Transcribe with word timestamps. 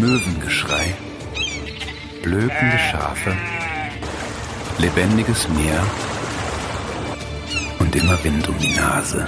Möwengeschrei, 0.00 0.94
blökende 2.22 2.78
Schafe, 2.90 3.32
lebendiges 4.78 5.48
Meer 5.50 5.84
und 7.78 7.94
immer 7.94 8.22
Wind 8.24 8.48
um 8.48 8.58
die 8.58 8.74
Nase. 8.74 9.26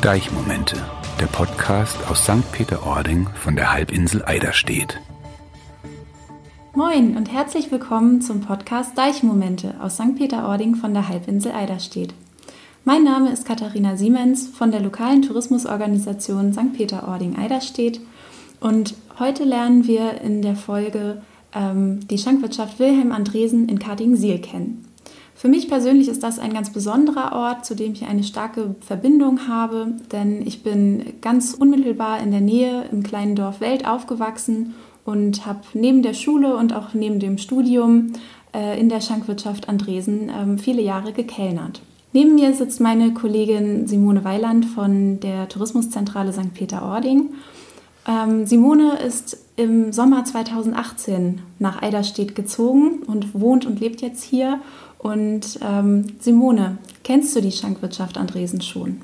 Deichmomente, 0.00 0.76
der 1.20 1.26
Podcast 1.26 1.98
aus 2.08 2.24
St. 2.24 2.50
Peter-Ording 2.52 3.28
von 3.34 3.54
der 3.54 3.72
Halbinsel 3.72 4.24
Eiderstedt. 4.24 4.98
Moin 6.74 7.16
und 7.18 7.30
herzlich 7.30 7.70
willkommen 7.70 8.22
zum 8.22 8.40
Podcast 8.40 8.96
Deichmomente 8.96 9.74
aus 9.80 9.96
St. 9.96 10.16
Peter-Ording 10.16 10.74
von 10.74 10.94
der 10.94 11.08
Halbinsel 11.08 11.52
Eiderstedt. 11.52 12.14
Mein 12.84 13.04
Name 13.04 13.30
ist 13.30 13.44
Katharina 13.44 13.96
Siemens 13.96 14.46
von 14.46 14.70
der 14.70 14.80
lokalen 14.80 15.20
Tourismusorganisation 15.20 16.52
St. 16.52 16.72
Peter-Ording-Eiderstedt 16.72 18.00
und 18.60 18.94
heute 19.18 19.44
lernen 19.44 19.86
wir 19.86 20.20
in 20.20 20.42
der 20.42 20.56
Folge 20.56 21.22
ähm, 21.54 22.06
die 22.08 22.18
Schankwirtschaft 22.18 22.78
Wilhelm 22.78 23.12
Andresen 23.12 23.68
in 23.68 23.78
Karting-Siel 23.78 24.38
kennen. 24.38 24.86
Für 25.34 25.48
mich 25.48 25.68
persönlich 25.68 26.08
ist 26.08 26.22
das 26.22 26.38
ein 26.38 26.54
ganz 26.54 26.72
besonderer 26.72 27.32
Ort, 27.34 27.66
zu 27.66 27.74
dem 27.74 27.92
ich 27.92 28.06
eine 28.06 28.24
starke 28.24 28.74
Verbindung 28.80 29.48
habe, 29.48 29.88
denn 30.10 30.46
ich 30.46 30.62
bin 30.62 31.12
ganz 31.20 31.52
unmittelbar 31.52 32.20
in 32.20 32.30
der 32.30 32.40
Nähe 32.40 32.84
im 32.90 33.02
kleinen 33.02 33.36
Dorf 33.36 33.60
Welt 33.60 33.86
aufgewachsen 33.86 34.74
und 35.04 35.44
habe 35.44 35.60
neben 35.74 36.02
der 36.02 36.14
Schule 36.14 36.56
und 36.56 36.74
auch 36.74 36.94
neben 36.94 37.20
dem 37.20 37.36
Studium 37.36 38.14
äh, 38.54 38.80
in 38.80 38.88
der 38.88 39.02
Schankwirtschaft 39.02 39.68
Andresen 39.68 40.30
äh, 40.30 40.58
viele 40.58 40.80
Jahre 40.80 41.12
gekellnert. 41.12 41.82
Neben 42.14 42.34
mir 42.34 42.54
sitzt 42.54 42.80
meine 42.80 43.12
Kollegin 43.12 43.86
Simone 43.86 44.24
Weiland 44.24 44.64
von 44.64 45.20
der 45.20 45.50
Tourismuszentrale 45.50 46.32
St. 46.32 46.54
Peter-Ording. 46.54 47.28
Ähm, 48.06 48.46
Simone 48.46 48.98
ist 48.98 49.38
im 49.56 49.92
Sommer 49.92 50.24
2018 50.24 51.40
nach 51.58 51.82
Eiderstedt 51.82 52.34
gezogen 52.34 53.02
und 53.06 53.38
wohnt 53.38 53.66
und 53.66 53.80
lebt 53.80 54.02
jetzt 54.02 54.22
hier. 54.22 54.60
Und 54.98 55.58
ähm, 55.62 56.06
Simone, 56.20 56.78
kennst 57.04 57.34
du 57.34 57.40
die 57.40 57.52
Schankwirtschaft 57.52 58.18
Andresen 58.18 58.60
schon? 58.60 59.00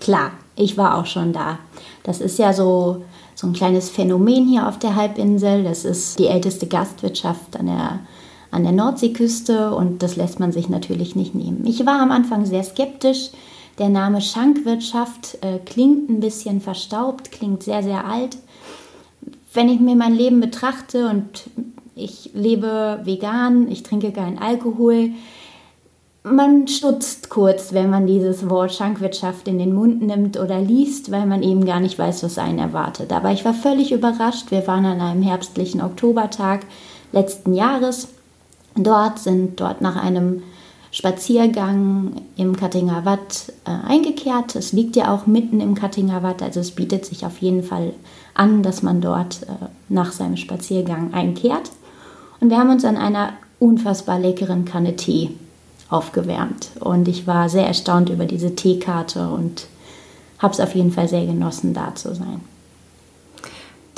Klar, 0.00 0.32
ich 0.54 0.76
war 0.76 0.98
auch 0.98 1.06
schon 1.06 1.32
da. 1.32 1.58
Das 2.02 2.20
ist 2.20 2.38
ja 2.38 2.52
so, 2.52 3.04
so 3.34 3.46
ein 3.46 3.52
kleines 3.52 3.90
Phänomen 3.90 4.46
hier 4.46 4.68
auf 4.68 4.78
der 4.78 4.94
Halbinsel. 4.94 5.64
Das 5.64 5.84
ist 5.84 6.18
die 6.18 6.26
älteste 6.26 6.66
Gastwirtschaft 6.66 7.58
an 7.58 7.66
der 7.66 8.00
an 8.50 8.62
der 8.62 8.72
Nordseeküste 8.72 9.74
und 9.74 10.02
das 10.02 10.16
lässt 10.16 10.40
man 10.40 10.52
sich 10.52 10.68
natürlich 10.68 11.16
nicht 11.16 11.34
nehmen. 11.34 11.66
Ich 11.66 11.84
war 11.84 12.00
am 12.00 12.10
Anfang 12.10 12.46
sehr 12.46 12.62
skeptisch. 12.62 13.30
Der 13.78 13.88
Name 13.90 14.22
Schankwirtschaft 14.22 15.38
äh, 15.42 15.58
klingt 15.58 16.08
ein 16.08 16.20
bisschen 16.20 16.60
verstaubt, 16.60 17.30
klingt 17.30 17.62
sehr, 17.62 17.82
sehr 17.82 18.06
alt. 18.06 18.38
Wenn 19.52 19.68
ich 19.68 19.80
mir 19.80 19.96
mein 19.96 20.14
Leben 20.14 20.40
betrachte 20.40 21.08
und 21.08 21.44
ich 21.94 22.30
lebe 22.34 23.00
vegan, 23.04 23.70
ich 23.70 23.82
trinke 23.82 24.12
keinen 24.12 24.38
Alkohol, 24.38 25.10
man 26.22 26.66
stutzt 26.66 27.28
kurz, 27.28 27.72
wenn 27.72 27.88
man 27.88 28.06
dieses 28.06 28.50
Wort 28.50 28.72
Schankwirtschaft 28.72 29.46
in 29.46 29.58
den 29.58 29.72
Mund 29.72 30.02
nimmt 30.02 30.38
oder 30.40 30.60
liest, 30.60 31.12
weil 31.12 31.24
man 31.24 31.42
eben 31.42 31.64
gar 31.64 31.78
nicht 31.78 31.98
weiß, 31.98 32.24
was 32.24 32.38
einen 32.38 32.58
erwartet. 32.58 33.12
Aber 33.12 33.30
ich 33.30 33.44
war 33.44 33.54
völlig 33.54 33.92
überrascht. 33.92 34.50
Wir 34.50 34.66
waren 34.66 34.86
an 34.86 35.00
einem 35.00 35.22
herbstlichen 35.22 35.80
Oktobertag 35.80 36.62
letzten 37.12 37.54
Jahres 37.54 38.08
dort, 38.74 39.20
sind 39.20 39.60
dort 39.60 39.80
nach 39.82 39.96
einem 39.96 40.42
Spaziergang 40.96 42.22
im 42.38 42.56
Kattinger 42.56 43.04
Watt 43.04 43.52
äh, 43.66 43.86
eingekehrt. 43.86 44.56
Es 44.56 44.72
liegt 44.72 44.96
ja 44.96 45.12
auch 45.12 45.26
mitten 45.26 45.60
im 45.60 45.74
Kattinger 45.74 46.22
Watt, 46.22 46.40
also 46.40 46.60
es 46.60 46.70
bietet 46.70 47.04
sich 47.04 47.26
auf 47.26 47.36
jeden 47.42 47.62
Fall 47.62 47.92
an, 48.32 48.62
dass 48.62 48.82
man 48.82 49.02
dort 49.02 49.42
äh, 49.42 49.66
nach 49.90 50.12
seinem 50.12 50.38
Spaziergang 50.38 51.12
einkehrt. 51.12 51.70
Und 52.40 52.48
wir 52.48 52.56
haben 52.56 52.70
uns 52.70 52.86
an 52.86 52.96
einer 52.96 53.34
unfassbar 53.58 54.18
leckeren 54.18 54.64
Kanne 54.64 54.96
Tee 54.96 55.32
aufgewärmt. 55.90 56.70
Und 56.80 57.08
ich 57.08 57.26
war 57.26 57.50
sehr 57.50 57.66
erstaunt 57.66 58.08
über 58.08 58.24
diese 58.24 58.54
Teekarte 58.54 59.28
und 59.28 59.66
habe 60.38 60.54
es 60.54 60.60
auf 60.60 60.74
jeden 60.74 60.92
Fall 60.92 61.08
sehr 61.08 61.26
genossen, 61.26 61.74
da 61.74 61.94
zu 61.94 62.14
sein. 62.14 62.40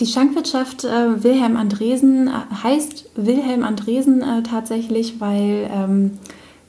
Die 0.01 0.07
Schankwirtschaft 0.07 0.83
äh, 0.83 1.23
Wilhelm 1.23 1.57
Andresen 1.57 2.27
äh, 2.27 2.55
heißt 2.65 3.11
Wilhelm 3.15 3.63
Andresen 3.63 4.21
äh, 4.23 4.43
tatsächlich, 4.43 5.21
weil 5.21 5.71
ähm, 5.73 6.19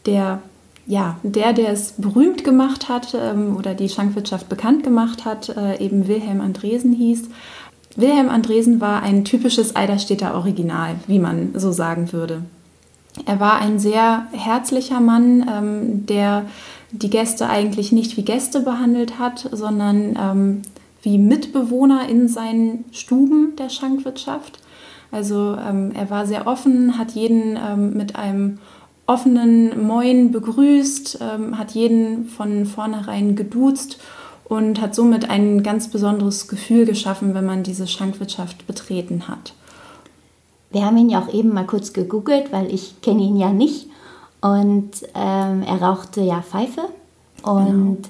der, 0.10 0.42
ja, 0.88 1.18
der, 1.24 1.54
der 1.54 1.70
es 1.70 1.94
berühmt 1.98 2.44
gemacht 2.44 2.90
hat 2.90 3.16
ähm, 3.16 3.56
oder 3.56 3.76
die 3.76 3.90
Schankwirtschaft 3.90 4.50
bekannt 4.50 4.84
gemacht 4.84 5.26
hat, 5.26 5.50
äh, 5.50 5.78
eben 5.78 6.08
Wilhelm 6.08 6.42
Andresen 6.42 6.94
hieß. 6.94 7.30
Wilhelm 7.96 8.30
Andresen 8.30 8.82
war 8.82 9.04
ein 9.04 9.26
typisches 9.26 9.76
Eiderstädter 9.76 10.36
Original, 10.36 10.96
wie 11.08 11.20
man 11.20 11.52
so 11.56 11.72
sagen 11.72 12.12
würde. 12.12 12.44
Er 13.26 13.40
war 13.40 13.60
ein 13.60 13.80
sehr 13.80 14.28
herzlicher 14.32 15.00
Mann, 15.00 15.48
ähm, 15.52 16.06
der 16.06 16.46
die 16.92 17.10
Gäste 17.10 17.50
eigentlich 17.50 17.92
nicht 17.92 18.18
wie 18.18 18.24
Gäste 18.24 18.62
behandelt 18.62 19.20
hat, 19.20 19.48
sondern 19.52 20.18
ähm, 20.20 20.62
wie 21.04 21.18
Mitbewohner 21.18 22.10
in 22.10 22.28
seinen 22.28 22.86
Stuben 22.92 23.56
der 23.58 23.70
Schankwirtschaft. 23.70 24.60
Also 25.12 25.56
ähm, 25.56 25.92
er 25.94 26.10
war 26.10 26.26
sehr 26.26 26.48
offen, 26.48 26.98
hat 26.98 27.12
jeden 27.12 27.58
ähm, 27.58 27.94
mit 27.94 28.16
einem 28.16 28.60
offenen 29.10 29.86
Moin 29.86 30.32
begrüßt, 30.32 31.20
ähm, 31.22 31.58
hat 31.58 31.72
jeden 31.72 32.26
von 32.26 32.66
vornherein 32.66 33.36
geduzt 33.36 34.00
und 34.46 34.80
hat 34.80 34.96
somit 34.96 35.30
ein 35.30 35.64
ganz 35.64 35.90
besonderes 35.90 36.48
Gefühl 36.48 36.86
geschaffen, 36.86 37.34
wenn 37.34 37.46
man 37.46 37.64
diese 37.64 37.88
Schankwirtschaft 37.88 38.68
betreten 38.68 39.28
hat. 39.28 39.54
Wir 40.72 40.86
haben 40.86 40.98
ihn 40.98 41.10
ja 41.10 41.20
auch 41.20 41.34
eben 41.34 41.54
mal 41.54 41.66
kurz 41.66 41.94
gegoogelt, 41.94 42.52
weil 42.52 42.74
ich 42.74 43.02
kenne 43.02 43.24
ihn 43.24 43.38
ja 43.38 43.52
nicht. 43.52 43.88
Und 44.42 44.92
ähm, 45.16 45.64
er 45.64 45.82
rauchte 45.82 46.22
ja 46.22 46.42
Pfeife. 46.42 46.82
Und 47.42 48.04
genau 48.04 48.10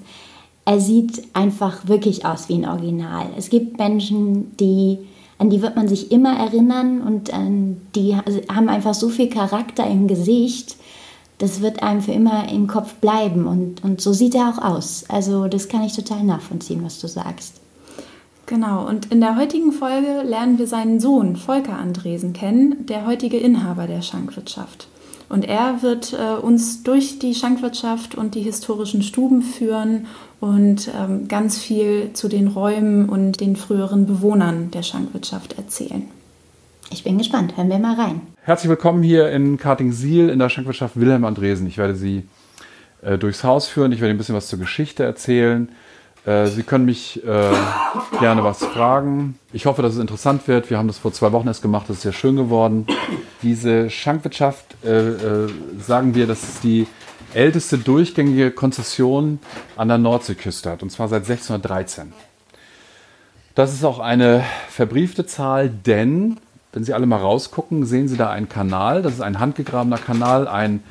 er 0.70 0.80
sieht 0.80 1.24
einfach 1.34 1.88
wirklich 1.88 2.28
aus 2.28 2.48
wie 2.48 2.54
ein 2.54 2.70
Original. 2.70 3.26
Es 3.36 3.50
gibt 3.50 3.80
Menschen, 3.80 4.56
die, 4.58 5.00
an 5.40 5.50
die 5.50 5.64
wird 5.64 5.76
man 5.76 5.88
sich 5.88 6.12
immer 6.12 6.38
erinnern 6.38 7.02
und 7.02 7.34
ähm, 7.34 7.82
die 7.96 8.16
haben 8.16 8.70
einfach 8.70 8.94
so 8.94 9.10
viel 9.10 9.30
Charakter 9.30 9.88
im 9.88 10.08
Gesicht, 10.08 10.76
das 11.40 11.62
wird 11.62 11.82
einem 11.82 12.02
für 12.02 12.12
immer 12.12 12.50
im 12.50 12.68
Kopf 12.68 12.96
bleiben 12.96 13.48
und, 13.48 13.84
und 13.84 14.02
so 14.02 14.14
sieht 14.14 14.36
er 14.36 14.50
auch 14.50 14.62
aus. 14.62 15.06
Also 15.08 15.48
das 15.48 15.68
kann 15.68 15.84
ich 15.84 15.96
total 15.96 16.24
nachvollziehen, 16.24 16.84
was 16.84 17.00
du 17.00 17.08
sagst. 17.08 17.56
Genau, 18.46 18.88
und 18.88 19.12
in 19.12 19.22
der 19.22 19.38
heutigen 19.38 19.72
Folge 19.72 20.24
lernen 20.24 20.58
wir 20.58 20.68
seinen 20.68 21.00
Sohn 21.00 21.36
Volker 21.36 21.78
Andresen 21.78 22.34
kennen, 22.34 22.86
der 22.88 23.06
heutige 23.06 23.38
Inhaber 23.38 23.88
der 23.88 24.02
Schankwirtschaft. 24.02 24.88
Und 25.30 25.46
er 25.46 25.84
wird 25.84 26.14
äh, 26.14 26.34
uns 26.42 26.82
durch 26.82 27.20
die 27.20 27.36
Schankwirtschaft 27.36 28.16
und 28.16 28.34
die 28.34 28.42
historischen 28.42 29.04
Stuben 29.04 29.44
führen 29.44 30.08
und 30.40 30.90
ähm, 30.98 31.28
ganz 31.28 31.60
viel 31.60 32.12
zu 32.14 32.28
den 32.28 32.48
Räumen 32.48 33.08
und 33.08 33.40
den 33.40 33.56
früheren 33.56 34.08
Bewohnern 34.08 34.72
der 34.72 34.82
Schankwirtschaft 34.82 35.58
erzählen. 35.60 36.10
Ich 36.92 37.04
bin 37.04 37.20
gespannt, 37.20 37.56
hören 37.56 37.70
wir 37.70 37.78
mal 37.78 37.94
rein. 37.94 38.22
Herzlich 38.42 38.68
willkommen 38.68 39.04
hier 39.04 39.30
in 39.30 39.58
Karting-Siel 39.58 40.30
in 40.30 40.40
der 40.40 40.50
Schankwirtschaft 40.50 41.00
Wilhelm 41.00 41.24
Andresen. 41.24 41.68
Ich 41.68 41.78
werde 41.78 41.94
Sie 41.94 42.24
äh, 43.04 43.20
durchs 43.20 43.44
Haus 43.44 43.68
führen, 43.68 43.92
ich 43.92 44.00
werde 44.00 44.10
Ihnen 44.10 44.16
ein 44.16 44.18
bisschen 44.18 44.36
was 44.36 44.48
zur 44.48 44.58
Geschichte 44.58 45.04
erzählen. 45.04 45.70
Äh, 46.26 46.48
Sie 46.48 46.64
können 46.64 46.86
mich 46.86 47.24
äh, 47.24 47.52
gerne 48.20 48.44
was 48.44 48.66
fragen. 48.66 49.38
Ich 49.54 49.68
hoffe, 49.68 49.84
dass 49.84 49.94
es 49.94 50.00
interessant 50.00 50.48
wird. 50.48 50.72
Wir 50.72 50.80
haben 50.80 50.88
das 50.88 50.98
vor 50.98 51.14
zwei 51.14 51.32
Wochen 51.32 51.48
erst 51.48 51.62
gemacht, 51.62 51.86
das 51.90 51.98
ist 51.98 52.04
sehr 52.04 52.14
schön 52.14 52.36
geworden. 52.36 52.88
Diese 53.44 53.92
Schankwirtschaft, 53.92 54.76
äh, 54.84 54.90
äh, 54.90 55.50
sagen 55.80 56.16
wir, 56.16 56.26
das 56.26 56.42
ist 56.42 56.64
die 56.64 56.88
älteste 57.36 57.78
durchgängige 57.78 58.50
Konzession 58.50 59.38
an 59.78 59.90
der 59.90 60.00
Nordseeküste 60.00 60.72
hat, 60.72 60.82
und 60.82 60.90
zwar 60.90 61.08
seit 61.08 61.30
1613. 61.30 62.14
Das 63.54 63.74
ist 63.74 63.84
auch 63.84 64.00
eine 64.00 64.44
verbriefte 64.70 65.28
Zahl, 65.28 65.70
denn, 65.70 66.38
wenn 66.72 66.84
Sie 66.84 66.94
alle 66.94 67.06
mal 67.06 67.18
rausgucken, 67.18 67.86
sehen 67.86 68.08
Sie 68.08 68.18
da 68.18 68.30
einen 68.30 68.50
Kanal, 68.50 69.02
das 69.02 69.14
ist 69.14 69.22
ein 69.22 69.40
handgegrabener 69.40 69.98
Kanal, 69.98 70.48
ein 70.48 70.84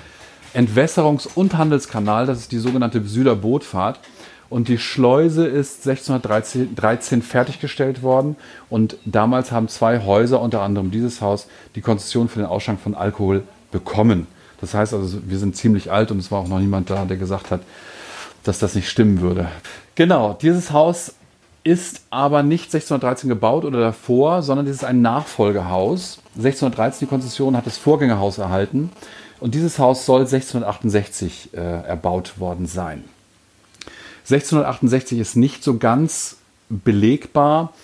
Entwässerungs- 0.55 1.29
und 1.35 1.57
Handelskanal, 1.57 2.27
das 2.27 2.39
ist 2.39 2.53
die 2.53 2.59
sogenannte 2.59 3.03
Süder 3.05 3.37
Bootfahrt. 3.37 4.01
Und 4.51 4.69
die 4.69 4.79
Schleuse 4.79 5.47
ist 5.47 5.87
1613 5.87 7.21
fertiggestellt 7.23 8.03
worden. 8.03 8.37
Und 8.71 8.97
damals 9.05 9.53
haben 9.53 9.69
zwei 9.69 10.03
Häuser, 10.05 10.41
unter 10.41 10.63
anderem 10.63 10.91
dieses 10.91 11.21
Haus, 11.21 11.49
die 11.75 11.83
Konzession 11.83 12.31
für 12.31 12.39
den 12.39 12.49
Ausschank 12.49 12.81
von 12.81 12.95
Alkohol 12.95 13.43
bekommen. 13.71 14.27
Das 14.61 14.73
heißt 14.73 14.95
also, 14.95 15.19
wir 15.27 15.39
sind 15.39 15.55
ziemlich 15.55 15.93
alt 15.93 16.11
und 16.11 16.19
es 16.19 16.31
war 16.31 16.41
auch 16.41 16.49
noch 16.49 16.61
niemand 16.61 16.89
da, 16.89 17.05
der 17.05 17.19
gesagt 17.19 17.51
hat, 17.51 17.61
dass 18.43 18.59
das 18.59 18.75
nicht 18.75 18.89
stimmen 18.89 19.21
würde. 19.21 19.49
Genau, 19.95 20.37
dieses 20.41 20.73
Haus 20.73 21.15
ist 21.69 22.01
aber 22.09 22.43
nicht 22.43 22.65
1613 22.65 23.29
gebaut 23.29 23.67
oder 23.67 23.79
davor, 23.81 24.43
sondern 24.43 24.67
es 24.67 24.77
ist 24.77 24.85
ein 24.85 25.03
Nachfolgehaus. 25.03 26.21
1613 26.37 27.07
die 27.07 27.11
Konzession 27.11 27.57
hat 27.57 27.67
das 27.67 27.77
Vorgängerhaus 27.77 28.39
erhalten 28.39 28.91
und 29.39 29.55
dieses 29.55 29.79
Haus 29.79 30.07
soll 30.07 30.21
1668 30.23 31.51
äh, 31.53 31.59
erbaut 31.59 32.41
worden 32.41 32.67
sein. 32.67 33.05
1668 34.21 35.19
ist 35.19 35.37
nicht 35.37 35.63
so 35.63 35.77
ganz 35.77 36.39
belegbar. 36.71 37.75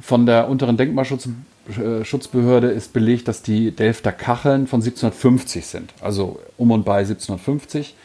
Von 0.00 0.26
der 0.26 0.48
unteren 0.48 0.76
Denkmalschutzbehörde 0.76 2.68
ist 2.68 2.92
belegt, 2.92 3.26
dass 3.26 3.42
die 3.42 3.72
Delfter 3.72 4.12
Kacheln 4.12 4.68
von 4.68 4.80
1750 4.80 5.66
sind, 5.66 5.92
also 6.00 6.38
um 6.56 6.70
und 6.70 6.84
bei 6.84 6.98
1750. 6.98 7.96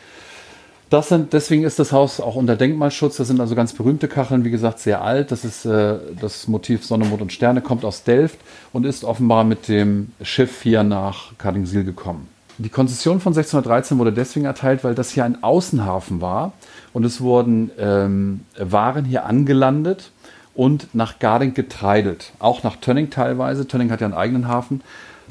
Das 0.89 1.09
sind, 1.09 1.33
deswegen 1.33 1.63
ist 1.63 1.77
das 1.77 1.91
Haus 1.91 2.19
auch 2.19 2.36
unter 2.36 2.56
Denkmalschutz. 2.56 3.18
Das 3.18 3.27
sind 3.27 3.39
also 3.39 3.53
ganz 3.53 3.74
berühmte 3.74 4.07
Kacheln, 4.07 4.44
wie 4.44 4.50
gesagt, 4.50 4.80
sehr 4.80 5.03
alt. 5.03 5.31
Das 5.31 5.45
ist 5.45 5.65
äh, 5.65 5.97
das 6.19 6.47
Motiv 6.47 6.83
Sonne, 6.83 7.06
Mond 7.06 7.21
und 7.21 7.31
Sterne, 7.31 7.62
kommt 7.62 7.86
aus 7.86 8.03
Delft 8.03 8.39
und 8.74 8.86
ist 8.86 9.03
offenbar 9.03 9.44
mit 9.44 9.68
dem 9.68 10.12
Schiff 10.24 10.63
hier 10.63 10.83
nach 10.83 11.38
Kardingsil 11.38 11.83
gekommen. 11.83 12.27
Die 12.57 12.69
Konzession 12.69 13.21
von 13.21 13.31
1613 13.31 14.00
wurde 14.00 14.12
deswegen 14.12 14.45
erteilt, 14.45 14.83
weil 14.83 14.95
das 14.95 15.12
hier 15.12 15.25
ein 15.25 15.44
Außenhafen 15.44 16.21
war 16.21 16.53
und 16.91 17.06
es 17.06 17.21
wurden 17.21 17.69
ähm, 17.77 18.41
Waren 18.57 19.06
hier 19.06 19.25
angelandet 19.25 20.12
und 20.56 20.94
nach 20.94 21.19
Garding 21.19 21.53
getreidelt. 21.53 22.33
Auch 22.39 22.63
nach 22.63 22.75
Tönning 22.77 23.12
teilweise. 23.12 23.68
Tönning 23.68 23.91
hat 23.91 24.01
ja 24.01 24.07
einen 24.07 24.15
eigenen 24.15 24.47
Hafen, 24.47 24.81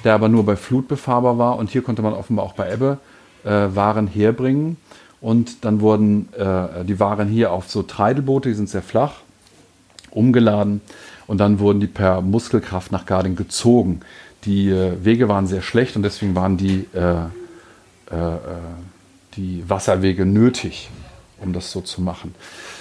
der 0.05 0.15
aber 0.15 0.29
nur 0.29 0.47
bei 0.47 0.57
Flut 0.57 0.87
befahrbar 0.87 1.37
war 1.37 1.57
und 1.57 1.69
hier 1.69 1.83
konnte 1.83 2.01
man 2.01 2.15
offenbar 2.15 2.47
auch 2.47 2.55
bei 2.55 2.73
Ebbe 2.73 2.99
äh, 3.45 3.51
Waren 3.75 4.07
herbringen. 4.07 4.77
Und 5.21 5.65
dann 5.65 5.81
wurden 5.81 6.33
äh, 6.35 6.85
die 6.85 7.01
Waren 7.01 7.29
hier 7.29 7.53
auf 7.53 7.69
so 7.69 7.83
Treidelboote, 7.83 8.49
die 8.49 8.55
sind 8.55 8.69
sehr 8.69 8.83
flach, 8.83 9.15
umgeladen. 10.11 10.81
Und 11.27 11.39
dann 11.39 11.59
wurden 11.59 11.81
die 11.81 11.87
per 11.87 12.23
Muskelkraft 12.23 12.93
nach 12.93 13.05
Garding 13.05 13.37
gezogen. 13.37 14.01
Die 14.45 14.71
äh, 14.71 14.93
Wege 15.05 15.29
waren 15.29 15.47
sehr 15.47 15.63
schlecht 15.63 15.97
und 15.97 16.03
deswegen 16.03 16.35
waren 16.35 16.57
die, 16.57 16.87
äh, 16.95 17.25
äh, 18.11 18.35
äh 18.35 18.39
die 19.37 19.63
Wasserwege 19.69 20.27
nötig 20.27 20.91
um 21.41 21.53
das 21.53 21.71
so 21.71 21.81
zu 21.81 22.01
machen. 22.03 22.35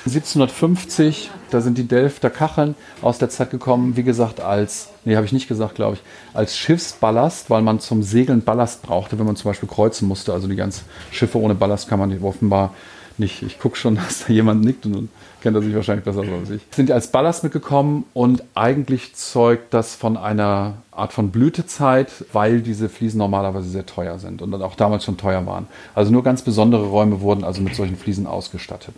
1750, 0.05 1.29
da 1.49 1.61
sind 1.61 1.77
die 1.77 1.87
Delfter 1.87 2.29
Kacheln 2.29 2.75
aus 3.01 3.17
der 3.17 3.29
Zeit 3.29 3.51
gekommen, 3.51 3.95
wie 3.95 4.03
gesagt, 4.03 4.39
als, 4.39 4.89
nee, 5.05 5.15
habe 5.15 5.25
ich 5.25 5.31
nicht 5.31 5.47
gesagt, 5.47 5.75
glaube 5.75 5.95
ich, 5.95 6.01
als 6.33 6.57
Schiffsballast, 6.57 7.49
weil 7.49 7.61
man 7.61 7.79
zum 7.79 8.03
Segeln 8.03 8.41
Ballast 8.41 8.81
brauchte, 8.81 9.19
wenn 9.19 9.25
man 9.25 9.35
zum 9.35 9.51
Beispiel 9.51 9.69
kreuzen 9.69 10.07
musste. 10.07 10.33
Also 10.33 10.47
die 10.47 10.55
ganzen 10.55 10.85
Schiffe 11.11 11.39
ohne 11.39 11.55
Ballast 11.55 11.87
kann 11.87 11.99
man 11.99 12.23
offenbar 12.23 12.73
nicht. 13.17 13.43
Ich 13.43 13.59
gucke 13.59 13.77
schon, 13.77 13.95
dass 14.07 14.25
da 14.25 14.33
jemand 14.33 14.63
nickt 14.63 14.85
und 14.85 15.09
kennt 15.47 15.55
er 15.55 15.63
sich 15.63 15.73
wahrscheinlich 15.73 16.03
besser 16.03 16.19
als 16.19 16.49
ich. 16.49 16.61
Sind 16.71 16.91
als 16.91 17.07
Ballast 17.07 17.41
mitgekommen 17.41 18.03
und 18.13 18.43
eigentlich 18.53 19.15
zeugt 19.15 19.73
das 19.73 19.95
von 19.95 20.17
einer 20.17 20.73
Art 20.91 21.13
von 21.13 21.31
Blütezeit, 21.31 22.11
weil 22.33 22.59
diese 22.59 22.89
Fliesen 22.89 23.19
normalerweise 23.19 23.69
sehr 23.69 23.85
teuer 23.85 24.19
sind 24.19 24.41
und 24.41 24.51
dann 24.51 24.61
auch 24.61 24.75
damals 24.75 25.05
schon 25.05 25.15
teuer 25.15 25.45
waren. 25.45 25.67
Also 25.95 26.11
nur 26.11 26.21
ganz 26.21 26.41
besondere 26.41 26.87
Räume 26.87 27.21
wurden 27.21 27.45
also 27.45 27.61
mit 27.61 27.75
solchen 27.75 27.95
Fliesen 27.95 28.27
ausgestattet. 28.27 28.93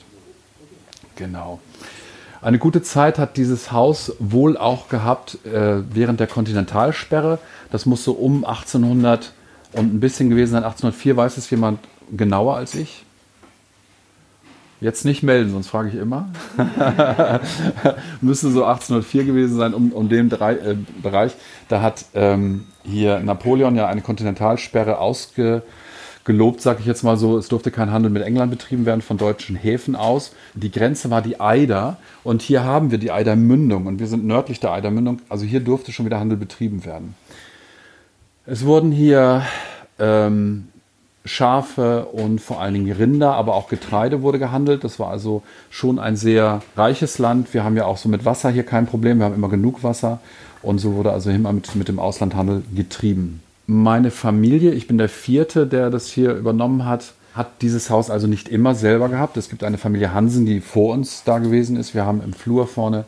Genau. 1.17 1.59
Eine 2.41 2.57
gute 2.57 2.81
Zeit 2.81 3.19
hat 3.19 3.37
dieses 3.37 3.71
Haus 3.71 4.13
wohl 4.17 4.57
auch 4.57 4.89
gehabt 4.89 5.37
äh, 5.45 5.83
während 5.93 6.19
der 6.19 6.25
Kontinentalsperre. 6.25 7.37
Das 7.71 7.85
muss 7.85 8.03
so 8.03 8.13
um 8.13 8.43
1800 8.43 9.33
und 9.73 9.93
ein 9.93 9.99
bisschen 9.99 10.31
gewesen 10.31 10.53
sein. 10.53 10.63
1804 10.63 11.15
weiß 11.15 11.37
es 11.37 11.47
jemand 11.51 11.77
genauer 12.11 12.55
als 12.55 12.73
ich. 12.73 13.05
Jetzt 14.81 15.03
nicht 15.03 15.23
melden, 15.23 15.51
sonst 15.51 15.67
frage 15.67 15.89
ich 15.89 15.95
immer. 15.95 16.29
Müsste 18.21 18.49
so 18.49 18.63
1804 18.63 19.25
gewesen 19.25 19.57
sein, 19.57 19.73
um, 19.73 19.91
um 19.91 20.07
den 20.07 20.29
drei, 20.29 20.53
äh, 20.53 20.77
Bereich. 21.01 21.33
Da 21.67 21.81
hat 21.81 22.05
ähm, 22.13 22.65
hier 22.83 23.19
Napoleon 23.19 23.75
ja 23.75 23.87
eine 23.87 24.01
Kontinentalsperre 24.01 24.99
ausgelobt, 24.99 26.61
sage 26.61 26.79
ich 26.79 26.85
jetzt 26.85 27.03
mal 27.03 27.17
so. 27.17 27.37
Es 27.37 27.49
durfte 27.49 27.71
kein 27.71 27.91
Handel 27.91 28.09
mit 28.09 28.23
England 28.23 28.51
betrieben 28.51 28.85
werden 28.85 29.01
von 29.01 29.17
deutschen 29.17 29.57
Häfen 29.57 29.97
aus. 29.97 30.33
Die 30.53 30.71
Grenze 30.71 31.09
war 31.09 31.21
die 31.21 31.41
Eider 31.41 31.97
und 32.23 32.41
hier 32.41 32.63
haben 32.63 32.89
wir 32.89 32.99
die 32.99 33.11
Eidermündung 33.11 33.85
und 33.85 33.99
wir 33.99 34.07
sind 34.07 34.23
nördlich 34.25 34.61
der 34.61 34.71
Eidermündung. 34.71 35.21
Also 35.27 35.43
hier 35.43 35.59
durfte 35.59 35.91
schon 35.91 36.05
wieder 36.05 36.21
Handel 36.21 36.37
betrieben 36.37 36.85
werden. 36.85 37.15
Es 38.45 38.63
wurden 38.63 38.93
hier 38.93 39.43
ähm, 39.99 40.69
Schafe 41.25 42.05
und 42.05 42.39
vor 42.39 42.61
allen 42.61 42.73
Dingen 42.73 42.91
Rinder, 42.91 43.33
aber 43.35 43.55
auch 43.55 43.67
Getreide 43.67 44.21
wurde 44.21 44.39
gehandelt. 44.39 44.83
Das 44.83 44.99
war 44.99 45.09
also 45.09 45.43
schon 45.69 45.99
ein 45.99 46.15
sehr 46.15 46.61
reiches 46.75 47.19
Land. 47.19 47.53
Wir 47.53 47.63
haben 47.63 47.75
ja 47.75 47.85
auch 47.85 47.97
so 47.97 48.09
mit 48.09 48.25
Wasser 48.25 48.49
hier 48.49 48.63
kein 48.63 48.87
Problem. 48.87 49.19
Wir 49.19 49.25
haben 49.25 49.35
immer 49.35 49.49
genug 49.49 49.83
Wasser. 49.83 50.19
Und 50.61 50.79
so 50.79 50.93
wurde 50.95 51.11
also 51.11 51.29
immer 51.29 51.53
mit, 51.53 51.75
mit 51.75 51.87
dem 51.87 51.99
Auslandhandel 51.99 52.63
getrieben. 52.73 53.41
Meine 53.67 54.11
Familie, 54.11 54.71
ich 54.71 54.87
bin 54.87 54.97
der 54.97 55.09
vierte, 55.09 55.67
der 55.67 55.89
das 55.89 56.07
hier 56.07 56.33
übernommen 56.33 56.85
hat, 56.85 57.13
hat 57.33 57.61
dieses 57.61 57.89
Haus 57.89 58.09
also 58.09 58.27
nicht 58.27 58.49
immer 58.49 58.73
selber 58.73 59.09
gehabt. 59.09 59.37
Es 59.37 59.49
gibt 59.49 59.63
eine 59.63 59.77
Familie 59.77 60.13
Hansen, 60.13 60.45
die 60.45 60.61
vor 60.61 60.93
uns 60.93 61.23
da 61.23 61.39
gewesen 61.39 61.77
ist. 61.77 61.93
Wir 61.93 62.05
haben 62.05 62.21
im 62.23 62.33
Flur 62.33 62.67
vorne 62.67 63.05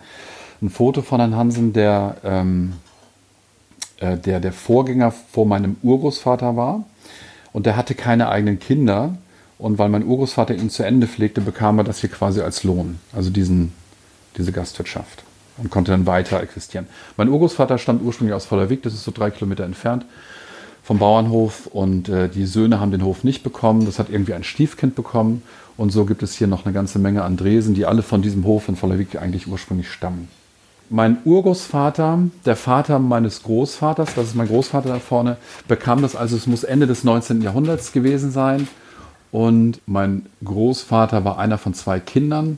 ein 0.62 0.69
Foto 0.69 1.02
von 1.02 1.19
Herrn 1.19 1.36
Hansen, 1.36 1.74
der, 1.74 2.18
ähm, 2.24 2.74
äh, 3.98 4.18
der 4.18 4.40
der 4.40 4.54
Vorgänger 4.54 5.12
vor 5.12 5.46
meinem 5.46 5.75
Urgroßvater 5.81 6.56
war. 6.56 6.84
Und 7.53 7.65
der 7.65 7.75
hatte 7.75 7.95
keine 7.95 8.30
eigenen 8.30 8.59
Kinder. 8.59 9.15
Und 9.57 9.77
weil 9.77 9.89
mein 9.89 10.06
Urgroßvater 10.06 10.56
ihn 10.56 10.69
zu 10.69 10.83
Ende 10.83 11.07
pflegte, 11.07 11.42
bekam 11.42 11.77
er 11.77 11.83
das 11.83 12.00
hier 12.00 12.09
quasi 12.09 12.42
als 12.42 12.63
Lohn. 12.63 13.00
Also 13.13 13.30
diesen, 13.30 13.74
diese 14.38 14.51
Gastwirtschaft. 14.51 15.24
Und 15.57 15.69
konnte 15.69 15.92
dann 15.92 16.07
weiter 16.07 16.42
existieren. 16.42 16.88
Mein 17.18 17.30
Urgroßvater 17.30 17.77
stammt 17.77 18.01
ursprünglich 18.03 18.33
aus 18.33 18.45
Vollerwig, 18.45 18.81
das 18.81 18.94
ist 18.94 19.03
so 19.03 19.12
drei 19.12 19.30
Kilometer 19.30 19.63
entfernt 19.63 20.06
vom 20.81 20.98
Bauernhof. 20.98 21.68
Und 21.68 22.09
äh, 22.09 22.30
die 22.30 22.45
Söhne 22.45 22.80
haben 22.80 22.92
den 22.92 23.03
Hof 23.03 23.24
nicht 23.24 23.44
bekommen. 23.44 23.86
Das 23.86 24.00
hat 24.00 24.09
irgendwie 24.09 24.33
ein 24.33 24.44
Stiefkind 24.44 24.95
bekommen. 24.95 25.44
Und 25.77 25.92
so 25.92 26.06
gibt 26.06 26.24
es 26.24 26.33
hier 26.36 26.47
noch 26.47 26.65
eine 26.65 26.74
ganze 26.74 27.00
Menge 27.00 27.24
Andresen, 27.24 27.75
die 27.75 27.86
alle 27.86 28.01
von 28.01 28.21
diesem 28.21 28.45
Hof 28.45 28.68
in 28.68 28.75
Vollerwig 28.75 29.19
eigentlich 29.19 29.47
ursprünglich 29.47 29.92
stammen 29.92 30.27
mein 30.92 31.20
Urgroßvater, 31.24 32.20
der 32.46 32.56
Vater 32.58 33.00
meines 33.00 33.44
Großvaters, 33.44 34.14
das 34.14 34.28
ist 34.28 34.36
mein 34.36 34.48
Großvater 34.48 34.90
da 34.90 35.00
vorne, 35.00 35.38
bekam 35.68 36.02
das, 36.02 36.18
also 36.18 36.36
es 36.36 36.48
muss 36.48 36.66
Ende 36.66 36.86
des 36.86 37.06
19. 37.06 37.42
Jahrhunderts 37.42 37.94
gewesen 37.94 38.32
sein. 38.32 38.68
Und 39.32 39.80
mein 39.86 40.26
Großvater 40.44 41.24
war 41.24 41.40
einer 41.40 41.58
von 41.58 41.74
zwei 41.74 42.02
Kindern, 42.02 42.58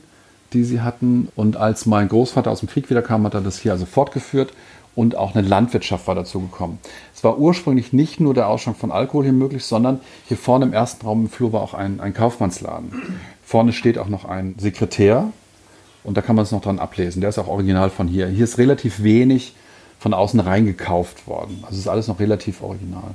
die 0.52 0.64
sie 0.64 0.80
hatten. 0.80 1.28
Und 1.36 1.56
als 1.56 1.86
mein 1.86 2.08
Großvater 2.08 2.50
aus 2.50 2.58
dem 2.58 2.68
Krieg 2.68 2.90
wiederkam, 2.90 3.24
hat 3.24 3.34
er 3.34 3.40
das 3.40 3.60
hier 3.60 3.70
also 3.70 3.86
fortgeführt 3.86 4.52
und 4.96 5.16
auch 5.16 5.36
eine 5.36 5.46
Landwirtschaft 5.46 6.08
war 6.08 6.16
dazu 6.16 6.40
gekommen. 6.40 6.80
Es 7.14 7.22
war 7.22 7.38
ursprünglich 7.38 7.92
nicht 7.92 8.18
nur 8.18 8.34
der 8.34 8.48
Ausschank 8.48 8.76
von 8.76 8.90
Alkohol 8.90 9.24
hier 9.24 9.32
möglich, 9.32 9.64
sondern 9.64 10.00
hier 10.26 10.36
vorne 10.36 10.64
im 10.64 10.72
ersten 10.72 11.06
Raum 11.06 11.22
im 11.22 11.30
Flur 11.30 11.52
war 11.52 11.62
auch 11.62 11.74
ein, 11.74 12.00
ein 12.00 12.14
Kaufmannsladen. 12.14 12.90
Vorne 13.44 13.72
steht 13.72 13.96
auch 13.96 14.08
noch 14.08 14.24
ein 14.24 14.56
Sekretär, 14.58 15.32
und 16.04 16.16
da 16.16 16.22
kann 16.22 16.36
man 16.36 16.44
es 16.44 16.52
noch 16.52 16.60
dran 16.60 16.78
ablesen. 16.78 17.20
Der 17.20 17.30
ist 17.30 17.38
auch 17.38 17.48
original 17.48 17.90
von 17.90 18.06
hier. 18.06 18.28
Hier 18.28 18.44
ist 18.44 18.58
relativ 18.58 19.02
wenig 19.02 19.54
von 19.98 20.14
außen 20.14 20.38
reingekauft 20.38 21.26
worden. 21.26 21.64
Also 21.66 21.78
ist 21.78 21.88
alles 21.88 22.08
noch 22.08 22.20
relativ 22.20 22.62
original. 22.62 23.14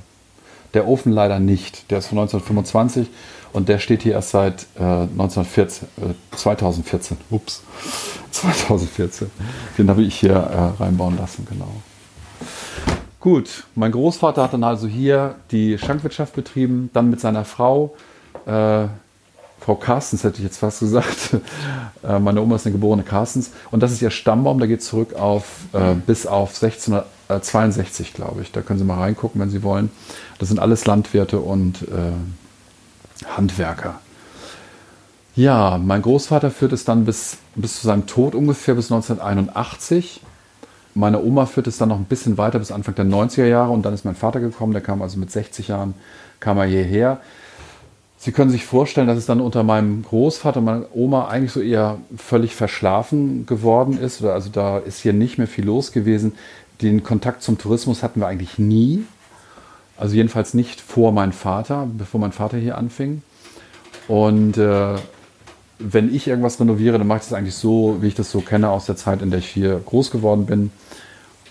Der 0.74 0.88
Ofen 0.88 1.12
leider 1.12 1.40
nicht. 1.40 1.90
Der 1.92 2.00
ist 2.00 2.08
von 2.08 2.18
1925 2.18 3.08
und 3.54 3.70
der 3.70 3.80
steht 3.80 4.04
hier 4.04 4.14
erst 4.14 4.32
seit 4.32 4.66
äh, 4.78 4.84
1914, 4.84 5.88
äh, 5.98 6.36
2014. 6.36 7.18
Ups, 7.30 7.64
2014. 8.32 9.30
Den 9.78 9.90
habe 9.90 10.02
ich 10.02 10.16
hier 10.16 10.34
äh, 10.34 10.82
reinbauen 10.82 11.18
lassen, 11.18 11.48
genau. 11.50 11.72
Gut, 13.20 13.66
mein 13.76 13.92
Großvater 13.92 14.44
hat 14.44 14.54
dann 14.54 14.64
also 14.64 14.88
hier 14.88 15.36
die 15.52 15.78
Schankwirtschaft 15.78 16.34
betrieben, 16.36 16.90
dann 16.94 17.10
mit 17.10 17.20
seiner 17.20 17.44
Frau. 17.44 17.94
Äh, 19.60 19.66
Frau 19.66 19.76
Carstens 19.76 20.24
hätte 20.24 20.38
ich 20.38 20.44
jetzt 20.44 20.58
fast 20.58 20.80
gesagt. 20.80 21.38
Äh, 22.02 22.18
meine 22.18 22.42
Oma 22.42 22.56
ist 22.56 22.66
eine 22.66 22.72
geborene 22.72 23.04
Carstens. 23.04 23.52
Und 23.72 23.84
das 23.84 23.92
ist 23.92 24.02
ihr 24.02 24.10
Stammbaum, 24.10 24.58
der 24.60 24.70
geht 24.70 24.82
zurück 24.82 25.16
auf 25.16 25.44
äh, 25.74 25.96
bis 25.96 26.26
auf 26.26 26.52
1662, 26.64 28.14
glaube 28.14 28.42
ich. 28.42 28.54
Da 28.54 28.62
können 28.62 28.80
Sie 28.80 28.86
mal 28.86 29.00
reingucken, 29.00 29.42
wenn 29.42 29.50
Sie 29.50 29.64
wollen. 29.64 29.92
Das 30.38 30.48
sind 30.48 30.60
alles 30.60 30.86
Landwirte 30.86 31.40
und 31.40 31.82
äh, 31.82 33.26
Handwerker. 33.36 34.00
Ja, 35.36 35.78
mein 35.78 36.02
Großvater 36.02 36.52
führt 36.52 36.72
es 36.72 36.86
dann 36.86 37.04
bis, 37.04 37.38
bis 37.56 37.82
zu 37.82 37.88
seinem 37.88 38.08
Tod 38.08 38.34
ungefähr 38.34 38.76
bis 38.76 38.92
1981. 38.92 40.22
Meine 40.96 41.22
Oma 41.22 41.46
führt 41.46 41.68
es 41.68 41.78
dann 41.78 41.90
noch 41.90 41.98
ein 41.98 42.06
bisschen 42.06 42.38
weiter 42.38 42.60
bis 42.60 42.72
Anfang 42.72 42.96
der 42.96 43.06
90er 43.06 43.46
Jahre 43.46 43.72
und 43.72 43.84
dann 43.84 43.94
ist 43.94 44.06
mein 44.06 44.16
Vater 44.16 44.40
gekommen, 44.40 44.72
der 44.72 44.82
kam 44.82 45.02
also 45.02 45.20
mit 45.20 45.32
60 45.32 45.68
Jahren, 45.68 45.96
kam 46.40 46.58
er 46.58 46.66
hierher. 46.66 47.20
Sie 48.22 48.34
können 48.34 48.52
sich 48.52 48.66
vorstellen, 48.66 49.08
dass 49.08 49.18
es 49.18 49.26
dann 49.26 49.40
unter 49.40 49.64
meinem 49.64 50.04
Großvater 50.04 50.60
meiner 50.60 50.86
Oma 50.94 51.30
eigentlich 51.30 51.54
so 51.54 51.62
eher 51.62 52.00
völlig 52.18 52.54
verschlafen 52.54 53.46
geworden 53.46 53.98
ist. 53.98 54.22
Also 54.26 54.50
da 54.50 54.78
ist 54.78 55.00
hier 55.00 55.14
nicht 55.14 55.38
mehr 55.38 55.48
viel 55.48 55.66
los 55.66 55.94
gewesen. 55.94 56.34
Den 56.82 57.02
Kontakt 57.02 57.42
zum 57.42 57.58
Tourismus 57.58 58.04
hatten 58.04 58.20
wir 58.20 58.28
eigentlich 58.28 58.60
nie. 58.60 59.06
Also 59.96 60.16
jedenfalls 60.16 60.54
nicht 60.54 60.82
vor 60.82 61.14
meinem 61.14 61.32
Vater, 61.32 61.88
bevor 61.98 62.20
mein 62.20 62.34
Vater 62.34 62.58
hier 62.58 62.78
anfing. 62.78 63.22
Und 64.10 64.58
äh, 64.58 64.96
wenn 65.80 66.14
ich 66.14 66.28
irgendwas 66.28 66.60
renoviere, 66.60 66.98
dann 66.98 67.08
mache 67.08 67.20
ich 67.20 67.24
das 67.24 67.34
eigentlich 67.34 67.56
so, 67.56 68.00
wie 68.02 68.08
ich 68.08 68.16
das 68.16 68.32
so 68.32 68.42
kenne 68.42 68.70
aus 68.70 68.86
der 68.86 68.98
Zeit, 68.98 69.22
in 69.22 69.30
der 69.30 69.40
ich 69.40 69.48
hier 69.48 69.82
groß 69.86 70.12
geworden 70.12 70.46
bin. 70.46 70.72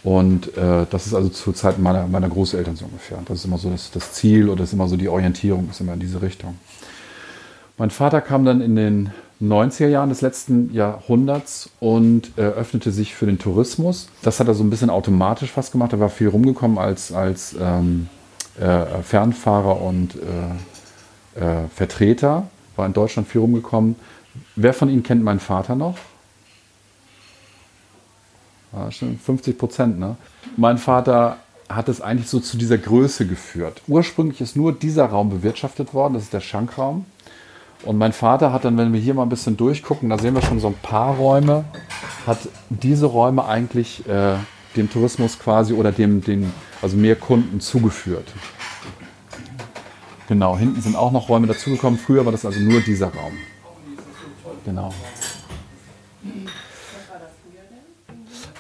Und 0.05 0.57
äh, 0.57 0.87
das 0.91 1.07
ist 1.07 1.15
also 1.15 1.29
zur 1.29 1.55
Zeit 1.55 1.79
meiner, 1.79 2.07
meiner 2.07 2.29
Großeltern 2.29 2.77
so 2.77 2.85
ungefähr. 2.85 3.19
Das 3.27 3.39
ist 3.39 3.45
immer 3.45 3.59
so 3.59 3.71
das, 3.71 3.91
das 3.91 4.13
Ziel 4.13 4.49
oder 4.49 4.61
das 4.61 4.69
ist 4.69 4.75
immer 4.75 4.89
so 4.89 4.97
die 4.97 5.09
Orientierung, 5.09 5.69
ist 5.71 5.81
immer 5.81 5.95
in 5.95 6.01
diese 6.01 6.23
Richtung. 6.23 6.57
Mein 7.77 7.91
Vater 7.91 8.21
kam 8.21 8.45
dann 8.45 8.61
in 8.61 8.77
den 8.77 9.11
90er 9.41 9.87
Jahren 9.87 10.09
des 10.09 10.21
letzten 10.21 10.73
Jahrhunderts 10.73 11.71
und 11.79 12.33
äh, 12.37 12.43
öffnete 12.43 12.91
sich 12.91 13.15
für 13.15 13.27
den 13.27 13.39
Tourismus. 13.39 14.09
Das 14.23 14.41
hat 14.41 14.49
er 14.49 14.55
so 14.55 14.65
ein 14.65 14.71
bisschen 14.71 14.91
automatisch 14.91 15.53
fast 15.53 15.71
gemacht. 15.71 15.93
Er 15.93 16.01
war 16.01 16.09
viel 16.09 16.29
rumgekommen 16.29 16.79
als, 16.79 17.13
als 17.13 17.55
ähm, 17.61 18.09
äh, 18.59 19.03
Fernfahrer 19.03 19.81
und 19.81 20.17
äh, 20.17 21.41
äh 21.41 21.69
Vertreter, 21.73 22.49
war 22.75 22.87
in 22.87 22.93
Deutschland 22.93 23.29
viel 23.29 23.41
rumgekommen. 23.41 23.95
Wer 24.57 24.75
von 24.75 24.89
Ihnen 24.89 25.05
kennt 25.05 25.23
meinen 25.23 25.41
Vater 25.41 25.77
noch? 25.77 25.97
Ja, 28.73 28.91
50 28.91 29.59
Prozent, 29.59 29.99
ne? 29.99 30.17
Mein 30.57 30.79
Vater 30.79 31.39
hat 31.69 31.89
es 31.89 32.01
eigentlich 32.01 32.29
so 32.29 32.41
zu 32.41 32.57
dieser 32.57 32.79
Größe 32.79 33.27
geführt. 33.27 33.83
Ursprünglich 33.89 34.41
ist 34.41 34.57
nur 34.57 34.73
dieser 34.73 35.07
Raum 35.07 35.31
bewirtschaftet 35.31 35.93
worden, 35.95 36.15
das 36.15 36.25
ist 36.25 36.33
der 36.33 36.41
Schankraum. 36.41 37.05
Und 37.85 37.97
mein 37.97 38.13
Vater 38.13 38.53
hat 38.53 38.65
dann, 38.65 38.77
wenn 38.77 38.93
wir 38.93 39.01
hier 39.01 39.15
mal 39.15 39.23
ein 39.23 39.29
bisschen 39.29 39.57
durchgucken, 39.57 40.09
da 40.09 40.19
sehen 40.19 40.35
wir 40.35 40.43
schon 40.43 40.59
so 40.59 40.69
ein 40.69 40.77
paar 40.83 41.15
Räume, 41.17 41.65
hat 42.27 42.39
diese 42.71 43.07
Räume 43.07 43.45
eigentlich 43.45 44.07
äh, 44.09 44.35
dem 44.77 44.91
Tourismus 44.91 45.39
quasi 45.39 45.75
oder 45.75 45.93
dem, 45.93 46.23
dem, 46.23 46.53
also 46.83 46.97
mehr 46.97 47.17
Kunden 47.17 47.61
zugeführt. 47.61 48.27
Genau, 50.29 50.59
hinten 50.59 50.81
sind 50.83 50.97
auch 50.97 51.13
noch 51.13 51.29
Räume 51.29 51.47
dazugekommen. 51.47 51.99
Früher 51.99 52.25
war 52.25 52.33
das 52.33 52.45
also 52.45 52.61
nur 52.61 52.81
dieser 52.81 53.07
Raum. 53.07 53.33
Genau. 54.65 54.93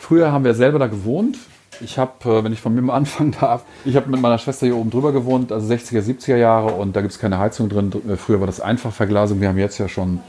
Früher 0.08 0.32
haben 0.32 0.42
wir 0.42 0.54
selber 0.54 0.78
da 0.78 0.86
gewohnt. 0.86 1.36
Ich 1.82 1.98
habe, 1.98 2.12
äh, 2.24 2.42
wenn 2.42 2.54
ich 2.54 2.62
von 2.62 2.74
mir 2.74 2.80
mal 2.80 2.94
anfangen 2.96 3.36
darf, 3.38 3.64
ich 3.84 3.94
habe 3.94 4.08
mit 4.08 4.18
meiner 4.22 4.38
Schwester 4.38 4.64
hier 4.64 4.74
oben 4.74 4.88
drüber 4.88 5.12
gewohnt, 5.12 5.52
also 5.52 5.70
60er, 5.70 6.00
70er 6.00 6.36
Jahre 6.36 6.72
und 6.72 6.96
da 6.96 7.02
gibt 7.02 7.12
es 7.12 7.18
keine 7.18 7.38
Heizung 7.38 7.68
drin. 7.68 7.92
Äh, 8.08 8.16
früher 8.16 8.40
war 8.40 8.46
das 8.46 8.62
Einfachverglasung. 8.62 9.42
Wir 9.42 9.48
haben 9.48 9.58
jetzt 9.58 9.76
ja 9.76 9.86
schon 9.86 10.20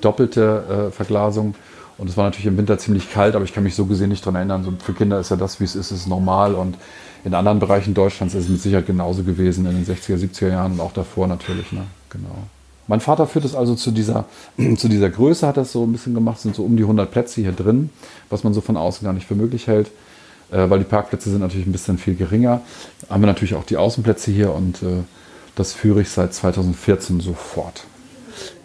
doppelte 0.00 0.88
äh, 0.88 0.90
Verglasung. 0.90 1.54
Und 1.98 2.08
es 2.08 2.16
war 2.16 2.24
natürlich 2.24 2.46
im 2.46 2.56
Winter 2.56 2.78
ziemlich 2.78 3.12
kalt, 3.12 3.34
aber 3.34 3.44
ich 3.44 3.52
kann 3.52 3.62
mich 3.62 3.74
so 3.74 3.84
gesehen 3.84 4.08
nicht 4.08 4.24
daran 4.24 4.36
erinnern. 4.36 4.64
So 4.64 4.72
für 4.82 4.94
Kinder 4.94 5.20
ist 5.20 5.30
ja 5.30 5.36
das, 5.36 5.60
wie 5.60 5.64
es 5.64 5.76
ist, 5.76 5.90
ist 5.90 6.06
normal. 6.06 6.54
Und 6.54 6.78
in 7.22 7.34
anderen 7.34 7.58
Bereichen 7.58 7.92
Deutschlands 7.92 8.34
ist 8.34 8.44
es 8.44 8.50
mit 8.50 8.62
Sicherheit 8.62 8.86
genauso 8.86 9.22
gewesen, 9.22 9.66
in 9.66 9.72
den 9.72 9.84
60er, 9.84 10.16
70er 10.16 10.48
Jahren 10.48 10.72
und 10.72 10.80
auch 10.80 10.92
davor 10.92 11.26
natürlich. 11.26 11.72
Ne? 11.72 11.82
Genau. 12.08 12.36
Mein 12.88 13.00
Vater 13.00 13.26
führt 13.26 13.44
es 13.44 13.54
also 13.54 13.74
zu 13.74 13.90
dieser, 13.90 14.26
zu 14.76 14.88
dieser 14.88 15.10
Größe, 15.10 15.46
hat 15.46 15.56
das 15.56 15.72
so 15.72 15.84
ein 15.84 15.92
bisschen 15.92 16.14
gemacht, 16.14 16.40
sind 16.40 16.54
so 16.54 16.64
um 16.64 16.76
die 16.76 16.84
100 16.84 17.10
Plätze 17.10 17.40
hier 17.40 17.52
drin, 17.52 17.90
was 18.30 18.44
man 18.44 18.54
so 18.54 18.60
von 18.60 18.76
außen 18.76 19.04
gar 19.04 19.12
nicht 19.12 19.26
für 19.26 19.34
möglich 19.34 19.66
hält, 19.66 19.88
äh, 20.50 20.68
weil 20.70 20.78
die 20.78 20.84
Parkplätze 20.84 21.30
sind 21.30 21.40
natürlich 21.40 21.66
ein 21.66 21.72
bisschen 21.72 21.98
viel 21.98 22.14
geringer. 22.14 22.60
Haben 23.08 23.22
wir 23.22 23.26
natürlich 23.26 23.54
auch 23.54 23.64
die 23.64 23.76
Außenplätze 23.76 24.30
hier 24.30 24.52
und 24.52 24.82
äh, 24.82 25.02
das 25.56 25.72
führe 25.72 26.02
ich 26.02 26.10
seit 26.10 26.34
2014 26.34 27.20
sofort. 27.20 27.84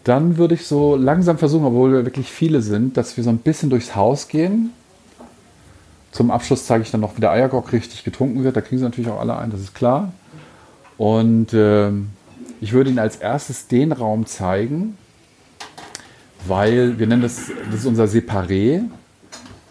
Dann 0.03 0.37
würde 0.37 0.55
ich 0.55 0.65
so 0.65 0.95
langsam 0.95 1.37
versuchen, 1.37 1.65
obwohl 1.65 1.93
wir 1.93 2.05
wirklich 2.05 2.31
viele 2.31 2.61
sind, 2.61 2.97
dass 2.97 3.17
wir 3.17 3.23
so 3.23 3.29
ein 3.29 3.37
bisschen 3.37 3.69
durchs 3.69 3.95
Haus 3.95 4.27
gehen. 4.27 4.71
Zum 6.11 6.31
Abschluss 6.31 6.65
zeige 6.65 6.83
ich 6.83 6.91
dann 6.91 7.01
noch, 7.01 7.15
wie 7.15 7.21
der 7.21 7.31
Eiergock 7.31 7.71
richtig 7.71 8.03
getrunken 8.03 8.43
wird. 8.43 8.57
Da 8.57 8.61
kriegen 8.61 8.79
sie 8.79 8.83
natürlich 8.83 9.09
auch 9.09 9.19
alle 9.19 9.37
ein, 9.37 9.51
das 9.51 9.61
ist 9.61 9.75
klar. 9.75 10.11
Und 10.97 11.53
äh, 11.53 11.91
ich 12.61 12.73
würde 12.73 12.91
Ihnen 12.91 12.99
als 12.99 13.17
erstes 13.17 13.67
den 13.67 13.91
Raum 13.91 14.25
zeigen, 14.27 14.97
weil 16.47 16.99
wir 16.99 17.07
nennen 17.07 17.23
das, 17.23 17.51
das 17.65 17.81
ist 17.81 17.85
unser 17.85 18.05
Separé. 18.05 18.83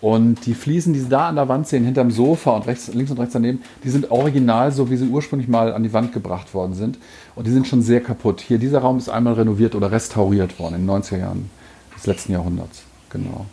Und 0.00 0.46
die 0.46 0.54
Fliesen, 0.54 0.94
die 0.94 1.00
Sie 1.00 1.10
da 1.10 1.28
an 1.28 1.36
der 1.36 1.48
Wand 1.48 1.68
sehen, 1.68 1.84
hinterm 1.84 2.10
Sofa 2.10 2.52
und 2.52 2.66
rechts, 2.66 2.92
links 2.92 3.10
und 3.10 3.20
rechts 3.20 3.34
daneben, 3.34 3.60
die 3.84 3.90
sind 3.90 4.10
original, 4.10 4.72
so 4.72 4.90
wie 4.90 4.96
sie 4.96 5.06
ursprünglich 5.06 5.46
mal 5.46 5.74
an 5.74 5.82
die 5.82 5.92
Wand 5.92 6.12
gebracht 6.12 6.54
worden 6.54 6.72
sind. 6.72 6.98
Und 7.36 7.46
die 7.46 7.50
sind 7.50 7.66
schon 7.66 7.82
sehr 7.82 8.00
kaputt. 8.00 8.40
Hier, 8.40 8.58
dieser 8.58 8.78
Raum 8.78 8.96
ist 8.96 9.10
einmal 9.10 9.34
renoviert 9.34 9.74
oder 9.74 9.92
restauriert 9.92 10.58
worden 10.58 10.76
in 10.76 10.86
den 10.86 11.02
90er 11.02 11.18
Jahren 11.18 11.50
des 11.94 12.06
letzten 12.06 12.32
Jahrhunderts. 12.32 12.82
Genau. 13.10 13.44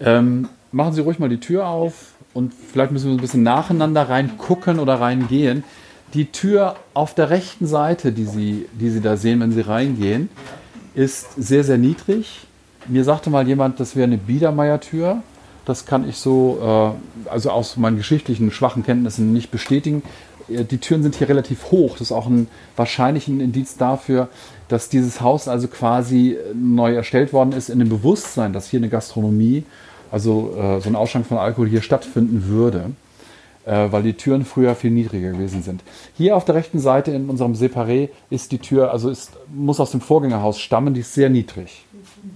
Ähm, 0.00 0.48
machen 0.70 0.92
Sie 0.92 1.00
ruhig 1.00 1.18
mal 1.18 1.30
die 1.30 1.40
Tür 1.40 1.66
auf 1.66 2.12
und 2.34 2.52
vielleicht 2.52 2.92
müssen 2.92 3.06
wir 3.06 3.16
ein 3.16 3.20
bisschen 3.20 3.42
nacheinander 3.42 4.08
reingucken 4.08 4.78
oder 4.78 5.00
reingehen. 5.00 5.64
Die 6.14 6.26
Tür 6.26 6.76
auf 6.94 7.14
der 7.14 7.30
rechten 7.30 7.66
Seite, 7.66 8.12
die 8.12 8.24
Sie, 8.24 8.66
die 8.72 8.90
Sie 8.90 9.00
da 9.00 9.16
sehen, 9.16 9.40
wenn 9.40 9.52
Sie 9.52 9.60
reingehen, 9.60 10.30
ist 10.94 11.34
sehr, 11.36 11.64
sehr 11.64 11.78
niedrig. 11.78 12.46
Mir 12.86 13.04
sagte 13.04 13.28
mal 13.28 13.46
jemand, 13.46 13.78
das 13.78 13.94
wäre 13.94 14.04
eine 14.04 14.16
Biedermeier-Tür. 14.16 15.22
Das 15.66 15.84
kann 15.84 16.08
ich 16.08 16.16
so, 16.16 16.96
äh, 17.26 17.30
also 17.30 17.50
aus 17.50 17.76
meinen 17.76 17.98
geschichtlichen 17.98 18.50
schwachen 18.50 18.82
Kenntnissen 18.82 19.34
nicht 19.34 19.50
bestätigen. 19.50 20.02
Äh, 20.48 20.64
die 20.64 20.78
Türen 20.78 21.02
sind 21.02 21.14
hier 21.14 21.28
relativ 21.28 21.70
hoch. 21.70 21.92
Das 21.92 22.08
ist 22.08 22.12
auch 22.12 22.26
ein 22.26 22.48
wahrscheinlich 22.74 23.28
ein 23.28 23.40
Indiz 23.40 23.76
dafür, 23.76 24.28
dass 24.68 24.88
dieses 24.88 25.20
Haus 25.20 25.46
also 25.46 25.68
quasi 25.68 26.38
neu 26.54 26.94
erstellt 26.94 27.34
worden 27.34 27.52
ist 27.52 27.68
in 27.68 27.80
dem 27.80 27.90
Bewusstsein, 27.90 28.54
dass 28.54 28.70
hier 28.70 28.80
eine 28.80 28.88
Gastronomie, 28.88 29.64
also 30.10 30.54
äh, 30.56 30.80
so 30.80 30.88
ein 30.88 30.96
Ausschank 30.96 31.26
von 31.26 31.36
Alkohol 31.36 31.68
hier 31.68 31.82
stattfinden 31.82 32.46
würde, 32.46 32.78
äh, 32.78 33.07
weil 33.68 34.02
die 34.02 34.14
Türen 34.14 34.46
früher 34.46 34.74
viel 34.74 34.90
niedriger 34.90 35.32
gewesen 35.32 35.62
sind. 35.62 35.82
Hier 36.16 36.36
auf 36.36 36.44
der 36.46 36.54
rechten 36.54 36.78
Seite 36.78 37.10
in 37.10 37.28
unserem 37.28 37.52
Separé 37.52 38.08
ist 38.30 38.50
die 38.52 38.58
Tür, 38.58 38.92
also 38.92 39.10
ist, 39.10 39.32
muss 39.54 39.78
aus 39.78 39.90
dem 39.90 40.00
Vorgängerhaus 40.00 40.58
stammen, 40.58 40.94
die 40.94 41.00
ist 41.00 41.12
sehr 41.12 41.28
niedrig. 41.28 41.84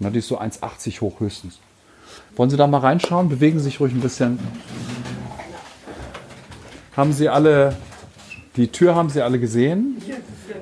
Die 0.01 0.19
ist 0.19 0.29
so 0.29 0.39
1,80 0.39 1.01
hoch 1.01 1.21
höchstens. 1.21 1.59
Wollen 2.37 2.51
Sie 2.51 2.57
da 2.57 2.67
mal 2.67 2.79
reinschauen? 2.79 3.29
Bewegen 3.29 3.59
Sie 3.59 3.65
sich 3.65 3.81
ruhig 3.81 3.95
ein 3.95 4.01
bisschen. 4.01 4.39
Haben 6.97 7.13
Sie 7.13 7.29
alle, 7.29 7.77
die 8.57 8.69
Tür 8.69 8.95
haben 8.95 9.09
Sie 9.09 9.23
alle 9.23 9.39
gesehen? 9.39 10.03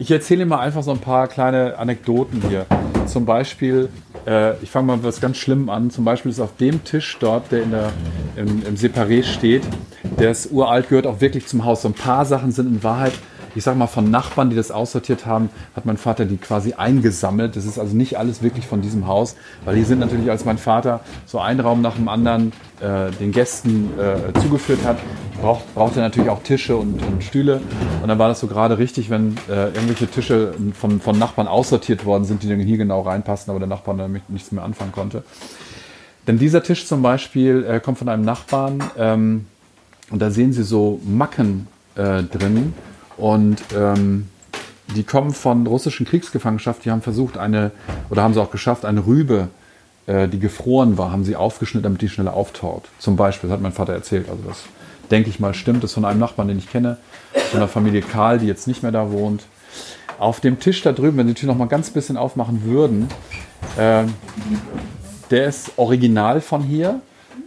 Ich 0.01 0.11
erzähle 0.11 0.47
mal 0.47 0.61
einfach 0.61 0.83
so 0.83 0.93
ein 0.93 0.99
paar 0.99 1.29
kleine 1.29 1.77
Anekdoten 1.77 2.43
hier. 2.49 2.65
Zum 3.05 3.27
Beispiel, 3.27 3.91
äh, 4.27 4.57
ich 4.63 4.71
fange 4.71 4.87
mal 4.87 5.05
was 5.05 5.21
ganz 5.21 5.37
Schlimmem 5.37 5.69
an. 5.69 5.91
Zum 5.91 6.07
Beispiel 6.07 6.31
ist 6.31 6.41
auf 6.41 6.57
dem 6.57 6.83
Tisch 6.85 7.19
dort, 7.21 7.53
der 7.53 7.63
in 7.65 7.71
der, 7.71 7.93
im, 8.35 8.63
im 8.67 8.77
Separé 8.77 9.23
steht, 9.23 9.63
der 10.19 10.31
ist 10.31 10.53
uralt, 10.53 10.89
gehört 10.89 11.07
auch 11.07 11.21
wirklich 11.21 11.47
zum 11.47 11.67
Haus. 11.67 11.83
So 11.83 11.89
ein 11.89 11.95
paar 11.95 12.25
Sachen 12.25 12.51
sind 12.51 12.67
in 12.67 12.83
Wahrheit 12.83 13.13
ich 13.55 13.65
sag 13.65 13.77
mal, 13.77 13.87
von 13.87 14.11
Nachbarn, 14.11 14.51
die 14.51 14.57
das 14.57 14.71
aussortiert 14.71 15.27
haben, 15.27 15.51
hat 15.75 15.87
mein 15.87 15.97
Vater 15.97 16.25
die 16.25 16.37
quasi 16.37 16.75
eingesammelt. 16.75 17.57
Das 17.57 17.65
ist 17.65 17.79
also 17.79 17.97
nicht 17.97 18.19
alles 18.19 18.43
wirklich 18.43 18.67
von 18.67 18.81
diesem 18.81 19.07
Haus, 19.07 19.37
weil 19.65 19.77
hier 19.77 19.85
sind 19.85 19.99
natürlich, 19.99 20.31
als 20.31 20.45
mein 20.45 20.59
Vater 20.59 21.01
so 21.27 21.41
einen 21.41 21.61
Raum 21.61 21.81
nach 21.81 21.97
dem 21.97 22.09
anderen 22.09 22.53
äh, 22.81 23.11
den 23.13 23.33
Gästen 23.33 23.91
äh, 23.99 24.39
zugeführt 24.41 24.85
hat, 24.85 24.99
braucht, 25.41 25.75
braucht 25.75 25.97
er 25.97 26.03
natürlich 26.03 26.31
auch 26.31 26.43
Tische 26.43 26.77
und, 26.77 27.03
und, 27.03 27.25
Stühle. 27.25 27.61
Und 28.03 28.09
dann 28.09 28.19
war 28.19 28.29
das 28.29 28.41
so 28.41 28.47
gerade 28.47 28.79
richtig, 28.79 29.11
wenn 29.11 29.37
äh, 29.49 29.67
irgendwelche 29.67 30.07
Tische 30.07 30.55
von, 30.75 31.01
von 31.01 31.19
Nachbarn 31.19 31.49
aussortiert 31.49 32.05
worden 32.05 32.25
sind, 32.25 32.43
die 32.43 32.49
dann 32.49 32.61
hier 32.61 32.79
genau 32.79 33.03
reinpassen, 33.03 33.51
aber 33.51 33.59
der 33.59 33.69
Nachbar 33.69 33.97
damit 33.97 34.29
nichts 34.31 34.53
mehr 34.53 34.65
anfangen 34.65 34.93
konnte. 34.93 35.25
Denn 36.27 36.39
dieser 36.39 36.63
Tisch 36.63 36.87
zum 36.87 37.03
Beispiel 37.03 37.65
äh, 37.65 37.81
kommt 37.81 37.99
von 37.99 38.09
einem 38.09 38.25
Nachbarn 38.25 38.83
ähm, 38.97 39.47
und 40.11 40.21
da 40.21 40.31
sehen 40.31 40.53
Sie 40.53 40.63
so 40.63 41.01
Macken 41.05 41.67
äh, 41.95 42.23
drin 42.23 42.75
und 43.21 43.63
ähm, 43.77 44.29
die 44.97 45.05
kommen 45.05 45.33
von 45.33 45.67
russischen 45.67 46.07
Kriegsgefangenschaft. 46.07 46.85
Die 46.85 46.91
haben 46.91 47.03
versucht, 47.03 47.39
eine, 47.39 47.71
oder 48.09 48.23
haben 48.23 48.35
sie 48.35 48.43
auch 48.43 48.51
geschafft, 48.51 48.85
eine 48.85 49.07
Rübe, 49.07 49.49
äh, 50.07 50.27
die 50.27 50.39
gefroren 50.39 50.99
war, 50.99 51.13
haben 51.13 51.25
sie 51.25 51.37
aufgeschnitten, 51.37 51.85
damit 51.85 52.03
die 52.03 52.09
schneller 52.09 52.35
auftaut. 52.35 52.85
Zum 52.99 53.17
Beispiel, 53.17 53.49
das 53.49 53.57
hat 53.57 53.63
mein 53.63 53.73
Vater 53.73 53.93
erzählt. 53.93 54.29
Also 54.29 54.43
das 54.49 54.65
denke 55.11 55.31
ich 55.31 55.39
mal 55.39 55.55
stimmt. 55.55 55.85
Das 55.85 55.91
ist 55.91 55.95
von 55.95 56.05
einem 56.05 56.19
Nachbarn, 56.19 56.49
den 56.49 56.59
ich 56.59 56.71
kenne, 56.71 56.97
von 57.51 57.61
der 57.61 57.69
Familie 57.69 58.03
Karl, 58.03 58.39
die 58.39 58.47
jetzt 58.47 58.67
nicht 58.67 58.83
mehr 58.83 58.93
da 58.93 59.13
wohnt. 59.13 59.45
Auf 60.19 60.41
dem 60.41 60.59
Tisch 60.59 60.83
da 60.83 60.93
drüben, 60.93 61.17
wenn 61.19 61.27
Sie 61.27 61.35
die 61.35 61.41
Tür 61.41 61.49
noch 61.49 61.57
mal 61.57 61.69
ganz 61.69 61.91
bisschen 61.91 62.17
aufmachen 62.17 62.65
würden, 62.65 63.09
äh, 63.77 64.05
der 65.31 65.47
ist 65.47 65.73
original 65.77 66.41
von 66.41 66.63
hier. 66.63 67.01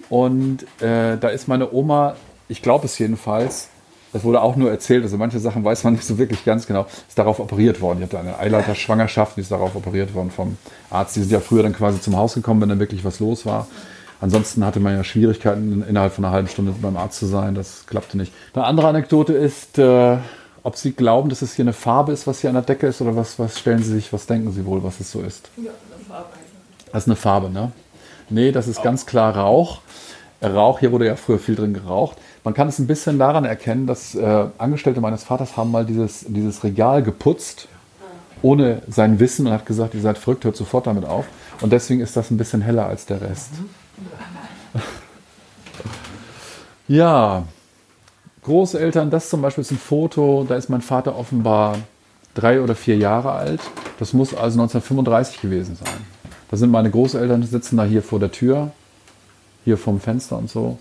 Und 0.10 0.64
äh, 0.82 1.18
da 1.18 1.30
ist 1.30 1.48
meine 1.48 1.74
Oma, 1.74 2.16
ich 2.48 2.62
glaube 2.62 2.86
es 2.86 2.98
jedenfalls, 3.00 3.70
das 4.14 4.24
wurde 4.24 4.42
auch 4.42 4.56
nur 4.56 4.70
erzählt, 4.70 5.04
also 5.04 5.18
manche 5.18 5.40
Sachen 5.40 5.64
weiß 5.66 5.84
man 5.84 5.94
nicht 5.94 6.06
so 6.06 6.18
wirklich 6.20 6.46
ganz 6.46 6.68
genau, 6.68 6.86
ist 7.08 7.18
darauf 7.18 7.40
operiert 7.40 7.82
worden. 7.82 7.98
Die 7.98 8.04
hatte 8.04 8.20
eine 8.20 8.38
Eileiterschwangerschaft, 8.38 9.38
die 9.38 9.42
ist 9.42 9.52
darauf 9.52 9.76
operiert 9.76 10.14
worden 10.14 10.30
vom 10.30 10.58
Arzt. 10.92 11.16
Die 11.16 11.22
sind 11.22 11.32
ja 11.32 11.40
früher 11.40 11.64
dann 11.64 11.74
quasi 11.74 12.00
zum 12.00 12.16
Haus 12.16 12.36
gekommen, 12.36 12.62
wenn 12.62 12.70
dann 12.70 12.80
wirklich 12.80 13.04
was 13.04 13.20
los 13.20 13.46
war. 13.46 13.68
Ansonsten 14.22 14.64
hatte 14.64 14.80
man 14.80 14.96
ja 14.96 15.04
Schwierigkeiten, 15.04 15.84
innerhalb 15.90 16.14
von 16.14 16.24
einer 16.24 16.34
halben 16.34 16.48
Stunde 16.48 16.74
beim 16.80 16.96
Arzt 16.96 17.20
zu 17.20 17.26
sein. 17.26 17.56
Das 17.56 17.86
klappte 17.88 18.16
nicht. 18.16 18.32
Eine 18.54 18.66
andere 18.66 18.88
Anekdote 18.88 19.34
ist, 19.34 19.80
äh, 19.80 20.18
ob 20.62 20.78
Sie 20.78 20.94
glauben, 20.94 21.30
dass 21.30 21.42
es 21.42 21.56
hier 21.56 21.64
eine 21.64 21.74
Farbe 21.74 22.14
ist, 22.14 22.28
was 22.28 22.40
hier 22.40 22.50
an 22.50 22.54
der 22.56 22.64
Decke 22.64 22.88
ist, 22.88 23.02
oder 23.02 23.16
was, 23.16 23.38
was 23.40 23.60
stellen 23.60 23.84
Sie 23.84 23.92
sich, 23.92 24.14
was 24.14 24.28
denken 24.28 24.52
Sie 24.54 24.66
wohl, 24.66 24.84
was 24.84 25.00
es 25.00 25.12
so 25.12 25.22
ist? 25.22 25.50
Ja, 25.58 25.72
eine 25.72 26.06
Farbe. 26.06 26.30
Das 26.92 27.04
ist 27.04 27.08
eine 27.10 27.16
Farbe, 27.16 27.50
ne? 27.50 27.72
Nee, 28.30 28.52
das 28.52 28.68
ist 28.68 28.82
ganz 28.84 29.06
klar 29.06 29.36
Rauch. 29.36 29.82
Rauch, 30.42 30.80
hier 30.80 30.92
wurde 30.92 31.06
ja 31.06 31.16
früher 31.16 31.40
viel 31.40 31.56
drin 31.56 31.74
geraucht. 31.74 32.18
Man 32.44 32.54
kann 32.54 32.68
es 32.68 32.78
ein 32.80 32.88
bisschen 32.88 33.20
daran 33.20 33.46
erkennen, 33.46 33.88
dass 33.88 34.16
äh, 34.16 34.46
Angestellte 34.58 35.00
meines 35.00 35.24
Vaters 35.24 35.56
haben 35.56 35.72
mal 35.72 35.86
dieses, 35.86 36.26
dieses 36.28 36.64
Regal 36.64 37.02
geputzt, 37.02 37.70
ohne 38.42 38.82
sein 38.90 39.20
Wissen 39.20 39.48
und 39.48 39.54
hat 39.54 39.66
gesagt, 39.66 39.94
ihr 39.94 40.02
seid 40.02 40.18
verrückt, 40.18 40.44
hört 40.44 40.58
sofort 40.58 40.88
damit 40.88 41.06
auf. 41.06 41.26
Und 41.62 41.72
deswegen 41.72 42.02
ist 42.02 42.18
das 42.18 42.32
ein 42.32 42.38
bisschen 42.38 42.62
heller 42.62 42.86
als 42.88 43.06
der 43.06 43.22
Rest. 43.22 43.52
ja, 46.90 47.44
Großeltern, 48.44 49.10
das 49.10 49.30
zum 49.30 49.42
Beispiel 49.42 49.62
ist 49.62 49.72
ein 49.72 49.78
Foto, 49.78 50.46
da 50.48 50.56
ist 50.56 50.70
mein 50.70 50.82
Vater 50.82 51.18
offenbar 51.18 51.78
drei 52.34 52.62
oder 52.62 52.76
vier 52.76 52.98
Jahre 52.98 53.32
alt. 53.32 53.62
Das 54.00 54.12
muss 54.12 54.34
also 54.34 54.60
1935 54.60 55.40
gewesen 55.40 55.78
sein. 55.78 55.94
Da 56.52 56.58
sind 56.58 56.72
meine 56.72 56.92
Großeltern, 56.92 57.42
sitzen 57.44 57.78
da 57.78 57.86
hier 57.86 58.04
vor 58.04 58.20
der 58.20 58.32
Tür, 58.32 58.72
hier 59.64 59.78
vorm 59.78 60.02
Fenster 60.02 60.38
und 60.38 60.50
so. 60.50 60.78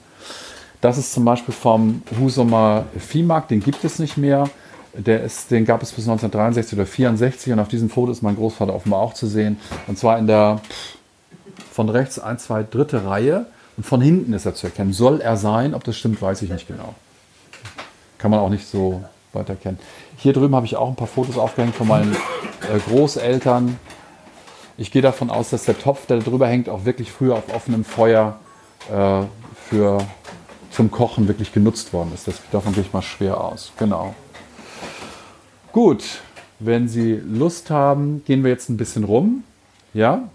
Das 0.82 0.98
ist 0.98 1.12
zum 1.12 1.24
Beispiel 1.24 1.54
vom 1.54 2.02
Husumer 2.18 2.86
Viehmarkt, 2.98 3.52
den 3.52 3.60
gibt 3.60 3.84
es 3.84 4.00
nicht 4.00 4.16
mehr. 4.16 4.50
Der 4.94 5.22
ist, 5.22 5.50
den 5.52 5.64
gab 5.64 5.80
es 5.80 5.92
bis 5.92 6.04
1963 6.08 6.76
oder 6.76 6.86
64 6.86 7.52
und 7.52 7.60
auf 7.60 7.68
diesem 7.68 7.88
Foto 7.88 8.10
ist 8.10 8.20
mein 8.20 8.34
Großvater 8.34 8.74
offenbar 8.74 9.00
auch 9.00 9.14
zu 9.14 9.28
sehen. 9.28 9.58
Und 9.86 9.96
zwar 9.96 10.18
in 10.18 10.26
der 10.26 10.60
von 11.72 11.88
rechts 11.88 12.18
ein, 12.18 12.36
zwei, 12.38 12.64
dritte 12.64 13.04
Reihe 13.06 13.46
und 13.76 13.86
von 13.86 14.00
hinten 14.00 14.32
ist 14.32 14.44
er 14.44 14.54
zu 14.56 14.66
erkennen. 14.66 14.92
Soll 14.92 15.20
er 15.20 15.36
sein? 15.36 15.74
Ob 15.74 15.84
das 15.84 15.96
stimmt, 15.96 16.20
weiß 16.20 16.42
ich 16.42 16.50
nicht 16.50 16.66
genau. 16.66 16.94
Kann 18.18 18.32
man 18.32 18.40
auch 18.40 18.50
nicht 18.50 18.66
so 18.66 19.04
weit 19.32 19.48
erkennen. 19.48 19.78
Hier 20.16 20.32
drüben 20.32 20.56
habe 20.56 20.66
ich 20.66 20.74
auch 20.74 20.88
ein 20.88 20.96
paar 20.96 21.06
Fotos 21.06 21.38
aufgehängt 21.38 21.76
von 21.76 21.86
meinen 21.86 22.12
äh, 22.12 22.78
Großeltern. 22.90 23.78
Ich 24.76 24.90
gehe 24.90 25.00
davon 25.00 25.30
aus, 25.30 25.50
dass 25.50 25.64
der 25.64 25.78
Topf, 25.78 26.06
der 26.06 26.18
drüber 26.18 26.48
hängt, 26.48 26.68
auch 26.68 26.84
wirklich 26.84 27.12
früher 27.12 27.36
auf 27.36 27.54
offenem 27.54 27.84
Feuer 27.84 28.40
äh, 28.90 29.22
für, 29.68 29.98
zum 30.72 30.90
Kochen 30.90 31.28
wirklich 31.28 31.52
genutzt 31.52 31.92
worden 31.92 32.12
ist. 32.14 32.26
Das 32.26 32.40
davon 32.50 32.72
gehe 32.72 32.82
ich 32.82 32.92
mal 32.92 33.02
schwer 33.02 33.40
aus. 33.40 33.72
Genau. 33.78 34.14
Gut, 35.72 36.04
wenn 36.58 36.88
Sie 36.88 37.14
Lust 37.14 37.70
haben, 37.70 38.22
gehen 38.24 38.42
wir 38.42 38.50
jetzt 38.50 38.68
ein 38.68 38.76
bisschen 38.76 39.04
rum. 39.04 39.44
Ja? 39.94 40.28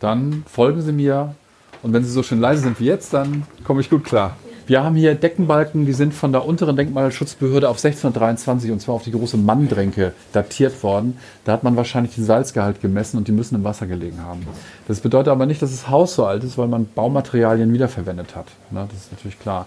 Dann 0.00 0.44
folgen 0.50 0.82
Sie 0.82 0.92
mir. 0.92 1.34
Und 1.82 1.92
wenn 1.92 2.04
Sie 2.04 2.10
so 2.10 2.22
schön 2.22 2.40
leise 2.40 2.62
sind 2.62 2.80
wie 2.80 2.86
jetzt, 2.86 3.12
dann 3.14 3.46
komme 3.64 3.80
ich 3.80 3.90
gut 3.90 4.04
klar. 4.04 4.36
Wir 4.68 4.84
haben 4.84 4.96
hier 4.96 5.14
Deckenbalken, 5.14 5.86
die 5.86 5.94
sind 5.94 6.12
von 6.12 6.30
der 6.30 6.44
unteren 6.44 6.76
Denkmalschutzbehörde 6.76 7.70
auf 7.70 7.82
1623 7.82 8.70
und 8.70 8.80
zwar 8.80 8.96
auf 8.96 9.02
die 9.02 9.12
große 9.12 9.38
Manndränke 9.38 10.12
datiert 10.34 10.82
worden. 10.82 11.16
Da 11.46 11.52
hat 11.52 11.64
man 11.64 11.74
wahrscheinlich 11.76 12.16
den 12.16 12.24
Salzgehalt 12.24 12.82
gemessen 12.82 13.16
und 13.16 13.28
die 13.28 13.32
müssen 13.32 13.54
im 13.54 13.64
Wasser 13.64 13.86
gelegen 13.86 14.22
haben. 14.22 14.46
Das 14.86 15.00
bedeutet 15.00 15.28
aber 15.28 15.46
nicht, 15.46 15.62
dass 15.62 15.70
das 15.70 15.88
Haus 15.88 16.14
so 16.14 16.26
alt 16.26 16.44
ist, 16.44 16.58
weil 16.58 16.68
man 16.68 16.86
Baumaterialien 16.94 17.72
wiederverwendet 17.72 18.36
hat. 18.36 18.48
Ne, 18.70 18.86
das 18.90 19.04
ist 19.04 19.12
natürlich 19.12 19.40
klar. 19.40 19.66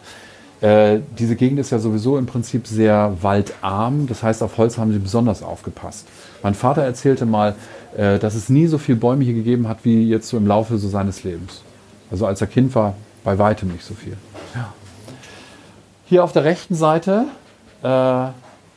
Äh, 0.62 1.00
diese 1.18 1.36
Gegend 1.36 1.58
ist 1.58 1.72
ja 1.72 1.80
sowieso 1.80 2.20
im 2.20 2.28
Prinzip 2.28 2.68
sehr 2.68 3.18
waldarm. 3.22 4.06
Das 4.06 4.22
heißt, 4.22 4.44
auf 4.44 4.60
Holz 4.60 4.78
haben 4.78 4.94
sie 4.94 5.00
besonders 5.00 5.42
aufgepasst. 5.42 6.08
Mein 6.44 6.54
Vater 6.54 6.84
erzählte 6.84 7.26
mal, 7.26 7.56
äh, 7.98 8.20
dass 8.20 8.36
es 8.36 8.50
nie 8.50 8.68
so 8.68 8.78
viele 8.78 9.00
Bäume 9.00 9.24
hier 9.24 9.34
gegeben 9.34 9.68
hat, 9.68 9.80
wie 9.82 10.08
jetzt 10.08 10.30
so 10.30 10.38
im 10.38 10.46
Laufe 10.46 10.78
so 10.78 10.88
seines 10.88 11.24
Lebens. 11.24 11.64
Also 12.12 12.28
als 12.28 12.40
er 12.40 12.46
Kind 12.46 12.76
war, 12.76 12.94
bei 13.24 13.40
weitem 13.40 13.70
nicht 13.70 13.84
so 13.84 13.96
viel. 13.96 14.16
Hier 16.12 16.26
auf 16.26 16.34
der 16.34 16.44
rechten 16.44 16.76
Seite 16.76 17.24
äh, 17.84 18.28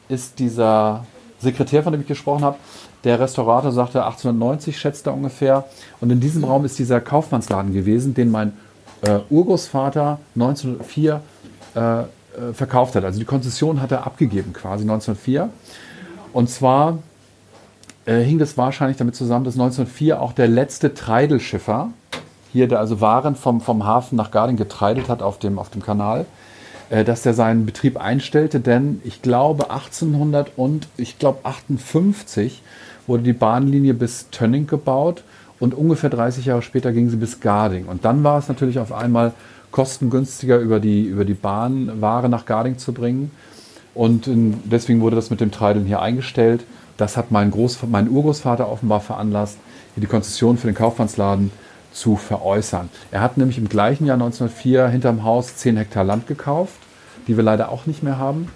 ist 0.09 0.38
dieser 0.38 1.05
Sekretär, 1.41 1.83
von 1.83 1.91
dem 1.91 2.03
ich 2.03 2.07
gesprochen 2.07 2.45
habe. 2.45 2.59
Der 3.03 3.19
Restaurator 3.19 3.73
sagte 3.73 4.05
1890, 4.05 4.79
schätzt 4.79 5.09
er 5.09 5.14
ungefähr. 5.14 5.64
Und 6.00 6.11
in 6.11 6.21
diesem 6.21 6.45
Raum 6.45 6.64
ist 6.64 6.79
dieser 6.79 7.00
Kaufmannsladen 7.00 7.73
gewesen, 7.73 8.14
den 8.14 8.31
mein 8.31 8.53
äh, 9.03 9.19
Urgroßvater 9.31 10.21
1904 10.37 11.21
äh, 11.75 11.81
äh, 11.81 12.05
verkauft 12.53 12.95
hat. 12.95 13.03
Also 13.03 13.19
die 13.19 13.25
Konzession 13.25 13.83
hat 13.83 13.91
er 13.91 14.07
abgegeben 14.07 14.53
quasi 14.53 14.83
1904. 14.83 15.50
Und 16.33 16.49
zwar 16.49 16.99
äh, 18.07 18.21
hing 18.21 18.38
das 18.38 18.57
wahrscheinlich 18.57 18.97
damit 18.97 19.17
zusammen, 19.17 19.45
dass 19.45 19.55
1904 19.55 20.23
auch 20.23 20.35
der 20.35 20.47
letzte 20.47 20.95
Treidelschiffer 20.95 21.88
hier, 22.53 22.69
der 22.69 22.79
also 22.79 23.00
Waren 23.00 23.35
vom, 23.35 23.61
vom 23.61 23.85
Hafen 23.85 24.14
nach 24.14 24.31
Garding 24.31 24.57
getreidelt 24.57 25.09
hat 25.09 25.21
auf 25.21 25.41
dem, 25.41 25.59
auf 25.59 25.71
dem 25.71 25.83
Kanal, 25.83 26.26
dass 26.91 27.23
der 27.23 27.35
seinen 27.35 27.67
Betrieb 27.67 27.97
einstellte, 27.97 28.61
denn 28.61 29.00
ich 29.05 29.23
glaube 29.23 29.71
1800 29.71 30.53
und 30.57 30.88
ich 30.97 31.19
glaube 31.19 31.41
58 31.45 32.62
wurde 33.07 33.23
die 33.23 33.33
Bahnlinie 33.33 33.95
bis 33.95 34.31
Tönning 34.31 34.67
gebaut 34.67 35.25
und 35.61 35.75
ungefähr 35.75 36.11
30 36.11 36.47
Jahre 36.47 36.62
später 36.62 36.93
ging 36.93 37.09
sie 37.11 37.17
bis 37.17 37.41
Garding. 37.41 37.87
Und 37.87 38.05
dann 38.05 38.25
war 38.25 38.38
es 38.38 38.49
natürlich 38.49 38.79
auf 38.79 38.93
einmal 38.93 39.33
kostengünstiger 39.71 40.59
über 40.59 40.79
die, 40.79 41.05
über 41.05 41.25
die 41.25 41.35
Bahn 41.35 42.01
Ware 42.01 42.29
nach 42.29 42.44
Garding 42.44 42.79
zu 42.79 42.92
bringen. 42.92 43.31
Und 43.94 44.27
in, 44.27 44.61
deswegen 44.64 45.01
wurde 45.01 45.16
das 45.16 45.31
mit 45.31 45.40
dem 45.40 45.51
Treideln 45.51 45.87
hier 45.87 46.01
eingestellt. 46.01 46.64
Das 46.97 47.16
hat 47.16 47.31
mein, 47.31 47.51
Groß, 47.51 47.79
mein 47.90 48.09
Urgroßvater 48.09 48.70
offenbar 48.70 49.01
veranlasst, 49.01 49.59
hier 49.94 50.01
die 50.01 50.07
Konzession 50.07 50.59
für 50.59 50.66
den 50.66 50.77
Kaufmannsladen 50.77 51.51
zu 51.94 52.16
veräußern. 52.16 52.90
Er 53.11 53.22
hat 53.22 53.38
nämlich 53.38 53.57
im 53.57 53.68
gleichen 53.68 54.04
Jahr 54.04 54.16
1904 54.16 54.88
hinterm 54.88 55.24
Haus 55.24 55.57
10 55.57 55.76
Hektar 55.78 56.04
Land 56.04 56.26
gekauft, 56.26 56.74
die 57.26 57.37
wir 57.37 57.44
leider 57.44 57.70
auch 57.70 57.87
nicht 57.87 58.02
mehr 58.02 58.18
haben. 58.18 58.48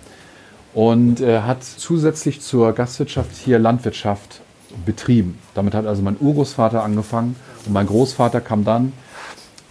Und 0.75 1.21
er 1.21 1.47
hat 1.47 1.65
zusätzlich 1.65 2.43
zur 2.43 2.73
Gastwirtschaft 2.73 3.35
hier 3.37 3.59
Landwirtschaft 3.59 4.43
betrieben. 4.85 5.39
Damit 5.55 5.75
hat 5.75 5.87
also 5.87 6.03
mein 6.03 6.17
Urgroßvater 6.21 6.83
angefangen 6.83 7.37
und 7.65 7.73
mein 7.73 7.87
Großvater 7.87 8.41
kam 8.41 8.65
dann 8.65 8.93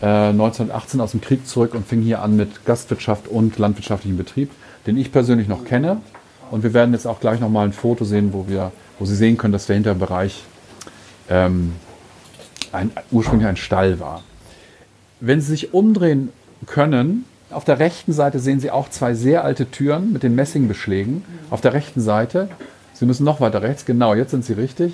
1918 0.01 0.99
äh, 0.99 1.03
aus 1.03 1.11
dem 1.11 1.21
Krieg 1.21 1.47
zurück 1.47 1.73
und 1.73 1.87
fing 1.87 2.01
hier 2.01 2.21
an 2.21 2.35
mit 2.35 2.65
Gastwirtschaft 2.65 3.27
und 3.27 3.57
landwirtschaftlichem 3.57 4.17
Betrieb, 4.17 4.51
den 4.85 4.97
ich 4.97 5.11
persönlich 5.11 5.47
noch 5.47 5.65
kenne. 5.65 6.01
Und 6.51 6.63
wir 6.63 6.73
werden 6.73 6.93
jetzt 6.93 7.07
auch 7.07 7.19
gleich 7.19 7.39
nochmal 7.39 7.65
ein 7.65 7.73
Foto 7.73 8.05
sehen, 8.05 8.31
wo, 8.31 8.47
wir, 8.47 8.71
wo 8.99 9.05
Sie 9.05 9.15
sehen 9.15 9.37
können, 9.37 9.53
dass 9.53 9.65
der 9.65 9.75
Hinterbereich 9.75 10.43
ähm, 11.29 11.73
ein, 12.73 12.91
ursprünglich 13.11 13.47
ein 13.47 13.57
Stall 13.57 13.99
war. 13.99 14.23
Wenn 15.19 15.41
Sie 15.41 15.47
sich 15.47 15.73
umdrehen 15.73 16.29
können, 16.65 17.25
auf 17.49 17.63
der 17.63 17.79
rechten 17.79 18.13
Seite 18.13 18.39
sehen 18.39 18.59
Sie 18.59 18.71
auch 18.71 18.89
zwei 18.89 19.13
sehr 19.13 19.43
alte 19.43 19.71
Türen 19.71 20.11
mit 20.11 20.23
den 20.23 20.35
Messingbeschlägen. 20.35 21.23
Auf 21.49 21.61
der 21.61 21.73
rechten 21.73 22.01
Seite, 22.01 22.49
Sie 22.93 23.05
müssen 23.05 23.23
noch 23.23 23.39
weiter 23.39 23.61
rechts, 23.61 23.85
genau, 23.85 24.13
jetzt 24.13 24.31
sind 24.31 24.43
Sie 24.43 24.53
richtig. 24.53 24.93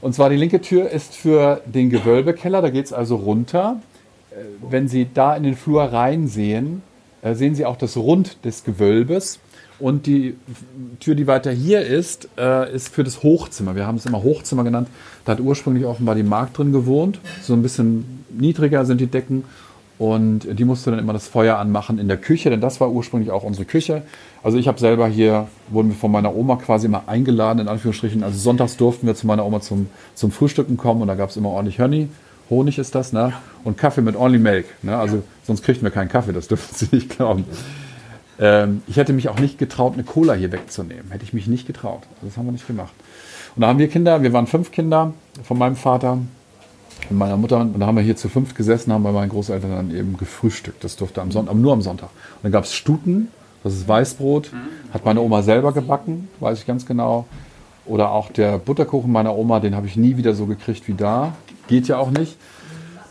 Und 0.00 0.14
zwar 0.14 0.30
die 0.30 0.36
linke 0.36 0.60
Tür 0.60 0.90
ist 0.90 1.14
für 1.14 1.62
den 1.64 1.90
Gewölbekeller, 1.90 2.60
da 2.60 2.70
geht 2.70 2.86
es 2.86 2.92
also 2.92 3.16
runter. 3.16 3.80
Äh, 4.30 4.36
wenn 4.68 4.88
Sie 4.88 5.08
da 5.12 5.36
in 5.36 5.44
den 5.44 5.56
Flur 5.56 5.84
reinsehen, 5.84 6.82
äh, 7.22 7.34
sehen 7.34 7.54
Sie 7.54 7.64
auch 7.64 7.76
das 7.76 7.96
Rund 7.96 8.44
des 8.44 8.64
Gewölbes. 8.64 9.38
Und 9.78 10.06
die 10.06 10.36
Tür, 11.00 11.14
die 11.14 11.26
weiter 11.26 11.50
hier 11.50 11.84
ist, 11.84 12.28
äh, 12.38 12.72
ist 12.74 12.88
für 12.88 13.02
das 13.02 13.22
Hochzimmer. 13.22 13.74
Wir 13.74 13.86
haben 13.86 13.96
es 13.96 14.06
immer 14.06 14.22
Hochzimmer 14.22 14.62
genannt. 14.62 14.88
Da 15.24 15.32
hat 15.32 15.40
ursprünglich 15.40 15.84
offenbar 15.84 16.14
die 16.14 16.22
Markt 16.22 16.58
drin 16.58 16.72
gewohnt. 16.72 17.18
So 17.42 17.54
ein 17.54 17.62
bisschen 17.62 18.24
niedriger 18.30 18.84
sind 18.84 19.00
die 19.00 19.06
Decken. 19.06 19.44
Und 19.96 20.40
die 20.58 20.64
musste 20.64 20.90
dann 20.90 20.98
immer 20.98 21.12
das 21.12 21.28
Feuer 21.28 21.56
anmachen 21.56 21.98
in 21.98 22.08
der 22.08 22.16
Küche, 22.16 22.50
denn 22.50 22.60
das 22.60 22.80
war 22.80 22.90
ursprünglich 22.90 23.30
auch 23.30 23.44
unsere 23.44 23.64
Küche. 23.64 24.02
Also 24.42 24.58
ich 24.58 24.66
habe 24.66 24.80
selber 24.80 25.06
hier, 25.06 25.46
wurden 25.68 25.90
wir 25.90 25.94
von 25.94 26.10
meiner 26.10 26.34
Oma 26.34 26.56
quasi 26.56 26.86
immer 26.86 27.04
eingeladen, 27.06 27.60
in 27.60 27.68
Anführungsstrichen. 27.68 28.24
Also 28.24 28.38
sonntags 28.38 28.76
durften 28.76 29.06
wir 29.06 29.14
zu 29.14 29.28
meiner 29.28 29.46
Oma 29.46 29.60
zum, 29.60 29.86
zum 30.14 30.32
Frühstücken 30.32 30.76
kommen 30.76 31.00
und 31.00 31.08
da 31.08 31.14
gab 31.14 31.30
es 31.30 31.36
immer 31.36 31.50
ordentlich 31.50 31.78
Honey. 31.78 32.08
Honig 32.50 32.78
ist 32.78 32.94
das, 32.94 33.12
ne? 33.12 33.32
Und 33.62 33.78
Kaffee 33.78 34.02
mit 34.02 34.16
Only 34.16 34.38
Milk. 34.38 34.66
Ne? 34.82 34.96
Also 34.96 35.22
sonst 35.44 35.62
kriegten 35.62 35.84
wir 35.84 35.90
keinen 35.90 36.08
Kaffee, 36.08 36.32
das 36.32 36.48
dürfen 36.48 36.74
Sie 36.74 36.88
nicht 36.94 37.16
glauben. 37.16 37.44
Ähm, 38.40 38.82
ich 38.86 38.96
hätte 38.96 39.12
mich 39.12 39.28
auch 39.28 39.38
nicht 39.38 39.58
getraut, 39.58 39.94
eine 39.94 40.04
Cola 40.04 40.34
hier 40.34 40.52
wegzunehmen. 40.52 41.10
Hätte 41.10 41.24
ich 41.24 41.32
mich 41.32 41.46
nicht 41.46 41.66
getraut. 41.66 42.02
Das 42.22 42.36
haben 42.36 42.46
wir 42.46 42.52
nicht 42.52 42.66
gemacht. 42.66 42.92
Und 43.56 43.62
da 43.62 43.68
haben 43.68 43.78
wir 43.78 43.88
Kinder, 43.88 44.22
wir 44.22 44.32
waren 44.32 44.46
fünf 44.46 44.72
Kinder 44.72 45.12
von 45.44 45.58
meinem 45.58 45.76
Vater 45.76 46.18
und 47.10 47.18
meiner 47.18 47.36
Mutter. 47.36 47.60
Und 47.60 47.78
da 47.78 47.86
haben 47.86 47.96
wir 47.96 48.02
hier 48.02 48.16
zu 48.16 48.28
fünf 48.28 48.54
gesessen, 48.54 48.92
haben 48.92 49.04
bei 49.04 49.12
meinen 49.12 49.28
Großeltern 49.28 49.70
dann 49.70 49.96
eben 49.96 50.16
gefrühstückt. 50.16 50.82
Das 50.82 50.96
durfte 50.96 51.20
am 51.22 51.30
Sonntag, 51.30 51.54
nur 51.54 51.72
am 51.72 51.82
Sonntag. 51.82 52.10
Und 52.36 52.44
dann 52.44 52.52
gab 52.52 52.64
es 52.64 52.74
Stuten, 52.74 53.28
das 53.62 53.74
ist 53.74 53.86
Weißbrot, 53.86 54.50
hat 54.92 55.04
meine 55.04 55.20
Oma 55.20 55.42
selber 55.42 55.72
gebacken, 55.72 56.28
weiß 56.40 56.58
ich 56.58 56.66
ganz 56.66 56.84
genau. 56.84 57.26
Oder 57.86 58.10
auch 58.10 58.30
der 58.30 58.58
Butterkuchen 58.58 59.12
meiner 59.12 59.36
Oma, 59.36 59.60
den 59.60 59.76
habe 59.76 59.86
ich 59.86 59.96
nie 59.96 60.16
wieder 60.16 60.34
so 60.34 60.46
gekriegt 60.46 60.88
wie 60.88 60.94
da. 60.94 61.34
Geht 61.68 61.86
ja 61.86 61.98
auch 61.98 62.10
nicht. 62.10 62.36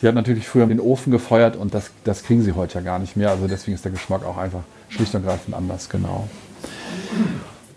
Die 0.02 0.08
hat 0.08 0.16
natürlich 0.16 0.48
früher 0.48 0.66
den 0.66 0.80
Ofen 0.80 1.12
gefeuert 1.12 1.56
und 1.56 1.74
das, 1.74 1.92
das 2.04 2.24
kriegen 2.24 2.42
sie 2.42 2.54
heute 2.54 2.76
ja 2.76 2.82
gar 2.82 3.00
nicht 3.00 3.16
mehr. 3.16 3.30
Also 3.30 3.48
deswegen 3.48 3.76
ist 3.76 3.86
der 3.86 3.92
Geschmack 3.92 4.26
auch 4.26 4.38
einfach 4.38 4.64
schlicht 4.94 5.14
und 5.16 5.24
ergreifend 5.24 5.56
anders, 5.56 5.90
genau. 5.90 6.28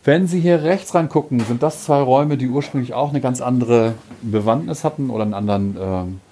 Wenn 0.04 0.28
Sie 0.28 0.40
hier 0.40 0.62
rechts 0.62 0.94
reingucken, 0.94 1.40
sind 1.40 1.62
das 1.62 1.84
zwei 1.84 2.00
Räume, 2.00 2.36
die 2.36 2.48
ursprünglich 2.48 2.94
auch 2.94 3.10
eine 3.10 3.20
ganz 3.20 3.40
andere 3.40 3.94
Bewandtnis 4.22 4.84
hatten 4.84 5.10
oder 5.10 5.24
einen 5.24 5.34
anderen. 5.34 5.76
Äh 5.76 6.26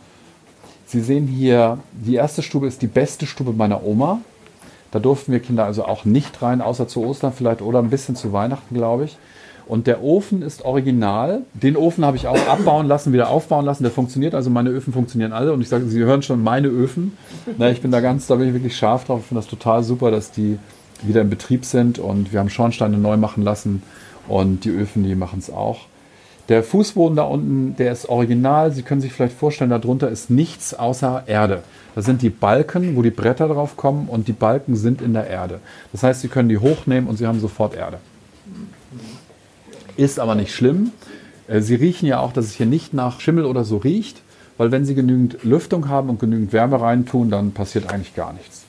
Sie 0.86 1.00
sehen 1.00 1.26
hier, 1.26 1.78
die 1.92 2.14
erste 2.14 2.42
Stube 2.42 2.68
ist 2.68 2.80
die 2.82 2.86
beste 2.86 3.26
Stube 3.26 3.52
meiner 3.52 3.82
Oma. 3.84 4.20
Da 4.92 5.00
durften 5.00 5.32
wir 5.32 5.40
Kinder 5.40 5.64
also 5.64 5.86
auch 5.86 6.04
nicht 6.04 6.40
rein, 6.40 6.60
außer 6.60 6.86
zu 6.86 7.04
Ostern 7.04 7.32
vielleicht 7.32 7.62
oder 7.62 7.80
ein 7.80 7.90
bisschen 7.90 8.14
zu 8.14 8.32
Weihnachten, 8.32 8.76
glaube 8.76 9.06
ich. 9.06 9.16
Und 9.66 9.86
der 9.86 10.02
Ofen 10.02 10.42
ist 10.42 10.64
original. 10.64 11.42
Den 11.54 11.76
Ofen 11.76 12.04
habe 12.04 12.16
ich 12.16 12.26
auch 12.26 12.48
abbauen 12.48 12.86
lassen, 12.86 13.12
wieder 13.12 13.28
aufbauen 13.28 13.64
lassen. 13.64 13.82
Der 13.82 13.92
funktioniert. 13.92 14.34
Also 14.34 14.50
meine 14.50 14.70
Öfen 14.70 14.92
funktionieren 14.92 15.32
alle. 15.32 15.52
Und 15.52 15.60
ich 15.60 15.68
sage, 15.68 15.86
Sie 15.86 16.00
hören 16.00 16.22
schon 16.22 16.42
meine 16.42 16.68
Öfen. 16.68 17.16
Na, 17.58 17.70
ich 17.70 17.80
bin 17.80 17.90
da 17.90 18.00
ganz, 18.00 18.26
da 18.26 18.34
bin 18.34 18.48
ich 18.48 18.54
wirklich 18.54 18.76
scharf 18.76 19.04
drauf. 19.04 19.20
Ich 19.20 19.26
finde 19.26 19.40
das 19.42 19.50
total 19.50 19.82
super, 19.82 20.10
dass 20.10 20.30
die 20.30 20.58
wieder 21.02 21.22
in 21.22 21.30
Betrieb 21.30 21.64
sind. 21.64 21.98
Und 21.98 22.32
wir 22.32 22.40
haben 22.40 22.50
Schornsteine 22.50 22.98
neu 22.98 23.16
machen 23.16 23.42
lassen. 23.42 23.82
Und 24.28 24.64
die 24.64 24.70
Öfen, 24.70 25.04
die 25.04 25.14
machen 25.14 25.38
es 25.38 25.50
auch. 25.50 25.86
Der 26.50 26.62
Fußboden 26.62 27.16
da 27.16 27.22
unten, 27.22 27.74
der 27.76 27.90
ist 27.90 28.08
original. 28.08 28.70
Sie 28.70 28.82
können 28.82 29.00
sich 29.00 29.12
vielleicht 29.12 29.36
vorstellen, 29.36 29.70
darunter 29.70 30.10
ist 30.10 30.28
nichts 30.28 30.74
außer 30.74 31.24
Erde. 31.26 31.62
Das 31.94 32.04
sind 32.04 32.20
die 32.20 32.28
Balken, 32.28 32.96
wo 32.96 33.02
die 33.02 33.10
Bretter 33.10 33.48
drauf 33.48 33.78
kommen 33.78 34.08
und 34.08 34.28
die 34.28 34.32
Balken 34.32 34.76
sind 34.76 35.00
in 35.00 35.14
der 35.14 35.26
Erde. 35.26 35.60
Das 35.92 36.02
heißt, 36.02 36.20
Sie 36.20 36.28
können 36.28 36.50
die 36.50 36.58
hochnehmen 36.58 37.08
und 37.08 37.16
Sie 37.16 37.26
haben 37.26 37.40
sofort 37.40 37.74
Erde. 37.74 37.98
Ist 39.96 40.18
aber 40.18 40.34
nicht 40.34 40.54
schlimm. 40.54 40.90
Äh, 41.48 41.60
Sie 41.60 41.74
riechen 41.74 42.06
ja 42.06 42.20
auch, 42.20 42.32
dass 42.32 42.46
es 42.46 42.54
hier 42.54 42.66
nicht 42.66 42.94
nach 42.94 43.20
Schimmel 43.20 43.44
oder 43.44 43.64
so 43.64 43.76
riecht. 43.78 44.22
weil 44.56 44.70
wenn 44.70 44.84
Sie 44.84 44.94
genügend 44.94 45.42
Lüftung 45.42 45.88
haben 45.88 46.08
und 46.08 46.20
genügend 46.20 46.52
Wärme 46.52 46.80
reintun, 46.80 47.28
dann 47.28 47.50
passiert 47.52 47.92
eigentlich 47.92 48.14
gar 48.14 48.32
nichts. 48.32 48.62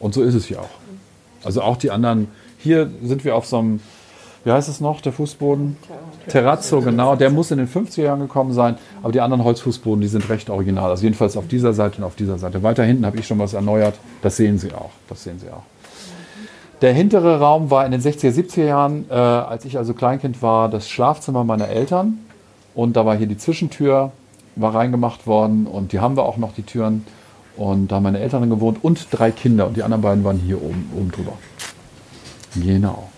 Und 0.00 0.14
so 0.14 0.22
ist 0.22 0.34
es 0.34 0.46
hier 0.46 0.60
auch. 0.60 0.70
Also 1.44 1.62
auch 1.62 1.76
die 1.76 1.90
anderen, 1.92 2.26
hier 2.58 2.90
sind 3.02 3.24
wir 3.24 3.36
auf 3.36 3.46
so 3.46 3.58
einem, 3.58 3.80
wie 4.44 4.50
heißt 4.50 4.68
es 4.68 4.80
noch, 4.80 5.00
der 5.00 5.12
Fußboden? 5.12 5.76
Terrazzo, 6.28 6.80
genau. 6.80 7.14
Der 7.14 7.30
muss 7.30 7.50
in 7.50 7.58
den 7.58 7.68
50er 7.68 8.02
Jahren 8.02 8.20
gekommen 8.20 8.52
sein, 8.52 8.78
aber 9.02 9.12
die 9.12 9.20
anderen 9.20 9.44
Holzfußboden, 9.44 10.00
die 10.00 10.08
sind 10.08 10.28
recht 10.28 10.50
original. 10.50 10.90
Also 10.90 11.04
jedenfalls 11.04 11.36
auf 11.36 11.46
dieser 11.46 11.72
Seite 11.72 11.98
und 11.98 12.04
auf 12.04 12.16
dieser 12.16 12.38
Seite. 12.38 12.62
Weiter 12.62 12.82
hinten 12.82 13.06
habe 13.06 13.18
ich 13.18 13.26
schon 13.26 13.38
was 13.38 13.54
erneuert. 13.54 13.94
Das 14.22 14.36
sehen 14.36 14.58
Sie 14.58 14.72
auch. 14.72 14.90
Das 15.08 15.22
sehen 15.22 15.38
Sie 15.38 15.50
auch. 15.50 15.62
Der 16.80 16.94
hintere 16.94 17.40
Raum 17.40 17.70
war 17.70 17.84
in 17.84 17.92
den 17.92 18.00
60er, 18.00 18.30
70er 18.30 18.64
Jahren, 18.64 19.04
äh, 19.10 19.14
als 19.14 19.66
ich 19.66 19.76
also 19.76 19.92
Kleinkind 19.92 20.40
war, 20.40 20.70
das 20.70 20.88
Schlafzimmer 20.88 21.44
meiner 21.44 21.68
Eltern. 21.68 22.18
Und 22.74 22.96
da 22.96 23.04
war 23.04 23.16
hier 23.16 23.26
die 23.26 23.36
Zwischentür, 23.36 24.12
war 24.56 24.74
reingemacht 24.74 25.26
worden 25.26 25.66
und 25.66 25.92
die 25.92 26.00
haben 26.00 26.16
wir 26.16 26.24
auch 26.24 26.38
noch, 26.38 26.54
die 26.54 26.62
Türen. 26.62 27.06
Und 27.56 27.88
da 27.88 27.96
haben 27.96 28.04
meine 28.04 28.20
Eltern 28.20 28.48
gewohnt 28.48 28.78
und 28.82 29.08
drei 29.10 29.30
Kinder 29.30 29.66
und 29.66 29.76
die 29.76 29.82
anderen 29.82 30.02
beiden 30.02 30.24
waren 30.24 30.38
hier 30.38 30.62
oben, 30.62 30.90
oben 30.96 31.10
drüber. 31.10 31.32
Genau. 32.54 33.09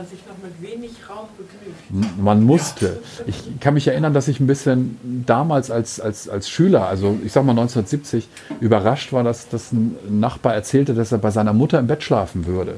Man 0.00 0.08
sich 0.08 0.20
noch 0.26 0.38
mit 0.42 0.62
wenig 0.62 0.92
Raum 1.10 1.26
begnügt. 1.36 2.18
Man 2.18 2.42
musste. 2.42 3.00
Ich 3.26 3.60
kann 3.60 3.74
mich 3.74 3.86
erinnern, 3.86 4.14
dass 4.14 4.28
ich 4.28 4.40
ein 4.40 4.46
bisschen 4.46 4.96
damals 5.26 5.70
als, 5.70 6.00
als, 6.00 6.26
als 6.26 6.48
Schüler, 6.48 6.86
also 6.86 7.18
ich 7.22 7.32
sag 7.32 7.44
mal 7.44 7.50
1970, 7.50 8.26
überrascht 8.60 9.12
war, 9.12 9.24
dass, 9.24 9.50
dass 9.50 9.72
ein 9.72 9.96
Nachbar 10.08 10.54
erzählte, 10.54 10.94
dass 10.94 11.12
er 11.12 11.18
bei 11.18 11.30
seiner 11.30 11.52
Mutter 11.52 11.78
im 11.78 11.86
Bett 11.86 12.02
schlafen 12.02 12.46
würde. 12.46 12.76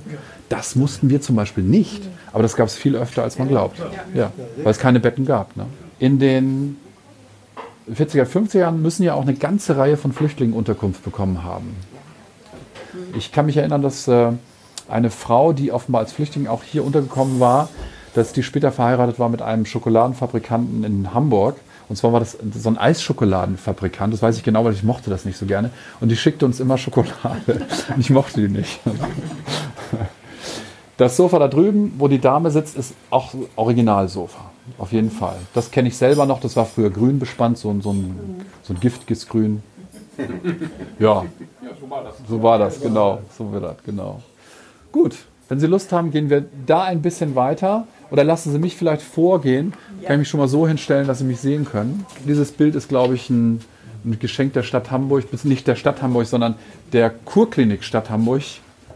Das 0.49 0.75
mussten 0.75 1.11
wir 1.11 1.21
zum 1.21 1.37
Beispiel 1.37 1.63
nicht, 1.63 2.03
aber 2.33 2.43
das 2.43 2.57
gab 2.57 2.67
es 2.67 2.75
viel 2.75 2.97
öfter, 2.97 3.23
als 3.23 3.39
man 3.39 3.47
glaubt. 3.47 3.79
Ja, 4.15 4.33
weil 4.57 4.73
es 4.73 4.81
keine 4.81 4.99
Betten 4.99 5.25
gab. 5.25 5.57
Ne? 5.57 5.67
In 6.01 6.19
den 6.19 6.77
40er, 7.89 8.25
50er 8.25 8.59
Jahren 8.59 8.83
müssen 8.83 9.05
ja 9.05 9.15
auch 9.15 9.23
eine 9.23 9.35
ganze 9.35 9.77
Reihe 9.77 9.97
von 9.97 10.13
Flüchtlingen 10.13 10.57
Unterkunft 10.57 11.05
bekommen 11.05 11.45
haben. 11.45 11.77
Ich 13.17 13.31
kann 13.31 13.47
mich 13.47 13.59
erinnern, 13.59 13.81
dass 13.81 14.09
äh, 14.09 14.33
eine 14.93 15.11
Frau, 15.11 15.53
die 15.53 15.73
offenbar 15.73 16.01
als 16.03 16.13
Flüchtling 16.13 16.47
auch 16.47 16.63
hier 16.63 16.85
untergekommen 16.85 17.41
war, 17.41 17.69
dass 18.15 18.33
die 18.33 18.43
später 18.43 18.73
verheiratet 18.73 19.19
war 19.19 19.29
mit 19.29 19.43
einem 19.43 19.65
Schokoladenfabrikanten 19.67 20.85
in 20.85 21.15
Hamburg. 21.15 21.57
Und 21.89 21.97
zwar 21.97 22.13
war 22.13 22.21
das 22.21 22.37
so 22.57 22.69
ein 22.71 22.79
Eisschokoladenfabrikant, 22.79 24.13
das 24.15 24.23
weiß 24.23 24.37
ich 24.37 24.43
genau, 24.45 24.65
weil 24.65 24.73
ich 24.73 24.83
mochte 24.83 25.11
das 25.11 25.25
nicht 25.25 25.37
so 25.37 25.47
gerne. 25.47 25.71
Und 26.01 26.09
die 26.11 26.17
schickte 26.17 26.47
uns 26.47 26.61
immer 26.61 26.79
Schokolade. 26.79 27.67
Und 27.89 27.99
ich 27.99 28.11
mochte 28.11 28.41
die 28.41 28.49
nicht. 28.49 28.81
Das 30.97 31.17
Sofa 31.17 31.39
da 31.39 31.49
drüben, 31.49 31.95
wo 31.99 32.09
die 32.09 32.21
Dame 32.21 32.51
sitzt, 32.51 32.77
ist 32.77 32.95
auch 33.11 33.35
Originalsofa. 33.57 34.51
Auf 34.79 34.93
jeden 34.93 35.11
Fall. 35.11 35.37
Das 35.55 35.71
kenne 35.71 35.89
ich 35.89 35.97
selber 35.97 36.25
noch. 36.27 36.41
Das 36.41 36.55
war 36.55 36.67
früher 36.67 36.91
grün 36.91 37.19
bespannt, 37.19 37.59
so, 37.59 37.71
ein- 37.71 37.81
so, 37.81 37.93
ein, 37.93 38.45
so 38.63 38.73
ein 38.75 38.81
giftiges 38.81 39.29
Grün. 39.29 39.63
Ja, 40.99 41.25
so 42.29 42.43
war 42.43 42.59
das, 42.59 42.81
genau. 42.81 43.19
So 43.37 43.53
war 43.53 43.61
das, 43.61 43.77
genau. 43.85 44.21
Gut, 44.93 45.17
wenn 45.49 45.59
Sie 45.59 45.67
Lust 45.67 45.93
haben, 45.93 46.11
gehen 46.11 46.31
wir 46.31 46.45
da 46.67 46.85
ein 46.85 47.03
bisschen 47.03 47.35
weiter. 47.35 47.87
Oder 48.11 48.25
lassen 48.25 48.53
Sie 48.53 48.59
mich 48.59 48.77
vielleicht 48.77 49.03
vorgehen. 49.03 49.73
Kann 50.05 50.15
ich 50.15 50.19
mich 50.21 50.29
schon 50.29 50.41
mal 50.41 50.49
so 50.49 50.69
hinstellen, 50.69 51.07
dass 51.07 51.19
Sie 51.19 51.25
mich 51.25 51.41
sehen 51.41 51.65
können. 51.65 52.07
Dieses 52.27 52.53
Bild 52.53 52.75
ist, 52.75 52.89
glaube 52.89 53.15
ich, 53.15 53.31
ein, 53.31 53.61
ein 54.05 54.19
Geschenk 54.19 54.53
der 54.53 54.63
Stadt 54.63 54.91
Hamburg. 54.91 55.25
Nicht 55.45 55.67
der 55.67 55.77
Stadt 55.77 56.03
Hamburg, 56.03 56.27
sondern 56.27 56.57
der 56.93 57.11
Kurklinik 57.11 57.85
Stadt 57.85 58.11
Hamburg 58.11 58.43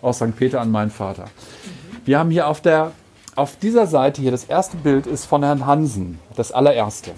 aus 0.03 0.17
St. 0.17 0.37
Peter 0.37 0.61
an 0.61 0.71
meinen 0.71 0.91
Vater. 0.91 1.25
Wir 2.05 2.19
haben 2.19 2.31
hier 2.31 2.47
auf 2.47 2.61
der 2.61 2.93
auf 3.37 3.59
dieser 3.59 3.87
Seite 3.87 4.23
hier, 4.23 4.31
das 4.31 4.45
erste 4.45 4.79
Bild 4.79 5.07
ist 5.07 5.27
von 5.27 5.43
Herrn 5.43 5.67
Hansen, 5.67 6.19
das 6.37 6.53
allererste. 6.53 7.11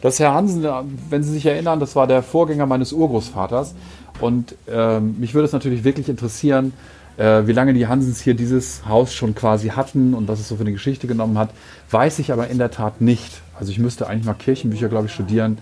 Das 0.00 0.20
Herr 0.20 0.32
Hansen, 0.32 0.64
wenn 1.10 1.24
Sie 1.24 1.32
sich 1.32 1.44
erinnern, 1.44 1.80
das 1.80 1.96
war 1.96 2.06
der 2.06 2.22
Vorgänger 2.22 2.66
meines 2.66 2.92
Urgroßvaters. 2.92 3.74
Und 4.20 4.54
ähm, 4.68 5.16
mich 5.18 5.34
würde 5.34 5.46
es 5.46 5.52
natürlich 5.52 5.82
wirklich 5.82 6.08
interessieren, 6.08 6.72
äh, 7.16 7.46
wie 7.46 7.52
lange 7.52 7.74
die 7.74 7.86
Hansens 7.86 8.20
hier 8.20 8.34
dieses 8.34 8.86
Haus 8.86 9.12
schon 9.12 9.34
quasi 9.34 9.68
hatten 9.68 10.14
und 10.14 10.28
was 10.28 10.40
es 10.40 10.48
so 10.48 10.56
für 10.56 10.62
eine 10.62 10.72
Geschichte 10.72 11.06
genommen 11.06 11.38
hat. 11.38 11.50
Weiß 11.90 12.18
ich 12.18 12.32
aber 12.32 12.48
in 12.48 12.58
der 12.58 12.70
Tat 12.70 13.00
nicht. 13.00 13.40
Also 13.58 13.72
ich 13.72 13.78
müsste 13.78 14.06
eigentlich 14.06 14.26
mal 14.26 14.34
Kirchenbücher, 14.34 14.88
glaube 14.88 15.06
ich, 15.06 15.12
studieren, 15.12 15.58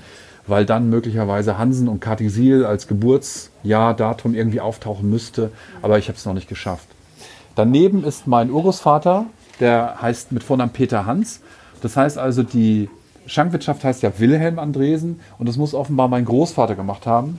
weil 0.47 0.67
dann 0.67 0.91
möglicherweise 0.91 1.59
Hansen 1.59 1.89
und 1.89 2.01
Kartisil 2.01 2.65
als 2.65 2.89
Geburtsjahr, 2.89 3.95
Datum 3.95 4.35
irgendwie 4.35 4.61
auftauchen 4.61 5.09
müsste. 5.09 5.51
Aber 5.83 5.99
ich 5.99 6.09
habe 6.09 6.19
es 6.19 6.25
noch 6.27 6.35
nicht 6.35 6.49
geschafft. 6.49 6.89
Daneben 7.55 8.05
ist 8.05 8.27
mein 8.27 8.51
Urgroßvater, 8.51 9.27
der 9.61 10.03
heißt 10.03 10.33
mit 10.33 10.43
Vornamen 10.43 10.73
Peter 10.73 11.07
Hans. 11.07 11.41
Das 11.83 11.97
heißt 11.97 12.19
also, 12.19 12.43
die 12.43 12.89
Schankwirtschaft 13.27 13.85
heißt 13.85 14.03
ja 14.03 14.13
Wilhelm 14.19 14.59
Andresen 14.59 15.21
und 15.39 15.49
das 15.49 15.57
muss 15.57 15.73
offenbar 15.73 16.09
mein 16.09 16.25
Großvater 16.25 16.75
gemacht 16.75 17.07
haben. 17.07 17.39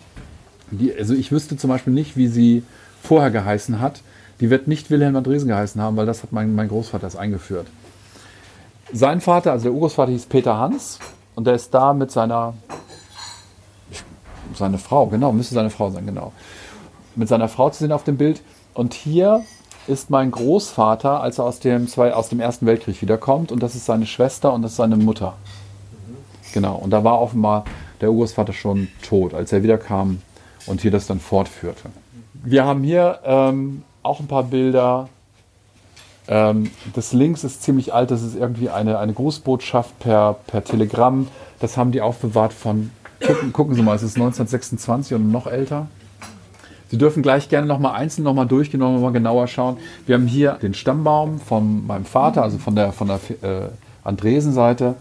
Die, 0.72 0.96
also 0.96 1.14
ich 1.14 1.32
wüsste 1.32 1.58
zum 1.58 1.70
Beispiel 1.70 1.94
nicht, 1.94 2.18
wie 2.18 2.28
sie 2.28 2.64
vorher 3.06 3.32
geheißen 3.32 3.80
hat. 3.80 4.02
Die 4.40 4.50
wird 4.50 4.68
nicht 4.68 4.90
Wilhelm 4.90 5.16
Andresen 5.16 5.48
geheißen 5.48 5.82
haben, 5.82 5.96
weil 5.96 6.06
das 6.06 6.24
hat 6.24 6.32
mein, 6.32 6.56
mein 6.56 6.68
Großvater 6.68 7.06
erst 7.06 7.18
eingeführt. 7.18 7.68
Sein 8.92 9.22
Vater, 9.22 9.52
also 9.52 9.66
der 9.66 9.74
Urgroßvater 9.74 10.12
hieß 10.12 10.26
Peter 10.26 10.58
Hans 10.58 11.00
und 11.36 11.48
der 11.48 11.56
ist 11.56 11.74
da 11.74 11.94
mit 11.94 12.12
seiner 12.12 12.54
seine 14.54 14.78
Frau, 14.78 15.08
genau, 15.08 15.32
müsste 15.32 15.56
seine 15.56 15.70
Frau 15.70 15.90
sein, 15.90 16.06
genau. 16.06 16.32
Mit 17.16 17.28
seiner 17.28 17.48
Frau 17.48 17.70
zu 17.70 17.80
sehen 17.80 17.92
auf 17.92 18.04
dem 18.04 18.18
Bild. 18.18 18.42
Und 18.74 18.94
hier 18.94 19.44
ist 19.88 20.10
mein 20.10 20.32
Großvater, 20.32 21.22
als 21.22 21.38
er 21.40 21.46
aus 21.46 21.60
dem, 21.60 21.88
zwei, 21.88 22.14
aus 22.14 22.30
dem 22.30 22.40
Ersten 22.40 22.66
Weltkrieg 22.66 23.02
wiederkommt. 23.02 23.52
Und 23.52 23.64
das 23.64 23.76
ist 23.76 23.86
seine 23.86 24.06
Schwester 24.06 24.54
und 24.54 24.62
das 24.62 24.72
ist 24.72 24.78
seine 24.78 24.98
Mutter. 24.98 25.36
Genau. 26.54 26.76
Und 26.76 26.92
da 26.92 27.04
war 27.04 27.22
offenbar 27.22 27.66
der 28.02 28.12
Urgroßvater 28.12 28.54
schon 28.54 28.90
tot, 29.02 29.34
als 29.34 29.52
er 29.52 29.64
wiederkam 29.64 30.22
und 30.68 30.82
hier 30.82 30.92
das 30.92 31.08
dann 31.08 31.20
fortführte. 31.20 31.90
Wir 32.46 32.64
haben 32.64 32.84
hier 32.84 33.20
ähm, 33.26 33.82
auch 34.04 34.20
ein 34.20 34.28
paar 34.28 34.44
Bilder. 34.44 35.10
Ähm, 36.28 36.70
das 36.94 37.12
links 37.12 37.44
ist 37.44 37.64
ziemlich 37.64 37.92
alt, 37.92 38.12
das 38.12 38.22
ist 38.22 38.36
irgendwie 38.36 38.70
eine, 38.70 39.00
eine 39.00 39.14
Grußbotschaft 39.14 39.98
per, 40.00 40.36
per 40.46 40.64
Telegramm. 40.64 41.28
Das 41.60 41.76
haben 41.76 41.92
die 41.92 42.02
aufbewahrt 42.02 42.54
von, 42.54 42.92
gucken, 43.26 43.52
gucken 43.52 43.76
Sie 43.76 43.82
mal, 43.82 43.96
es 43.96 44.04
ist 44.04 44.16
1926 44.16 45.16
und 45.16 45.32
noch 45.32 45.48
älter. 45.48 45.88
Sie 46.92 47.00
dürfen 47.00 47.24
gleich 47.24 47.50
gerne 47.50 47.66
nochmal 47.66 47.96
einzeln 47.96 48.24
nochmal 48.24 48.46
durchgehen, 48.46 48.80
nochmal 48.80 49.12
genauer 49.12 49.48
schauen. 49.48 49.78
Wir 50.06 50.14
haben 50.14 50.28
hier 50.28 50.54
den 50.54 50.76
Stammbaum 50.76 51.40
von 51.40 51.88
meinem 51.88 52.06
Vater, 52.06 52.44
also 52.44 52.60
von 52.60 52.76
der, 52.76 52.92
von 52.92 53.08
der 53.08 53.20
äh, 53.42 53.70
Andresen-Seite. 54.04 54.96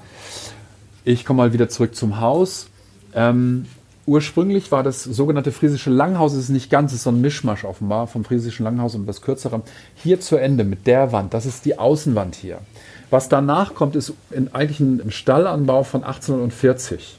Ich 1.05 1.27
komme 1.27 1.43
mal 1.43 1.53
wieder 1.53 1.69
zurück 1.69 1.95
zum 1.95 2.21
Haus. 2.21 2.69
Ähm, 3.15 3.67
ursprünglich 4.07 4.71
war 4.73 4.83
das 4.83 5.05
sogenannte 5.05 5.53
friesische 5.53 5.91
Langhaus, 5.91 6.33
es 6.33 6.45
ist 6.45 6.49
nicht 6.51 6.71
ganz, 6.71 6.93
es 6.93 6.99
ist 6.99 7.05
so 7.05 7.11
ein 7.11 7.21
Mischmasch 7.21 7.65
offenbar 7.65 8.07
vom 8.07 8.25
friesischen 8.25 8.65
Langhaus 8.65 8.95
und 8.95 9.07
das 9.07 9.23
kürzere. 9.23 9.63
Hier 9.95 10.21
zu 10.21 10.37
Ende 10.37 10.65
mit 10.65 10.87
der 10.87 11.13
Wand, 11.13 11.35
das 11.35 11.47
ist 11.47 11.65
die 11.65 11.79
Außenwand 11.79 12.35
hier. 12.35 12.59
Was 13.11 13.29
danach 13.29 13.75
kommt, 13.75 13.97
ist 13.97 14.13
eigentlich 14.53 14.81
ein 14.81 15.11
Stallanbau 15.11 15.85
von 15.85 16.05
1840. 16.05 17.19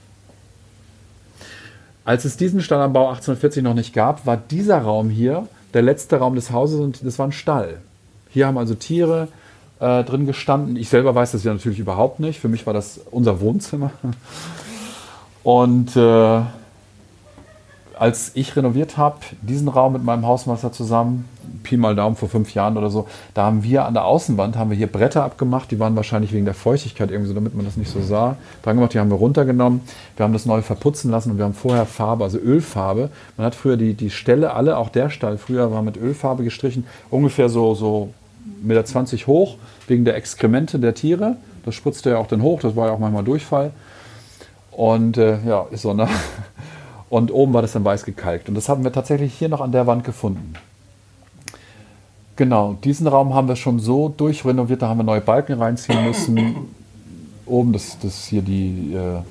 Als 2.03 2.25
es 2.25 2.37
diesen 2.37 2.61
Stallanbau 2.61 3.09
1840 3.09 3.63
noch 3.63 3.73
nicht 3.73 3.93
gab, 3.93 4.25
war 4.25 4.37
dieser 4.37 4.79
Raum 4.79 5.09
hier 5.09 5.47
der 5.73 5.81
letzte 5.81 6.17
Raum 6.17 6.35
des 6.35 6.51
Hauses 6.51 6.79
und 6.79 7.05
das 7.05 7.17
war 7.17 7.27
ein 7.27 7.31
Stall. 7.31 7.79
Hier 8.29 8.47
haben 8.47 8.57
also 8.57 8.75
Tiere 8.75 9.29
äh, 9.79 10.03
drin 10.03 10.25
gestanden. 10.25 10.75
Ich 10.75 10.89
selber 10.89 11.15
weiß 11.15 11.31
das 11.31 11.43
ja 11.43 11.53
natürlich 11.53 11.79
überhaupt 11.79 12.19
nicht. 12.19 12.39
Für 12.39 12.47
mich 12.47 12.65
war 12.65 12.73
das 12.73 12.99
unser 13.11 13.41
Wohnzimmer. 13.41 13.91
Und 15.43 15.95
äh, 15.95 16.41
als 17.97 18.31
ich 18.33 18.55
renoviert 18.55 18.97
habe, 18.97 19.17
diesen 19.41 19.67
Raum 19.67 19.93
mit 19.93 20.03
meinem 20.03 20.25
Hausmeister 20.25 20.71
zusammen, 20.71 21.27
Pi 21.63 21.77
mal 21.77 21.95
Daumen 21.95 22.15
vor 22.15 22.29
fünf 22.29 22.53
Jahren 22.53 22.77
oder 22.77 22.89
so, 22.89 23.07
da 23.33 23.45
haben 23.45 23.63
wir 23.63 23.85
an 23.85 23.93
der 23.93 24.05
Außenwand 24.05 24.57
haben 24.57 24.69
wir 24.69 24.77
hier 24.77 24.87
Bretter 24.87 25.23
abgemacht, 25.23 25.71
die 25.71 25.79
waren 25.79 25.95
wahrscheinlich 25.95 26.33
wegen 26.33 26.45
der 26.45 26.53
Feuchtigkeit 26.53 27.11
irgendwie 27.11 27.29
so, 27.29 27.33
damit 27.33 27.55
man 27.55 27.65
das 27.65 27.77
nicht 27.77 27.91
so 27.91 28.01
sah, 28.01 28.37
dran 28.63 28.75
gemacht, 28.75 28.93
die 28.93 28.99
haben 28.99 29.09
wir 29.09 29.17
runtergenommen, 29.17 29.81
wir 30.17 30.23
haben 30.23 30.33
das 30.33 30.45
neu 30.45 30.61
verputzen 30.61 31.11
lassen 31.11 31.31
und 31.31 31.37
wir 31.37 31.45
haben 31.45 31.53
vorher 31.53 31.85
Farbe, 31.85 32.23
also 32.23 32.37
Ölfarbe. 32.37 33.09
Man 33.37 33.45
hat 33.45 33.55
früher 33.55 33.77
die, 33.77 33.93
die 33.93 34.09
Ställe 34.09 34.53
alle, 34.53 34.77
auch 34.77 34.89
der 34.89 35.09
Stall 35.09 35.37
früher 35.37 35.71
war 35.71 35.81
mit 35.81 35.97
Ölfarbe 35.97 36.43
gestrichen, 36.43 36.85
ungefähr 37.09 37.49
so, 37.49 37.75
so 37.75 38.09
1,20 38.67 39.13
Meter 39.13 39.27
hoch, 39.27 39.55
wegen 39.87 40.05
der 40.05 40.15
Exkremente 40.15 40.79
der 40.79 40.93
Tiere. 40.93 41.37
Das 41.65 41.75
spritzte 41.75 42.11
ja 42.11 42.17
auch 42.17 42.27
dann 42.27 42.41
hoch, 42.41 42.59
das 42.59 42.75
war 42.75 42.87
ja 42.87 42.93
auch 42.93 42.99
manchmal 42.99 43.23
Durchfall. 43.23 43.71
Und 44.71 45.17
äh, 45.17 45.37
ja, 45.47 45.65
ist 45.71 45.83
so, 45.83 45.93
ne? 45.93 46.07
Und 47.09 47.31
oben 47.31 47.53
war 47.53 47.61
das 47.61 47.73
dann 47.73 47.85
weiß 47.85 48.03
gekalkt. 48.03 48.49
Und 48.49 48.55
das 48.55 48.67
haben 48.67 48.83
wir 48.83 48.91
tatsächlich 48.91 49.33
hier 49.33 49.49
noch 49.49 49.61
an 49.61 49.71
der 49.71 49.87
Wand 49.87 50.03
gefunden. 50.03 50.53
Genau, 52.35 52.77
diesen 52.83 53.07
Raum 53.07 53.33
haben 53.33 53.47
wir 53.47 53.55
schon 53.55 53.79
so 53.79 54.09
durchrenoviert, 54.09 54.81
da 54.81 54.89
haben 54.89 54.97
wir 54.97 55.03
neue 55.03 55.21
Balken 55.21 55.53
reinziehen 55.53 56.03
müssen. 56.05 56.55
Oben, 57.45 57.71
das, 57.71 57.97
das 57.99 58.25
hier 58.25 58.41
die, 58.41 58.93
äh, 58.93 59.21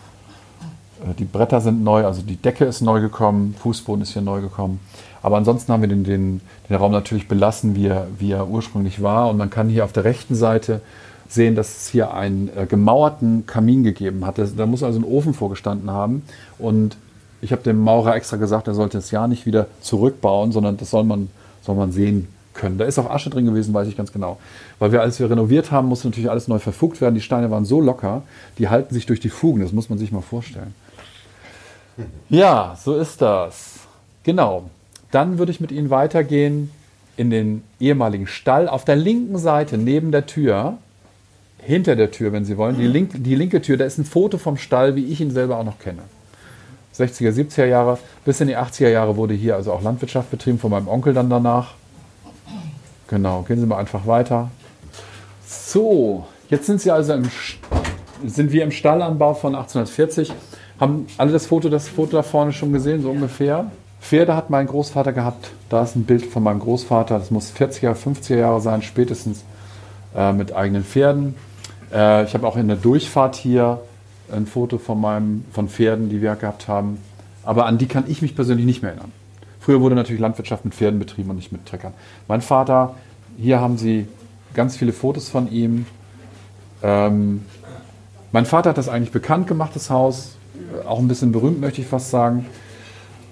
die 1.19 1.27
Bretter 1.27 1.61
sind 1.61 1.85
neu, 1.85 2.07
also 2.07 2.23
die 2.23 2.37
Decke 2.37 2.65
ist 2.65 2.81
neu 2.81 3.01
gekommen, 3.01 3.55
Fußboden 3.59 4.03
ist 4.03 4.13
hier 4.15 4.23
neu 4.23 4.41
gekommen. 4.41 4.81
Aber 5.23 5.37
ansonsten 5.37 5.73
haben 5.73 5.83
wir 5.83 5.89
den, 5.89 6.05
den, 6.05 6.41
den 6.69 6.77
Raum 6.77 6.93
natürlich 6.93 7.29
belassen, 7.29 7.75
wie 7.75 7.89
er, 7.89 8.07
wie 8.19 8.33
er 8.33 8.49
ursprünglich 8.49 9.03
war. 9.03 9.29
Und 9.29 9.37
man 9.37 9.51
kann 9.51 9.69
hier 9.69 9.85
auf 9.85 9.93
der 9.93 10.05
rechten 10.05 10.35
Seite 10.35 10.81
sehen, 11.29 11.57
dass 11.57 11.77
es 11.77 11.89
hier 11.89 12.15
einen 12.15 12.51
äh, 12.57 12.67
gemauerten 12.67 13.47
Kamin 13.47 13.85
gegeben 13.85 14.25
hat. 14.25 14.37
Da 14.39 14.67
muss 14.67 14.83
also 14.83 14.99
ein 14.99 15.05
Ofen 15.05 15.35
vorgestanden 15.35 15.91
haben. 15.91 16.23
Und 16.59 16.97
ich 17.44 17.52
habe 17.52 17.62
dem 17.62 17.78
Maurer 17.78 18.16
extra 18.16 18.38
gesagt, 18.38 18.68
er 18.68 18.74
sollte 18.74 18.96
es 18.96 19.11
ja 19.11 19.28
nicht 19.28 19.44
wieder 19.44 19.66
zurückbauen, 19.83 20.50
sondern 20.50 20.78
das 20.78 20.90
soll 20.90 21.04
man, 21.04 21.28
soll 21.62 21.74
man 21.74 21.92
sehen 21.92 22.26
können. 22.54 22.78
Da 22.78 22.87
ist 22.87 22.98
auch 22.98 23.11
Asche 23.11 23.28
drin 23.28 23.44
gewesen, 23.44 23.74
weiß 23.74 23.87
ich 23.87 23.98
ganz 23.98 24.12
genau. 24.12 24.38
Weil 24.78 24.92
wir, 24.92 25.02
als 25.02 25.20
wir 25.20 25.28
renoviert 25.28 25.70
haben, 25.70 25.88
musste 25.88 26.09
natürlich 26.09 26.30
alles 26.30 26.48
neu 26.48 26.59
verfugt 26.59 27.02
werden. 27.02 27.14
Die 27.14 27.20
Steine 27.20 27.50
waren 27.50 27.66
so 27.66 27.83
locker, 27.83 28.22
die 28.57 28.70
halten 28.70 28.94
sich 28.94 29.04
durch 29.04 29.20
die 29.20 29.28
Fugen. 29.28 29.61
Das 29.61 29.72
muss 29.72 29.90
man 29.90 29.98
sich 29.98 30.11
mal 30.11 30.22
vorstellen. 30.22 30.74
Ja, 32.30 32.78
so 32.83 32.96
ist 32.96 33.20
das. 33.20 33.80
Genau. 34.22 34.70
Dann 35.11 35.38
würde 35.38 35.52
ich 35.52 35.61
mit 35.61 35.70
Ihnen 35.70 35.90
weitergehen 35.90 36.70
in 37.18 37.28
den 37.28 37.62
ehemaligen 37.78 38.26
Stall. 38.26 38.70
Auf 38.70 38.87
der 38.87 38.96
linken 38.96 39.37
Seite, 39.37 39.76
neben 39.76 40.12
der 40.12 40.24
Tür, 40.24 40.78
hinter 41.59 41.94
der 41.94 42.11
Tür, 42.11 42.33
wenn 42.33 42.46
Sie 42.46 42.57
wollen, 42.57 42.78
die, 42.78 42.87
link, 42.87 43.11
die 43.22 43.35
linke 43.35 43.61
Tür, 43.61 43.76
da 43.76 43.85
ist 43.85 43.98
ein 43.98 44.07
Foto 44.07 44.38
vom 44.38 44.57
Stall, 44.57 44.96
wie 44.96 45.04
ich 45.04 45.20
ihn 45.20 45.30
selber 45.30 45.59
auch 45.59 45.64
noch 45.64 45.78
kenne. 45.78 46.02
60er, 46.98 47.30
70er 47.30 47.66
Jahre, 47.66 47.98
bis 48.24 48.40
in 48.40 48.48
die 48.48 48.57
80er 48.57 48.88
Jahre 48.88 49.16
wurde 49.16 49.35
hier 49.35 49.57
also 49.57 49.72
auch 49.72 49.83
Landwirtschaft 49.83 50.30
betrieben, 50.30 50.59
von 50.59 50.70
meinem 50.70 50.88
Onkel 50.88 51.12
dann 51.12 51.28
danach. 51.28 51.74
Genau, 53.09 53.42
gehen 53.42 53.61
Sie 53.61 53.66
mal 53.66 53.78
einfach 53.78 54.07
weiter. 54.07 54.50
So, 55.46 56.26
jetzt 56.48 56.66
sind 56.66 56.80
Sie 56.80 56.90
also 56.90 57.14
im, 57.14 57.30
sind 58.24 58.52
wir 58.52 58.62
im 58.62 58.70
Stallanbau 58.70 59.35
von 59.35 59.54
1840. 59.54 60.33
Haben 60.80 61.07
alle 61.18 61.33
das 61.33 61.46
Foto, 61.46 61.68
das 61.68 61.88
Foto 61.88 62.16
da 62.16 62.22
vorne 62.22 62.52
schon 62.52 62.72
gesehen, 62.72 63.02
so 63.02 63.11
ungefähr? 63.11 63.70
Pferde 64.00 64.37
hat 64.37 64.50
mein 64.50 64.66
Großvater 64.66 65.12
gehabt. 65.12 65.50
Da 65.68 65.83
ist 65.83 65.96
ein 65.96 66.04
Bild 66.04 66.26
von 66.26 66.42
meinem 66.42 66.61
Großvater. 66.61 67.18
Das 67.18 67.30
muss 67.30 67.52
40er, 67.52 67.94
50er 67.94 68.37
Jahre 68.37 68.61
sein, 68.61 68.83
spätestens 68.83 69.44
äh, 70.14 70.33
mit 70.33 70.54
eigenen 70.54 70.85
Pferden. 70.85 71.35
Äh, 71.92 72.24
ich 72.24 72.35
habe 72.35 72.46
auch 72.46 72.57
in 72.57 72.68
der 72.68 72.76
Durchfahrt 72.76 73.37
hier 73.37 73.80
ein 74.33 74.47
Foto 74.47 74.79
von, 74.79 75.01
meinem, 75.01 75.45
von 75.53 75.69
Pferden, 75.69 76.09
die 76.09 76.21
wir 76.23 76.35
gehabt 76.37 76.69
haben. 76.69 76.99
Aber 77.43 77.67
an 77.67 77.79
die 77.79 77.87
kann 77.87 78.05
ich 78.09 78.23
mich 78.23 78.35
persönlich 78.35 78.67
nicht 78.67 78.83
mehr 78.83 78.93
erinnern. 78.93 79.13
Früher 79.61 79.81
wurde 79.81 79.95
natürlich 79.95 80.21
Landwirtschaft 80.21 80.65
mit 80.65 80.75
Pferden 80.75 80.99
betrieben 80.99 81.31
und 81.31 81.37
nicht 81.37 81.53
mit 81.53 81.67
Treckern. 81.67 81.95
Mein 82.29 82.43
Vater, 82.43 82.95
hier 83.39 83.61
haben 83.61 83.79
Sie 83.79 84.07
ganz 84.55 84.77
viele 84.77 84.93
Fotos 84.93 85.29
von 85.29 85.51
ihm. 85.51 85.87
Ähm, 86.83 87.45
mein 88.33 88.47
Vater 88.47 88.71
hat 88.71 88.79
das 88.79 88.89
eigentlich 88.89 89.13
bekannt 89.13 89.47
gemacht, 89.47 89.73
das 89.75 89.91
Haus. 89.91 90.37
Auch 90.87 90.99
ein 90.99 91.09
bisschen 91.09 91.33
berühmt, 91.33 91.61
möchte 91.61 91.81
ich 91.81 91.87
fast 91.87 92.11
sagen. 92.11 92.47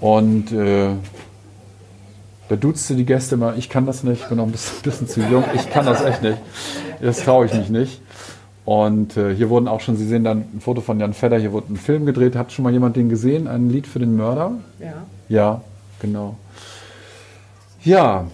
Und 0.01 0.53
äh, 0.53 0.91
da 2.49 2.57
duzte 2.57 2.95
die 2.95 3.05
Gäste 3.05 3.37
immer, 3.37 3.57
ich 3.57 3.69
kann 3.69 3.87
das 3.87 4.03
nicht, 4.03 4.23
ich 4.23 4.29
bin 4.29 4.39
noch 4.39 4.47
ein 4.47 4.53
bisschen, 4.53 4.83
bisschen 4.83 5.09
zu 5.09 5.21
jung, 5.21 5.45
ich 5.55 5.71
kann 5.71 5.87
das 5.87 6.05
echt 6.05 6.23
nicht. 6.23 6.39
Das 7.01 7.21
traue 7.21 7.47
ich 7.47 7.55
mich 7.55 7.69
nicht. 7.69 8.03
Und 8.65 9.17
äh, 9.17 9.35
hier 9.35 9.51
wurden 9.51 9.67
auch 9.67 9.81
schon, 9.81 9.97
Sie 9.97 10.07
sehen 10.07 10.23
dann 10.23 10.45
ein 10.55 10.61
Foto 10.61 10.81
von 10.81 11.01
Jan 11.01 11.15
Fedder, 11.15 11.39
hier 11.39 11.53
wurde 11.53 11.73
ein 11.73 11.77
Film 11.77 12.07
gedreht. 12.07 12.37
Hat 12.37 12.53
schon 12.53 12.63
mal 12.63 12.73
jemand 12.73 12.97
den 12.97 13.09
gesehen? 13.09 13.49
Ein 13.49 13.71
Lied 13.71 13.87
für 13.87 13.99
den 13.99 14.17
Mörder? 14.17 14.53
Ja. 14.79 14.95
Ja, 15.29 15.61
genau. 16.01 16.37
Ja, 17.83 18.27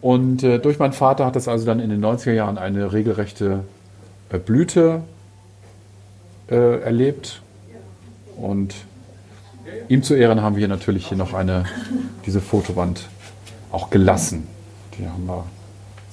und 0.00 0.42
äh, 0.42 0.58
durch 0.58 0.78
meinen 0.78 0.92
Vater 0.92 1.26
hat 1.26 1.36
das 1.36 1.48
also 1.48 1.66
dann 1.66 1.80
in 1.80 1.90
den 1.90 2.04
90er 2.04 2.32
Jahren 2.32 2.58
eine 2.58 2.92
regelrechte 2.92 3.64
äh, 4.30 4.38
Blüte 4.38 5.02
äh, 6.50 6.80
erlebt. 6.80 7.40
Und 8.36 8.74
ihm 9.88 10.02
zu 10.02 10.14
Ehren 10.14 10.42
haben 10.42 10.56
wir 10.56 10.60
hier 10.60 10.68
natürlich 10.68 11.06
hier 11.06 11.16
noch 11.16 11.34
eine, 11.34 11.64
diese 12.26 12.40
Fotowand 12.40 13.08
auch 13.72 13.90
gelassen. 13.90 14.46
Die 14.98 15.06
haben 15.06 15.26
wir 15.26 15.44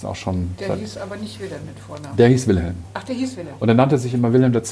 jetzt 0.02 0.10
auch 0.10 0.16
schon. 0.16 0.56
Der 0.60 0.68
seit, 0.70 0.80
hieß 0.80 0.98
aber 0.98 1.16
nicht 1.16 1.40
Wilhelm 1.40 1.66
mit 1.66 1.80
Vornamen. 1.80 2.18
der 2.18 2.28
hieß 2.28 2.48
Wilhelm. 2.48 2.76
Ach, 2.94 3.04
der 3.04 3.16
hieß 3.16 3.38
Wilhelm. 3.38 3.56
Und 3.60 3.70
er 3.70 3.76
nannte 3.76 3.98
sich 3.98 4.14
immer 4.14 4.34
Wilhelm 4.34 4.54
II. 4.54 4.64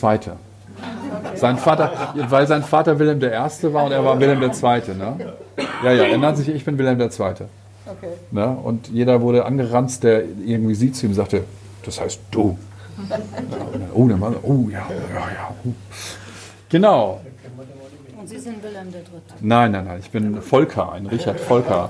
Sein 1.36 1.58
Vater, 1.58 2.14
weil 2.30 2.48
sein 2.48 2.64
Vater 2.64 2.98
Wilhelm 3.00 3.22
I. 3.22 3.74
war 3.74 3.86
und 3.86 3.92
er 3.92 4.04
war 4.04 4.20
Wilhelm 4.20 4.42
II. 4.42 4.96
Ne? 4.96 5.34
Ja, 5.84 5.92
ja, 5.92 6.04
er 6.04 6.18
nannte 6.18 6.42
sich, 6.42 6.50
ich 6.50 6.66
bin 6.66 6.78
Wilhelm 6.78 7.00
II. 7.00 7.08
Okay. 7.10 7.48
Ne? 8.32 8.48
Und 8.64 8.88
jeder 8.90 9.22
wurde 9.22 9.46
angeranzt, 9.46 10.04
der 10.04 10.24
irgendwie 10.24 10.76
sie 10.76 10.92
zu 10.92 11.06
ihm 11.06 11.14
sagte, 11.14 11.44
das 11.84 12.00
heißt 12.00 12.22
du. 12.32 12.58
Dann, 13.10 13.22
oh, 13.94 14.08
der 14.08 14.18
Mann, 14.18 14.36
oh, 14.44 14.68
ja, 14.70 14.88
ja, 14.90 15.20
ja. 15.20 15.56
oh. 15.66 15.72
Genau. 16.70 17.22
Und 18.20 18.28
Sie 18.28 18.38
sind 18.38 18.62
Wilhelm 18.64 18.90
III. 18.90 19.02
Nein, 19.42 19.72
nein, 19.72 19.86
nein, 19.86 20.00
ich 20.02 20.12
bin 20.12 20.42
Volker, 20.42 20.92
ein 20.92 21.08
Richard 21.08 21.40
Volker. 21.40 21.90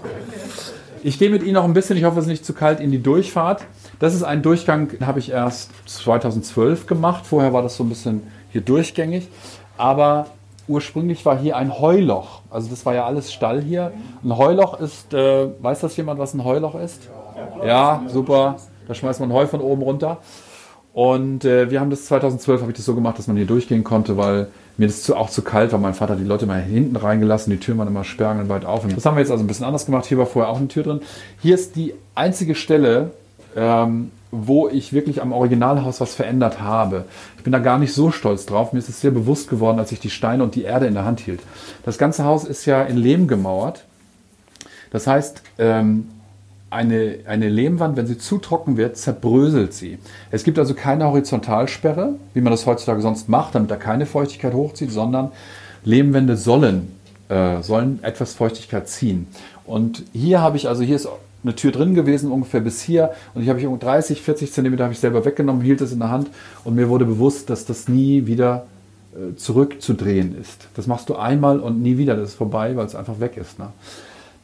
Ich 1.03 1.17
gehe 1.17 1.29
mit 1.29 1.43
Ihnen 1.43 1.53
noch 1.53 1.63
ein 1.63 1.73
bisschen, 1.73 1.97
ich 1.97 2.03
hoffe, 2.03 2.19
es 2.19 2.25
ist 2.25 2.29
nicht 2.29 2.45
zu 2.45 2.53
kalt, 2.53 2.79
in 2.79 2.91
die 2.91 3.01
Durchfahrt. 3.01 3.63
Das 3.99 4.13
ist 4.13 4.23
ein 4.23 4.41
Durchgang, 4.41 4.89
den 4.89 5.07
habe 5.07 5.19
ich 5.19 5.31
erst 5.31 5.71
2012 5.85 6.87
gemacht. 6.87 7.25
Vorher 7.25 7.53
war 7.53 7.61
das 7.61 7.77
so 7.77 7.83
ein 7.83 7.89
bisschen 7.89 8.23
hier 8.51 8.61
durchgängig. 8.61 9.27
Aber 9.77 10.27
ursprünglich 10.67 11.25
war 11.25 11.37
hier 11.37 11.55
ein 11.55 11.79
Heuloch. 11.79 12.41
Also 12.49 12.69
das 12.69 12.85
war 12.85 12.93
ja 12.93 13.05
alles 13.05 13.31
Stall 13.31 13.61
hier. 13.61 13.93
Ein 14.23 14.37
Heuloch 14.37 14.79
ist, 14.79 15.13
äh, 15.13 15.47
weiß 15.61 15.79
das 15.79 15.95
jemand, 15.95 16.19
was 16.19 16.33
ein 16.33 16.43
Heuloch 16.43 16.75
ist? 16.75 17.07
Ja, 17.65 18.03
super. 18.07 18.57
Da 18.87 18.93
schmeißt 18.93 19.19
man 19.19 19.31
Heu 19.31 19.47
von 19.47 19.61
oben 19.61 19.81
runter. 19.81 20.17
Und 20.93 21.45
äh, 21.45 21.69
wir 21.69 21.79
haben 21.79 21.89
das 21.89 22.05
2012 22.05 22.61
habe 22.61 22.71
ich 22.71 22.77
das 22.77 22.85
so 22.85 22.95
gemacht, 22.95 23.17
dass 23.17 23.27
man 23.27 23.37
hier 23.37 23.45
durchgehen 23.45 23.83
konnte, 23.83 24.17
weil 24.17 24.47
mir 24.77 24.87
das 24.87 25.03
zu, 25.03 25.15
auch 25.15 25.29
zu 25.29 25.43
kalt 25.43 25.71
war. 25.71 25.79
Mein 25.79 25.93
Vater 25.93 26.13
hat 26.13 26.19
die 26.19 26.25
Leute 26.25 26.45
mal 26.45 26.61
hinten 26.61 26.95
reingelassen, 26.95 27.51
die 27.51 27.59
Türen 27.59 27.77
waren 27.77 27.87
immer 27.87 28.03
sperrangelweit 28.03 28.65
auf. 28.65 28.87
Das 28.87 29.05
haben 29.05 29.15
wir 29.15 29.21
jetzt 29.21 29.31
also 29.31 29.43
ein 29.43 29.47
bisschen 29.47 29.65
anders 29.65 29.85
gemacht. 29.85 30.05
Hier 30.05 30.17
war 30.17 30.25
vorher 30.25 30.51
auch 30.51 30.57
eine 30.57 30.67
Tür 30.67 30.83
drin. 30.83 31.01
Hier 31.41 31.55
ist 31.55 31.75
die 31.75 31.93
einzige 32.15 32.55
Stelle, 32.55 33.11
ähm, 33.55 34.11
wo 34.31 34.67
ich 34.67 34.93
wirklich 34.93 35.21
am 35.21 35.31
Originalhaus 35.31 36.01
was 36.01 36.15
verändert 36.15 36.61
habe. 36.61 37.05
Ich 37.37 37.43
bin 37.43 37.51
da 37.51 37.59
gar 37.59 37.79
nicht 37.79 37.93
so 37.93 38.11
stolz 38.11 38.45
drauf. 38.45 38.73
Mir 38.73 38.79
ist 38.79 38.89
es 38.89 39.01
sehr 39.01 39.11
bewusst 39.11 39.49
geworden, 39.49 39.79
als 39.79 39.91
ich 39.91 39.99
die 39.99 40.09
Steine 40.09 40.43
und 40.43 40.55
die 40.55 40.63
Erde 40.63 40.85
in 40.85 40.93
der 40.93 41.05
Hand 41.05 41.19
hielt. 41.19 41.41
Das 41.83 41.97
ganze 41.97 42.23
Haus 42.23 42.45
ist 42.45 42.65
ja 42.65 42.83
in 42.83 42.97
Lehm 42.97 43.27
gemauert. 43.27 43.85
Das 44.91 45.07
heißt, 45.07 45.41
ähm, 45.57 46.09
eine, 46.69 47.19
eine 47.25 47.49
Lehmwand, 47.49 47.97
wenn 47.97 48.07
sie 48.07 48.17
zu 48.17 48.37
trocken 48.37 48.77
wird, 48.77 48.97
zerbröselt 48.97 49.73
sie. 49.73 49.97
Es 50.31 50.43
gibt 50.43 50.59
also 50.59 50.73
keine 50.73 51.05
Horizontalsperre, 51.05 52.15
wie 52.33 52.41
man 52.41 52.51
das 52.51 52.65
heutzutage 52.65 53.01
sonst 53.01 53.29
macht, 53.29 53.55
damit 53.55 53.71
da 53.71 53.75
keine 53.75 54.05
Feuchtigkeit 54.05 54.53
hochzieht, 54.53 54.91
sondern 54.91 55.31
Lehmwände 55.83 56.37
sollen, 56.37 56.91
äh, 57.29 57.61
sollen 57.61 57.99
etwas 58.03 58.33
Feuchtigkeit 58.33 58.87
ziehen. 58.87 59.27
Und 59.65 60.03
hier 60.13 60.41
habe 60.41 60.57
ich, 60.57 60.67
also 60.67 60.83
hier 60.83 60.95
ist 60.95 61.07
eine 61.43 61.55
Tür 61.55 61.71
drin 61.71 61.95
gewesen, 61.95 62.31
ungefähr 62.31 62.59
bis 62.59 62.81
hier. 62.81 63.11
Und 63.33 63.41
ich 63.41 63.49
habe 63.49 63.59
ich 63.59 63.65
um 63.65 63.79
30, 63.79 64.21
40 64.21 64.51
Zentimeter 64.51 64.83
habe 64.83 64.93
ich 64.93 64.99
selber 64.99 65.25
weggenommen, 65.25 65.61
hielt 65.61 65.81
es 65.81 65.91
in 65.91 65.99
der 65.99 66.11
Hand 66.11 66.29
und 66.63 66.75
mir 66.75 66.89
wurde 66.89 67.05
bewusst, 67.05 67.49
dass 67.49 67.65
das 67.65 67.87
nie 67.87 68.25
wieder 68.25 68.65
äh, 69.15 69.35
zurückzudrehen 69.35 70.39
ist. 70.39 70.67
Das 70.75 70.85
machst 70.87 71.09
du 71.09 71.15
einmal 71.15 71.59
und 71.59 71.81
nie 71.81 71.97
wieder, 71.97 72.15
das 72.15 72.29
ist 72.29 72.35
vorbei, 72.35 72.75
weil 72.75 72.85
es 72.85 72.95
einfach 72.95 73.19
weg 73.19 73.37
ist. 73.37 73.57
Ne? 73.57 73.69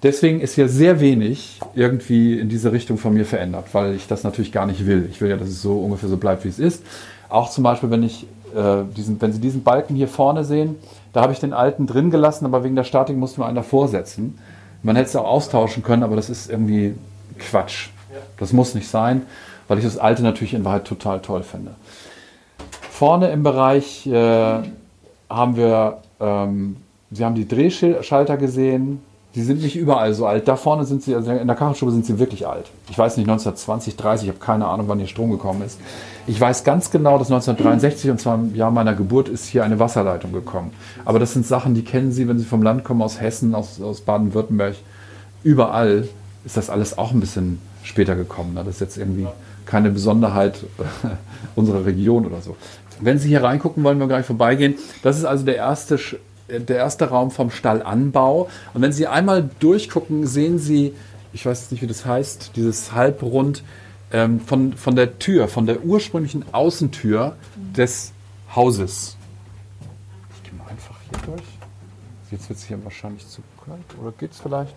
Deswegen 0.06 0.40
ist 0.40 0.54
hier 0.54 0.70
sehr 0.70 1.00
wenig 1.00 1.60
irgendwie 1.74 2.40
in 2.40 2.48
diese 2.48 2.72
Richtung 2.72 3.00
von 3.00 3.16
mir 3.16 3.26
verändert, 3.26 3.70
weil 3.72 3.96
ich 3.96 4.06
das 4.06 4.24
natürlich 4.24 4.52
gar 4.52 4.68
nicht 4.68 4.86
will. 4.86 5.10
Ich 5.10 5.20
will 5.20 5.32
ja, 5.32 5.36
dass 5.36 5.48
es 5.48 5.64
so 5.64 5.80
ungefähr 5.80 6.10
so 6.10 6.18
bleibt, 6.18 6.44
wie 6.44 6.50
es 6.50 6.60
ist. 6.60 6.84
Auch 7.28 7.50
zum 7.50 7.64
Beispiel, 7.64 7.90
wenn, 7.90 8.04
ich, 8.04 8.28
äh, 8.56 8.84
diesen, 8.96 9.20
wenn 9.20 9.34
Sie 9.34 9.40
diesen 9.40 9.64
Balken 9.64 9.96
hier 9.96 10.08
vorne 10.08 10.44
sehen, 10.44 10.76
da 11.12 11.24
habe 11.24 11.34
ich 11.34 11.40
den 11.40 11.54
alten 11.54 11.88
drin 11.88 12.12
gelassen, 12.12 12.46
aber 12.46 12.64
wegen 12.64 12.76
der 12.76 12.84
Statik 12.84 13.18
mussten 13.18 13.42
wir 13.42 13.48
einen 13.48 13.56
davor 13.56 13.88
setzen. 13.88 14.38
Man 14.84 14.96
hätte 14.96 15.10
es 15.10 15.16
auch 15.16 15.26
austauschen 15.26 15.82
können, 15.82 16.04
aber 16.04 16.16
das 16.16 16.30
ist 16.30 16.52
irgendwie 16.52 16.94
Quatsch. 17.40 17.88
Das 18.38 18.54
muss 18.54 18.76
nicht 18.76 18.88
sein, 18.88 19.24
weil 19.68 19.80
ich 19.80 19.86
das 19.86 19.98
alte 19.98 20.22
natürlich 20.22 20.54
in 20.54 20.64
Wahrheit 20.66 20.86
total 20.86 21.20
toll 21.20 21.42
finde. 21.42 21.72
Vorne 22.92 23.32
im 23.32 23.42
Bereich 23.42 24.06
äh, 24.06 24.60
haben 25.32 25.56
wir, 25.56 25.98
ähm, 26.20 26.76
Sie 27.10 27.26
haben 27.26 27.34
die 27.34 27.48
Drehschalter 27.48 28.38
gesehen, 28.38 29.02
die 29.36 29.42
sind 29.42 29.62
nicht 29.62 29.76
überall 29.76 30.14
so 30.14 30.26
alt. 30.26 30.48
Da 30.48 30.56
vorne 30.56 30.86
sind 30.86 31.04
sie, 31.04 31.14
also 31.14 31.30
in 31.30 31.46
der 31.46 31.56
Kachelstube 31.58 31.92
sind 31.92 32.06
sie 32.06 32.20
wirklich 32.20 32.48
alt. 32.48 32.68
Ich 32.90 32.98
weiß 32.98 33.18
nicht, 33.18 33.28
1920, 33.28 33.98
30, 33.98 34.28
ich 34.28 34.34
habe 34.34 34.44
keine 34.44 34.66
Ahnung, 34.66 34.88
wann 34.88 34.98
hier 34.98 35.10
Strom 35.10 35.30
gekommen 35.30 35.62
ist. 35.62 35.78
Ich 36.26 36.40
weiß 36.40 36.64
ganz 36.64 36.90
genau, 36.90 37.18
dass 37.18 37.28
1963, 37.28 38.12
und 38.12 38.20
zwar 38.22 38.36
im 38.36 38.56
Jahr 38.56 38.72
meiner 38.72 38.96
Geburt, 38.96 39.28
ist 39.28 39.46
hier 39.46 39.66
eine 39.66 39.78
Wasserleitung 39.78 40.32
gekommen. 40.32 40.72
Aber 41.04 41.20
das 41.20 41.34
sind 41.34 41.46
Sachen, 41.46 41.76
die 41.76 41.84
kennen 41.84 42.14
Sie, 42.14 42.30
wenn 42.30 42.40
Sie 42.40 42.46
vom 42.46 42.64
Land 42.64 42.86
kommen, 42.86 43.02
aus 43.02 43.20
Hessen, 43.20 43.54
aus, 43.56 43.82
aus 43.82 44.02
Baden-Württemberg. 44.02 44.76
Überall 45.44 46.08
ist 46.46 46.56
das 46.56 46.70
alles 46.70 46.98
auch 46.98 47.12
ein 47.12 47.20
bisschen 47.20 47.60
später 47.84 48.16
gekommen. 48.16 48.54
Ne? 48.54 48.64
Das 48.64 48.76
ist 48.76 48.82
jetzt 48.82 48.98
irgendwie 48.98 49.28
keine 49.66 49.90
Besonderheit 49.90 50.64
unserer 51.56 51.86
Region 51.86 52.26
oder 52.26 52.42
so. 52.42 52.56
Wenn 53.02 53.20
Sie 53.20 53.28
hier 53.28 53.44
reingucken, 53.44 53.84
wollen 53.84 54.00
wir 54.00 54.08
gleich 54.08 54.26
vorbeigehen. 54.26 54.76
Das 55.04 55.18
ist 55.18 55.26
also 55.26 55.44
der 55.44 55.58
erste 55.58 55.98
der 56.48 56.78
erste 56.78 57.10
Raum 57.10 57.32
vom 57.32 57.52
Stallanbau. 57.52 58.50
Und 58.74 58.82
wenn 58.82 58.92
Sie 58.92 59.08
einmal 59.08 59.50
durchgucken, 59.60 60.28
sehen 60.28 60.60
Sie, 60.60 60.94
ich 61.34 61.46
weiß 61.46 61.72
nicht, 61.72 61.82
wie 61.82 61.88
das 61.88 62.06
heißt, 62.06 62.52
dieses 62.56 62.94
Halbrund 62.94 63.64
ähm, 64.12 64.40
von, 64.40 64.74
von 64.74 64.96
der 64.96 65.20
Tür, 65.20 65.48
von 65.48 65.66
der 65.66 65.84
ursprünglichen 65.84 66.46
Außentür 66.54 67.36
des 67.76 68.14
Hauses. 68.56 69.18
Ich 70.36 70.50
gehe 70.50 70.58
mal 70.58 70.68
einfach 70.70 70.96
hier 71.10 71.34
durch. 71.34 71.44
Jetzt 72.32 72.50
wird 72.50 72.60
es 72.60 72.66
hier 72.66 72.84
wahrscheinlich 72.84 73.28
zu 73.28 73.42
kalt. 73.66 73.82
Oder 74.02 74.12
geht 74.18 74.32
es 74.32 74.40
vielleicht? 74.40 74.76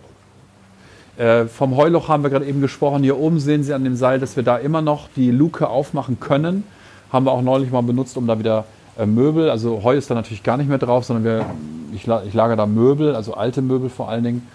Äh, 1.17 1.45
vom 1.45 1.75
Heuloch 1.75 2.07
haben 2.07 2.23
wir 2.23 2.29
gerade 2.29 2.45
eben 2.45 2.61
gesprochen. 2.61 3.03
Hier 3.03 3.17
oben 3.17 3.39
sehen 3.39 3.63
Sie 3.63 3.73
an 3.73 3.83
dem 3.83 3.95
Seil, 3.95 4.19
dass 4.19 4.35
wir 4.35 4.43
da 4.43 4.57
immer 4.57 4.81
noch 4.81 5.09
die 5.15 5.31
Luke 5.31 5.67
aufmachen 5.67 6.19
können. 6.19 6.63
haben 7.11 7.25
wir 7.25 7.31
auch 7.31 7.41
neulich 7.41 7.71
mal 7.71 7.81
benutzt, 7.81 8.17
um 8.17 8.27
da 8.27 8.39
wieder 8.39 8.59
äh, 8.59 8.63
Möbel, 9.05 9.49
also 9.49 9.83
Heu 9.83 9.95
ist 9.95 10.09
da 10.09 10.15
natürlich 10.15 10.43
gar 10.43 10.57
nicht 10.57 10.67
mehr 10.67 10.77
drauf, 10.77 11.05
sondern 11.05 11.23
wir, 11.23 11.45
ich, 11.93 12.07
ich 12.27 12.33
lagere 12.33 12.57
da 12.57 12.65
Möbel, 12.65 13.15
also 13.15 13.33
alte 13.33 13.61
Möbel 13.61 13.89
vor 13.89 14.09
allen 14.09 14.23
Dingen. 14.23 14.47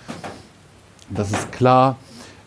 Das 1.11 1.31
ist 1.31 1.53
klar. 1.53 1.97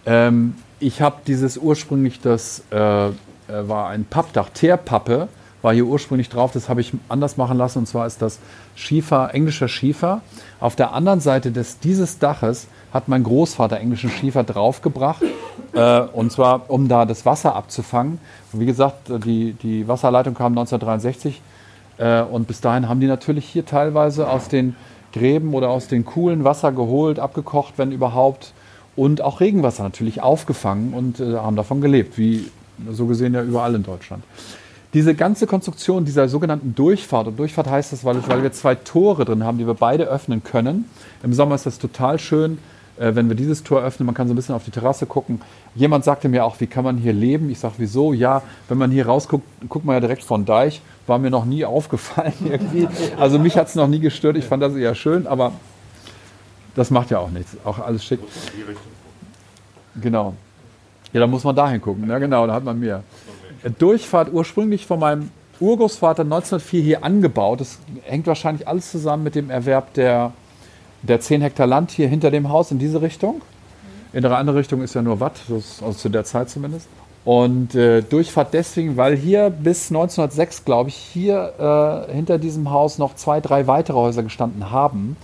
Ähm, 0.06 0.56
ich 0.80 1.02
habe 1.02 1.18
dieses 1.26 1.58
ursprünglich, 1.58 2.20
das 2.22 2.64
äh, 2.72 3.08
äh, 3.08 3.12
war 3.48 3.90
ein 3.90 4.06
Pappdach, 4.06 4.50
Teerpappe, 4.50 5.28
war 5.62 5.74
hier 5.74 5.86
ursprünglich 5.86 6.30
drauf. 6.30 6.52
Das 6.52 6.70
habe 6.70 6.82
ich 6.82 6.94
anders 7.10 7.38
machen 7.38 7.58
lassen. 7.58 7.80
Und 7.80 7.88
zwar 7.88 8.06
ist 8.06 8.22
das 8.22 8.40
Schiefer, 8.76 9.34
englischer 9.34 9.68
Schiefer. 9.68 10.22
Auf 10.60 10.76
der 10.76 10.94
anderen 10.94 11.20
Seite 11.20 11.52
des, 11.52 11.80
dieses 11.80 12.20
Daches 12.20 12.68
hat 12.94 13.08
mein 13.08 13.24
Großvater 13.24 13.80
englischen 13.80 14.10
Schiefer 14.10 14.44
draufgebracht. 14.44 15.24
Äh, 15.74 16.02
und 16.02 16.32
zwar, 16.32 16.70
um 16.70 16.88
da 16.88 17.06
das 17.06 17.26
Wasser 17.26 17.56
abzufangen. 17.56 18.20
Wie 18.54 18.66
gesagt, 18.66 19.10
die, 19.26 19.54
die 19.54 19.88
Wasserleitung 19.88 20.36
kam 20.36 20.54
1963. 20.54 21.42
Äh, 21.98 22.22
und 22.22 22.48
bis 22.48 22.62
dahin 22.62 22.88
haben 22.90 23.00
die 23.00 23.08
natürlich 23.08 23.46
hier 23.46 23.66
teilweise 23.66 24.30
aus 24.30 24.48
den 24.48 24.76
Gräben 25.14 25.54
oder 25.54 25.70
aus 25.70 25.88
den 25.88 26.06
Kuhlen 26.06 26.44
Wasser 26.44 26.72
geholt, 26.72 27.20
abgekocht, 27.20 27.74
wenn 27.78 27.92
überhaupt. 27.92 28.54
Und 28.96 29.22
auch 29.22 29.40
Regenwasser 29.40 29.84
natürlich 29.84 30.22
aufgefangen 30.22 30.94
und 30.94 31.20
äh, 31.20 31.36
haben 31.36 31.56
davon 31.56 31.82
gelebt, 31.82 32.18
wie 32.18 32.50
so 32.92 33.06
gesehen 33.06 33.34
ja 33.34 33.44
überall 33.44 33.76
in 33.76 33.84
Deutschland. 33.84 34.24
Diese 34.94 35.14
ganze 35.14 35.48
Konstruktion 35.48 36.06
dieser 36.06 36.30
sogenannten 36.30 36.74
Durchfahrt, 36.74 37.28
und 37.28 37.38
Durchfahrt 37.38 37.70
heißt 37.70 37.92
das, 37.94 38.06
weil, 38.06 38.26
weil 38.28 38.42
wir 38.42 38.52
zwei 38.52 38.74
Tore 38.76 39.26
drin 39.26 39.44
haben, 39.44 39.58
die 39.58 39.68
wir 39.68 39.74
beide 39.74 40.06
öffnen 40.06 40.44
können. 40.44 40.86
Im 41.24 41.34
Sommer 41.34 41.56
ist 41.56 41.66
das 41.66 41.78
total 41.78 42.20
schön, 42.20 42.58
äh, 42.98 43.14
wenn 43.14 43.28
wir 43.30 43.36
dieses 43.36 43.64
Tor 43.64 43.82
öffnen. 43.82 44.06
Man 44.06 44.16
kann 44.16 44.28
so 44.28 44.34
ein 44.34 44.36
bisschen 44.36 44.56
auf 44.56 44.64
die 44.64 44.72
Terrasse 44.72 45.06
gucken. 45.06 45.42
Jemand 45.78 46.04
sagte 46.04 46.28
mir 46.28 46.44
auch, 46.44 46.60
wie 46.60 46.66
kann 46.66 46.84
man 46.84 46.98
hier 46.98 47.14
leben? 47.14 47.52
Ich 47.52 47.60
sage, 47.60 47.76
wieso? 47.78 48.12
Ja, 48.12 48.42
wenn 48.68 48.80
man 48.80 48.90
hier 48.90 49.06
rausguckt, 49.06 49.46
guckt 49.70 49.86
man 49.86 49.94
ja 49.94 50.00
direkt 50.00 50.24
von 50.24 50.44
Deich. 50.44 50.82
War 51.06 51.20
mir 51.20 51.30
noch 51.30 51.46
nie 51.46 51.66
aufgefallen 51.66 52.34
irgendwie. 52.46 52.88
Also 53.20 53.38
mich 53.38 53.56
hat 53.56 53.68
es 53.68 53.76
noch 53.76 53.88
nie 53.88 54.00
gestört. 54.00 54.38
Ich 54.38 54.46
fand 54.46 54.64
das 54.64 54.76
eher 54.76 54.96
schön, 54.96 55.28
aber 55.28 55.52
das 56.76 56.90
macht 56.90 57.12
ja 57.12 57.20
auch 57.20 57.30
nichts. 57.30 57.56
Auch 57.64 57.78
alles 57.78 58.04
schick. 58.04 58.20
Genau. 60.02 60.34
Ja, 61.14 61.20
da 61.20 61.28
muss 61.28 61.44
man 61.44 61.56
dahin 61.56 61.80
gucken. 61.80 62.10
Ja, 62.10 62.18
genau, 62.18 62.48
da 62.48 62.54
hat 62.54 62.64
man 62.64 62.80
mehr. 62.80 63.04
Durchfahrt 63.78 64.34
ursprünglich 64.34 64.88
von 64.88 65.00
meinem 65.00 65.30
Urgroßvater 65.60 66.24
1904 66.24 66.82
hier 66.82 67.04
angebaut. 67.04 67.62
Das 67.62 67.78
hängt 68.04 68.26
wahrscheinlich 68.26 68.68
alles 68.68 68.90
zusammen 68.90 69.24
mit 69.24 69.36
dem 69.36 69.52
Erwerb 69.52 69.94
der, 69.94 70.34
der 71.04 71.20
10 71.20 71.42
Hektar 71.42 71.68
Land 71.68 71.92
hier 71.92 72.08
hinter 72.08 72.32
dem 72.32 72.50
Haus 72.50 72.72
in 72.72 72.80
diese 72.80 73.00
Richtung. 73.02 73.42
In 74.14 74.22
der 74.22 74.38
andere 74.38 74.58
Richtung 74.58 74.82
ist 74.82 74.94
ja 74.94 75.02
nur 75.02 75.20
Watt, 75.20 75.40
also 75.50 75.92
zu 75.92 76.10
der 76.10 76.24
Zeit 76.24 76.50
zumindest. 76.50 76.88
Und 77.26 77.76
äh, 77.76 78.04
Durchfahrt 78.04 78.54
deswegen, 78.54 78.96
weil 78.96 79.18
hier 79.18 79.50
bis 79.50 79.90
1906, 79.90 80.64
glaube 80.64 80.90
ich, 80.90 80.96
hier 80.96 82.08
äh, 82.10 82.14
hinter 82.14 82.38
diesem 82.38 82.72
Haus 82.72 83.00
noch 83.00 83.16
zwei, 83.16 83.42
drei 83.42 83.68
weitere 83.68 83.98
Häuser 83.98 84.24
gestanden 84.24 84.72
haben. 84.72 85.18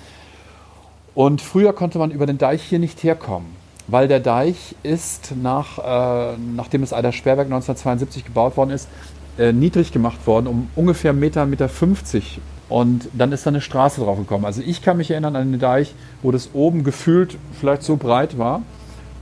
Und 1.16 1.42
früher 1.42 1.72
konnte 1.72 2.00
man 2.00 2.12
über 2.12 2.26
den 2.26 2.38
Deich 2.38 2.62
hier 2.62 2.80
nicht 2.80 3.04
herkommen, 3.04 3.56
weil 3.88 4.10
der 4.10 4.20
Deich 4.20 4.76
ist, 4.84 5.34
nach, 5.42 5.78
äh, 5.78 6.38
nachdem 6.56 6.82
das 6.82 6.92
Eider 6.92 7.14
Sperrwerk 7.14 7.48
1972 7.48 8.26
gebaut 8.26 8.58
worden 8.58 8.72
ist, 8.72 8.90
äh, 9.38 9.54
niedrig 9.54 9.92
gemacht 9.92 10.28
worden, 10.28 10.48
um 10.48 10.70
ungefähr 10.76 11.14
1,50 11.14 11.16
Meter, 11.16 11.44
1,50 11.44 11.46
Meter. 11.48 12.26
Und 12.70 13.10
dann 13.14 13.32
ist 13.32 13.46
da 13.46 13.50
eine 13.50 13.62
Straße 13.62 14.02
drauf 14.02 14.18
gekommen. 14.18 14.46
Also 14.46 14.62
ich 14.66 14.82
kann 14.82 14.98
mich 14.98 15.12
erinnern 15.12 15.36
an 15.36 15.52
den 15.52 15.60
Deich, 15.60 15.94
wo 16.22 16.32
das 16.32 16.52
oben 16.54 16.84
gefühlt 16.84 17.38
vielleicht 17.60 17.84
so 17.84 17.98
breit 17.98 18.38
war 18.38 18.62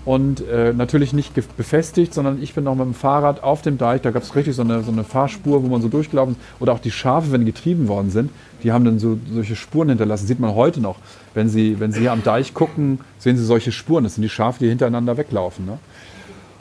und 0.03 0.47
äh, 0.47 0.73
natürlich 0.73 1.13
nicht 1.13 1.33
befestigt, 1.57 2.13
sondern 2.13 2.41
ich 2.41 2.55
bin 2.55 2.63
noch 2.63 2.75
mit 2.75 2.85
dem 2.85 2.93
Fahrrad 2.93 3.43
auf 3.43 3.61
dem 3.61 3.77
Deich. 3.77 4.01
Da 4.01 4.11
gab 4.11 4.23
es 4.23 4.35
richtig 4.35 4.55
so 4.55 4.63
eine, 4.63 4.81
so 4.81 4.91
eine 4.91 5.03
Fahrspur, 5.03 5.63
wo 5.63 5.67
man 5.67 5.81
so 5.81 5.89
durchgelaufen 5.89 6.35
ist. 6.35 6.61
Oder 6.61 6.73
auch 6.73 6.79
die 6.79 6.91
Schafe, 6.91 7.31
wenn 7.31 7.41
die 7.41 7.51
getrieben 7.51 7.87
worden 7.87 8.09
sind, 8.09 8.31
die 8.63 8.71
haben 8.71 8.83
dann 8.83 8.99
so 8.99 9.19
solche 9.31 9.55
Spuren 9.55 9.89
hinterlassen. 9.89 10.25
Sieht 10.25 10.39
man 10.39 10.55
heute 10.55 10.81
noch. 10.81 10.97
Wenn 11.33 11.49
Sie, 11.49 11.79
wenn 11.79 11.91
Sie 11.91 12.01
hier 12.01 12.11
am 12.11 12.23
Deich 12.23 12.53
gucken, 12.53 12.99
sehen 13.19 13.37
Sie 13.37 13.45
solche 13.45 13.71
Spuren. 13.71 14.03
Das 14.03 14.15
sind 14.15 14.23
die 14.23 14.29
Schafe, 14.29 14.59
die 14.59 14.69
hintereinander 14.69 15.17
weglaufen. 15.17 15.65
Ne? 15.65 15.77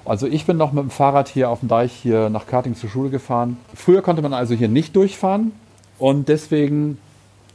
Also 0.05 0.27
ich 0.27 0.45
bin 0.45 0.57
noch 0.57 0.73
mit 0.73 0.83
dem 0.83 0.91
Fahrrad 0.91 1.29
hier 1.29 1.49
auf 1.49 1.61
dem 1.61 1.69
Deich 1.69 1.93
hier 1.93 2.29
nach 2.29 2.47
Karting 2.47 2.75
zur 2.75 2.91
Schule 2.91 3.11
gefahren. 3.11 3.57
Früher 3.75 4.03
konnte 4.03 4.23
man 4.23 4.35
also 4.35 4.55
hier 4.55 4.69
nicht 4.69 4.97
durchfahren 4.97 5.53
und 6.01 6.29
deswegen, 6.29 6.99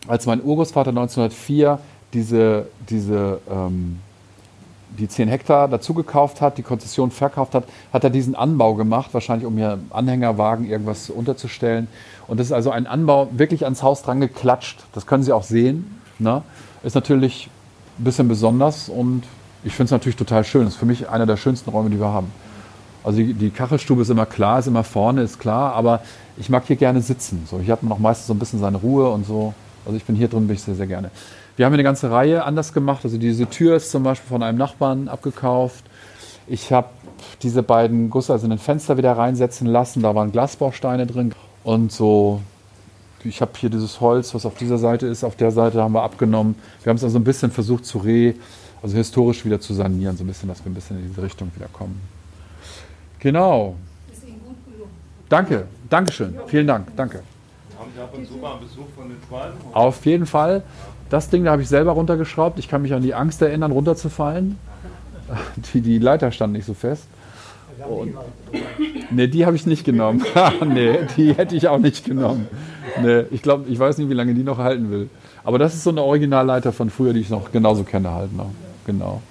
als 0.08 0.26
mein 0.26 0.42
Urgroßvater 0.42 0.92
1904 0.92 1.80
diese, 2.14 2.68
diese 2.88 3.40
ähm, 3.52 4.00
die 4.98 5.08
10 5.08 5.28
Hektar 5.28 5.68
dazu 5.68 5.94
gekauft 5.94 6.40
hat, 6.40 6.58
die 6.58 6.64
Konzession 6.64 7.12
verkauft 7.12 7.54
hat, 7.54 7.66
hat 7.92 8.04
er 8.04 8.10
diesen 8.10 8.36
Anbau 8.36 8.76
gemacht, 8.76 9.14
wahrscheinlich 9.14 9.46
um 9.46 9.58
hier 9.58 9.80
Anhängerwagen 9.90 10.66
irgendwas 10.70 11.10
unterzustellen. 11.10 11.88
Und 12.28 12.40
das 12.40 12.48
ist 12.48 12.54
also 12.54 12.72
ein 12.72 12.88
Anbau 12.88 13.28
wirklich 13.32 13.66
ans 13.66 13.84
Haus 13.84 14.04
dran 14.04 14.22
geklatscht. 14.22 14.86
Das 14.94 15.06
können 15.06 15.24
Sie 15.24 15.34
auch 15.34 15.44
sehen. 15.44 16.00
Ne? 16.20 16.44
Ist 16.84 16.96
natürlich 16.96 17.50
ein 18.00 18.04
bisschen 18.06 18.28
besonders 18.28 18.88
und 18.88 19.24
ich 19.64 19.74
finde 19.74 19.86
es 19.86 19.92
natürlich 19.92 20.16
total 20.16 20.44
schön. 20.44 20.64
Das 20.64 20.74
ist 20.74 20.80
für 20.80 20.86
mich 20.86 21.10
einer 21.10 21.26
der 21.26 21.38
schönsten 21.38 21.72
Räume, 21.72 21.90
die 21.90 22.00
wir 22.00 22.14
haben. 22.14 22.32
Also 23.06 23.20
die, 23.20 23.34
die 23.36 23.52
Kachelstube 23.52 24.02
ist 24.02 24.10
immer 24.10 24.26
klar, 24.26 24.58
ist 24.58 24.68
immer 24.68 24.84
vorne, 24.84 25.22
ist 25.22 25.40
klar, 25.40 25.74
aber 25.74 26.02
ich 26.38 26.50
mag 26.50 26.66
hier 26.66 26.76
gerne 26.76 27.02
sitzen. 27.02 27.46
So, 27.48 27.60
hier 27.60 27.74
hat 27.74 27.84
man 27.84 27.94
auch 27.94 28.00
meistens 28.00 28.26
so 28.26 28.34
ein 28.34 28.40
bisschen 28.40 28.60
seine 28.60 28.78
Ruhe 28.78 29.10
und 29.12 29.28
so. 29.28 29.54
Also 29.86 29.96
ich 29.96 30.04
bin 30.04 30.16
hier 30.16 30.28
drin, 30.28 30.48
bin 30.48 30.56
ich 30.56 30.64
sehr, 30.64 30.74
sehr 30.74 30.88
gerne. 30.88 31.12
Wir 31.56 31.66
haben 31.66 31.74
hier 31.74 31.78
eine 31.78 31.84
ganze 31.84 32.10
Reihe 32.10 32.44
anders 32.44 32.74
gemacht. 32.74 33.02
Also 33.04 33.18
diese 33.18 33.48
Tür 33.48 33.76
ist 33.76 33.92
zum 33.92 34.02
Beispiel 34.02 34.28
von 34.28 34.42
einem 34.42 34.58
Nachbarn 34.58 35.08
abgekauft. 35.08 35.86
Ich 36.48 36.74
habe 36.74 36.90
diese 37.44 37.62
beiden 37.62 38.10
gusseeisernen 38.10 38.58
Fenster 38.58 38.98
wieder 38.98 39.14
reinsetzen 39.14 39.68
lassen. 39.68 40.02
Da 40.02 40.16
waren 40.16 40.32
Glasbausteine 40.32 41.06
drin. 41.06 41.34
Und 41.64 41.92
so, 41.92 42.42
ich 43.24 43.40
habe 43.40 43.52
hier 43.56 43.70
dieses 43.70 44.02
Holz, 44.02 44.34
was 44.34 44.48
auf 44.48 44.56
dieser 44.56 44.80
Seite 44.80 45.06
ist, 45.06 45.24
auf 45.24 45.36
der 45.36 45.52
Seite 45.52 45.82
haben 45.82 45.94
wir 45.94 46.02
abgenommen. 46.02 46.56
Wir 46.82 46.90
haben 46.90 46.98
es 46.98 47.04
also 47.04 47.20
ein 47.20 47.24
bisschen 47.24 47.52
versucht 47.52 47.86
zu 47.86 48.00
re, 48.00 48.34
also 48.82 48.98
historisch 48.98 49.46
wieder 49.46 49.62
zu 49.62 49.76
sanieren, 49.76 50.18
so 50.18 50.24
ein 50.24 50.28
bisschen, 50.28 50.50
dass 50.50 50.66
wir 50.66 50.72
ein 50.72 50.76
bisschen 50.76 50.98
in 50.98 51.08
diese 51.08 51.22
Richtung 51.22 51.52
wieder 51.56 51.68
kommen. 51.72 52.15
Genau. 53.26 53.76
Danke, 55.30 55.66
Dankeschön. 55.90 56.36
Vielen 56.46 56.68
Dank, 56.68 56.96
danke. 56.96 57.24
Haben 57.76 57.90
Sie 57.96 58.00
ab 58.00 58.14
und 58.16 58.28
zu 58.28 58.36
mal 58.36 58.52
einen 58.52 58.60
Besuch 58.60 58.86
von 58.96 59.10
den 59.10 59.18
Schweinen? 59.28 59.54
Auf 59.74 60.06
jeden 60.06 60.28
Fall. 60.28 60.62
Das 61.10 61.32
Ding, 61.32 61.44
da 61.44 61.54
habe 61.54 61.64
ich 61.64 61.68
selber 61.68 61.94
runtergeschraubt. 61.94 62.60
Ich 62.60 62.68
kann 62.68 62.84
mich 62.84 62.94
an 62.94 63.02
die 63.02 63.16
Angst 63.16 63.42
erinnern, 63.42 63.72
runterzufallen. 63.72 64.60
Die, 65.74 65.82
die 65.82 65.98
Leiter 65.98 66.32
stand 66.32 66.54
nicht 66.54 66.66
so 66.66 66.76
fest. 66.76 67.08
Und, 67.90 68.14
nee, 69.10 69.26
die 69.26 69.48
habe 69.48 69.56
ich 69.56 69.66
nicht 69.66 69.86
genommen. 69.86 70.24
nee, 70.68 71.00
die 71.18 71.34
hätte 71.34 71.56
ich 71.56 71.68
auch 71.68 71.80
nicht 71.80 72.06
genommen. 72.06 72.48
Nee, 73.02 73.24
ich 73.32 73.42
glaube, 73.42 73.68
ich 73.68 73.80
weiß 73.80 73.98
nicht, 73.98 74.08
wie 74.08 74.14
lange 74.14 74.36
die 74.36 74.44
noch 74.44 74.60
halten 74.60 74.92
will. 74.92 75.10
Aber 75.44 75.58
das 75.58 75.74
ist 75.74 75.84
so 75.84 75.90
eine 75.90 76.04
Originalleiter 76.04 76.72
von 76.72 76.92
früher, 76.92 77.14
die 77.14 77.22
ich 77.22 77.32
noch 77.32 77.52
genauso 77.52 77.84
kenne 77.84 78.12
halt 78.12 78.38
noch. 78.38 78.52
Genau. 78.86 79.24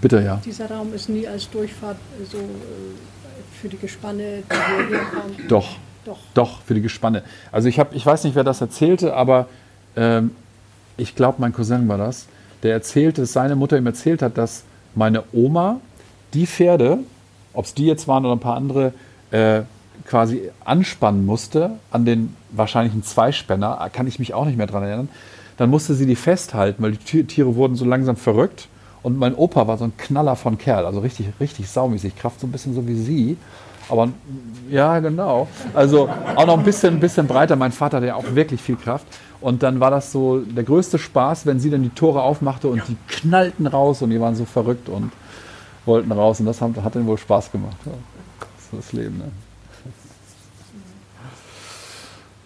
Bitte, 0.00 0.22
ja. 0.22 0.40
Dieser 0.44 0.70
Raum 0.70 0.92
ist 0.94 1.08
nie 1.08 1.26
als 1.26 1.50
Durchfahrt 1.50 1.96
so 2.30 2.38
äh, 2.38 2.40
für 3.60 3.68
die 3.68 3.78
Gespanne, 3.78 4.42
die 4.50 4.88
hierher 4.88 5.04
kamen. 5.06 5.48
Doch. 5.48 5.76
Doch. 6.06 6.18
Doch, 6.32 6.62
für 6.62 6.72
die 6.74 6.80
Gespanne. 6.80 7.22
Also 7.52 7.68
ich 7.68 7.78
habe, 7.78 7.94
ich 7.94 8.06
weiß 8.06 8.24
nicht, 8.24 8.34
wer 8.34 8.42
das 8.44 8.60
erzählte, 8.62 9.14
aber 9.14 9.46
ähm, 9.96 10.30
ich 10.96 11.14
glaube, 11.14 11.36
mein 11.38 11.52
Cousin 11.52 11.86
war 11.88 11.98
das. 11.98 12.26
Der 12.62 12.72
erzählte, 12.72 13.20
dass 13.22 13.34
seine 13.34 13.54
Mutter 13.54 13.76
ihm 13.76 13.86
erzählt 13.86 14.22
hat, 14.22 14.38
dass 14.38 14.64
meine 14.94 15.24
Oma 15.32 15.78
die 16.32 16.46
Pferde, 16.46 16.98
ob 17.52 17.66
es 17.66 17.74
die 17.74 17.84
jetzt 17.86 18.08
waren 18.08 18.24
oder 18.24 18.34
ein 18.36 18.40
paar 18.40 18.56
andere, 18.56 18.94
äh, 19.30 19.62
quasi 20.06 20.50
anspannen 20.64 21.26
musste 21.26 21.72
an 21.90 22.06
den 22.06 22.34
wahrscheinlichen 22.50 23.02
Zweispänner. 23.04 23.88
Kann 23.92 24.06
ich 24.06 24.18
mich 24.18 24.32
auch 24.32 24.46
nicht 24.46 24.56
mehr 24.56 24.66
dran 24.66 24.82
erinnern. 24.82 25.08
Dann 25.58 25.68
musste 25.68 25.94
sie 25.94 26.06
die 26.06 26.16
festhalten, 26.16 26.82
weil 26.82 26.92
die 26.92 26.98
Ti- 26.98 27.24
Tiere 27.24 27.54
wurden 27.56 27.76
so 27.76 27.84
langsam 27.84 28.16
verrückt. 28.16 28.68
Und 29.02 29.18
mein 29.18 29.34
Opa 29.34 29.66
war 29.66 29.78
so 29.78 29.84
ein 29.84 29.96
Knaller 29.96 30.36
von 30.36 30.58
Kerl, 30.58 30.84
also 30.84 31.00
richtig, 31.00 31.28
richtig 31.40 31.68
saumäßig. 31.68 32.16
Kraft 32.16 32.40
so 32.40 32.46
ein 32.46 32.52
bisschen 32.52 32.74
so 32.74 32.86
wie 32.86 32.94
sie. 32.94 33.36
Aber 33.88 34.08
ja, 34.70 35.00
genau. 35.00 35.48
Also 35.74 36.08
auch 36.36 36.46
noch 36.46 36.58
ein 36.58 36.64
bisschen, 36.64 36.94
ein 36.94 37.00
bisschen 37.00 37.26
breiter. 37.26 37.56
Mein 37.56 37.72
Vater 37.72 37.96
hatte 37.96 38.06
ja 38.06 38.14
auch 38.14 38.34
wirklich 38.34 38.62
viel 38.62 38.76
Kraft. 38.76 39.06
Und 39.40 39.62
dann 39.62 39.80
war 39.80 39.90
das 39.90 40.12
so 40.12 40.40
der 40.40 40.64
größte 40.64 40.98
Spaß, 40.98 41.46
wenn 41.46 41.58
sie 41.60 41.70
dann 41.70 41.82
die 41.82 41.90
Tore 41.90 42.22
aufmachte 42.22 42.68
und 42.68 42.82
die 42.88 42.96
knallten 43.08 43.66
raus 43.66 44.02
und 44.02 44.10
die 44.10 44.20
waren 44.20 44.36
so 44.36 44.44
verrückt 44.44 44.88
und 44.88 45.12
wollten 45.86 46.12
raus. 46.12 46.40
Und 46.40 46.46
das 46.46 46.60
hat, 46.60 46.70
hat 46.82 46.94
ihnen 46.94 47.06
wohl 47.06 47.18
Spaß 47.18 47.50
gemacht. 47.50 47.76
Ja, 47.86 47.92
das 48.40 48.80
ist 48.80 48.86
das 48.86 48.92
Leben. 48.92 49.18
Ne? 49.18 49.32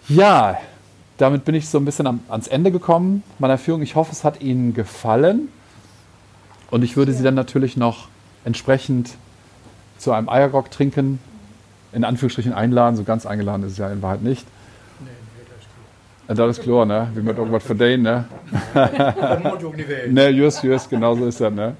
Ja, 0.07 0.57
damit 1.17 1.45
bin 1.45 1.55
ich 1.55 1.67
so 1.67 1.77
ein 1.77 1.85
bisschen 1.85 2.07
am, 2.07 2.21
ans 2.29 2.47
Ende 2.47 2.71
gekommen 2.71 3.23
meiner 3.39 3.57
Führung. 3.57 3.81
Ich 3.81 3.95
hoffe, 3.95 4.11
es 4.11 4.23
hat 4.23 4.41
Ihnen 4.41 4.73
gefallen. 4.73 5.49
Und 6.71 6.83
ich 6.83 6.97
würde 6.97 7.13
Sie 7.13 7.23
dann 7.23 7.35
natürlich 7.35 7.77
noch 7.77 8.07
entsprechend 8.43 9.15
zu 9.97 10.11
einem 10.11 10.29
Eiergrog 10.29 10.71
trinken, 10.71 11.19
in 11.93 12.03
Anführungsstrichen 12.03 12.53
einladen. 12.53 12.95
So 12.95 13.03
ganz 13.03 13.25
eingeladen 13.25 13.63
ist 13.63 13.73
es 13.73 13.77
ja 13.77 13.91
in 13.91 14.01
Wahrheit 14.01 14.21
nicht. 14.21 14.45
Nee, 16.27 16.35
das 16.35 16.57
ist 16.57 16.63
klar, 16.63 16.85
ne? 16.85 17.09
Wie 17.13 17.21
man 17.21 17.37
irgendwas 17.37 17.63
verdienen, 17.63 18.03
ne? 18.03 18.25
ne, 20.09 20.29
just, 20.29 20.63
just, 20.63 20.89
genau 20.89 21.15
so 21.15 21.27
ist 21.27 21.39
das, 21.39 21.53
ne? 21.53 21.75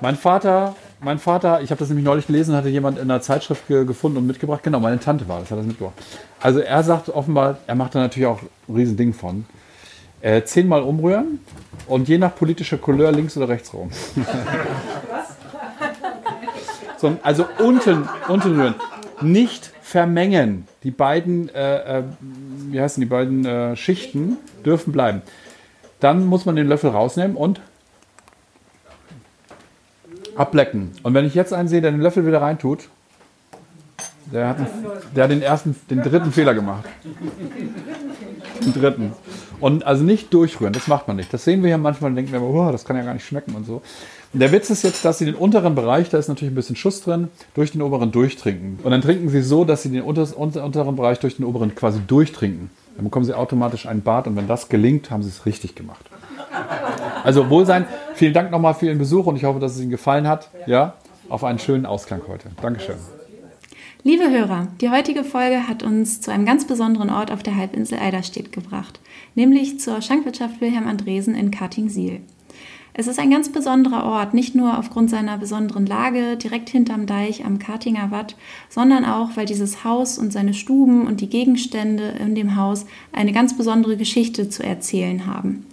Mein 0.00 0.16
Vater 0.16 0.74
mein 1.00 1.18
Vater, 1.18 1.60
ich 1.62 1.70
habe 1.70 1.78
das 1.78 1.88
nämlich 1.88 2.04
neulich 2.04 2.26
gelesen, 2.26 2.56
hatte 2.56 2.68
jemand 2.68 2.98
in 2.98 3.04
einer 3.04 3.20
Zeitschrift 3.20 3.68
ge 3.68 3.84
gefunden 3.84 4.18
und 4.18 4.26
mitgebracht. 4.26 4.62
Genau, 4.62 4.80
meine 4.80 4.98
Tante 4.98 5.28
war 5.28 5.40
das, 5.40 5.50
hat 5.50 5.58
das 5.58 5.66
mitgebracht. 5.66 5.94
Also 6.40 6.60
er 6.60 6.82
sagt 6.82 7.08
offenbar, 7.08 7.58
er 7.66 7.74
macht 7.74 7.94
da 7.94 8.00
natürlich 8.00 8.26
auch 8.26 8.40
ein 8.42 8.74
Riesending 8.74 9.12
von. 9.12 9.46
Äh, 10.20 10.42
zehnmal 10.42 10.82
umrühren 10.82 11.40
und 11.86 12.08
je 12.08 12.18
nach 12.18 12.34
politischer 12.34 12.78
Couleur 12.78 13.12
links 13.12 13.36
oder 13.36 13.48
rechts 13.48 13.72
rum. 13.72 13.90
so, 16.98 17.16
also 17.22 17.46
unten, 17.58 18.08
unten 18.26 18.60
rühren. 18.60 18.74
Nicht 19.20 19.72
vermengen. 19.80 20.66
Die 20.82 20.90
beiden, 20.90 21.48
äh, 21.54 21.98
äh, 21.98 22.02
wie 22.70 22.80
heißen 22.80 23.00
die 23.00 23.06
beiden 23.06 23.44
äh, 23.44 23.76
Schichten 23.76 24.38
dürfen 24.64 24.92
bleiben. 24.92 25.22
Dann 26.00 26.26
muss 26.26 26.44
man 26.44 26.56
den 26.56 26.66
Löffel 26.66 26.90
rausnehmen 26.90 27.36
und 27.36 27.60
ablecken. 30.36 30.92
Und 31.02 31.14
wenn 31.14 31.24
ich 31.24 31.34
jetzt 31.34 31.52
einen 31.52 31.68
sehe, 31.68 31.80
der 31.80 31.90
den 31.90 32.00
Löffel 32.00 32.26
wieder 32.26 32.42
reintut, 32.42 32.88
der 34.32 34.48
hat, 34.48 34.58
der 35.16 35.24
hat 35.24 35.30
den 35.30 35.42
ersten, 35.42 35.74
den 35.88 36.02
dritten 36.02 36.32
Fehler 36.32 36.54
gemacht. 36.54 36.84
Den 38.64 38.72
dritten. 38.72 39.12
Und 39.60 39.84
also 39.84 40.04
nicht 40.04 40.32
durchrühren, 40.32 40.72
das 40.72 40.86
macht 40.86 41.08
man 41.08 41.16
nicht. 41.16 41.32
Das 41.32 41.44
sehen 41.44 41.62
wir 41.62 41.70
ja 41.70 41.78
manchmal 41.78 42.10
und 42.10 42.16
denken 42.16 42.32
wir, 42.32 42.42
oh, 42.42 42.70
das 42.70 42.84
kann 42.84 42.96
ja 42.96 43.02
gar 43.02 43.14
nicht 43.14 43.26
schmecken 43.26 43.54
und 43.54 43.66
so. 43.66 43.82
Und 44.32 44.40
der 44.40 44.52
Witz 44.52 44.70
ist 44.70 44.84
jetzt, 44.84 45.04
dass 45.04 45.18
Sie 45.18 45.24
den 45.24 45.34
unteren 45.34 45.74
Bereich, 45.74 46.10
da 46.10 46.18
ist 46.18 46.28
natürlich 46.28 46.52
ein 46.52 46.56
bisschen 46.56 46.76
Schuss 46.76 47.02
drin, 47.02 47.28
durch 47.54 47.72
den 47.72 47.82
oberen 47.82 48.12
durchtrinken. 48.12 48.78
Und 48.82 48.90
dann 48.90 49.00
trinken 49.00 49.28
Sie 49.30 49.42
so, 49.42 49.64
dass 49.64 49.82
Sie 49.82 49.90
den 49.90 50.02
unteren 50.02 50.96
Bereich 50.96 51.18
durch 51.18 51.36
den 51.36 51.44
oberen 51.44 51.74
quasi 51.74 52.00
durchtrinken. 52.06 52.70
Dann 52.96 53.04
bekommen 53.04 53.24
Sie 53.24 53.34
automatisch 53.34 53.86
einen 53.86 54.02
Bart 54.02 54.26
und 54.26 54.36
wenn 54.36 54.46
das 54.46 54.68
gelingt, 54.68 55.10
haben 55.10 55.22
Sie 55.22 55.30
es 55.30 55.46
richtig 55.46 55.74
gemacht. 55.74 56.04
Also 57.24 57.48
Wohlsein, 57.50 57.86
vielen 58.14 58.34
Dank 58.34 58.50
nochmal 58.50 58.74
für 58.74 58.86
Ihren 58.86 58.98
Besuch 58.98 59.26
und 59.26 59.36
ich 59.36 59.44
hoffe, 59.44 59.60
dass 59.60 59.76
es 59.76 59.80
Ihnen 59.80 59.90
gefallen 59.90 60.28
hat. 60.28 60.50
Ja, 60.66 60.94
auf 61.28 61.44
einen 61.44 61.58
schönen 61.58 61.86
Ausklang 61.86 62.22
heute. 62.28 62.48
Dankeschön. 62.60 62.96
Liebe 64.04 64.30
Hörer, 64.30 64.68
die 64.80 64.90
heutige 64.90 65.24
Folge 65.24 65.66
hat 65.66 65.82
uns 65.82 66.20
zu 66.20 66.30
einem 66.30 66.46
ganz 66.46 66.64
besonderen 66.64 67.10
Ort 67.10 67.32
auf 67.32 67.42
der 67.42 67.56
Halbinsel 67.56 67.98
Eiderstedt 67.98 68.52
gebracht, 68.52 69.00
nämlich 69.34 69.80
zur 69.80 70.00
Schankwirtschaft 70.00 70.60
Wilhelm 70.60 70.86
Andresen 70.86 71.34
in 71.34 71.50
Kartingsiel. 71.50 72.20
Es 72.94 73.08
ist 73.08 73.18
ein 73.18 73.30
ganz 73.30 73.50
besonderer 73.50 74.04
Ort, 74.04 74.34
nicht 74.34 74.54
nur 74.54 74.78
aufgrund 74.78 75.10
seiner 75.10 75.36
besonderen 75.36 75.84
Lage 75.84 76.36
direkt 76.36 76.68
hinterm 76.68 77.06
Deich 77.06 77.44
am 77.44 77.58
Kartinger 77.58 78.12
Watt, 78.12 78.36
sondern 78.68 79.04
auch, 79.04 79.30
weil 79.36 79.46
dieses 79.46 79.82
Haus 79.82 80.16
und 80.16 80.32
seine 80.32 80.54
Stuben 80.54 81.04
und 81.04 81.20
die 81.20 81.28
Gegenstände 81.28 82.14
in 82.20 82.36
dem 82.36 82.54
Haus 82.54 82.86
eine 83.12 83.32
ganz 83.32 83.56
besondere 83.56 83.96
Geschichte 83.96 84.48
zu 84.48 84.62
erzählen 84.62 85.26
haben. 85.26 85.66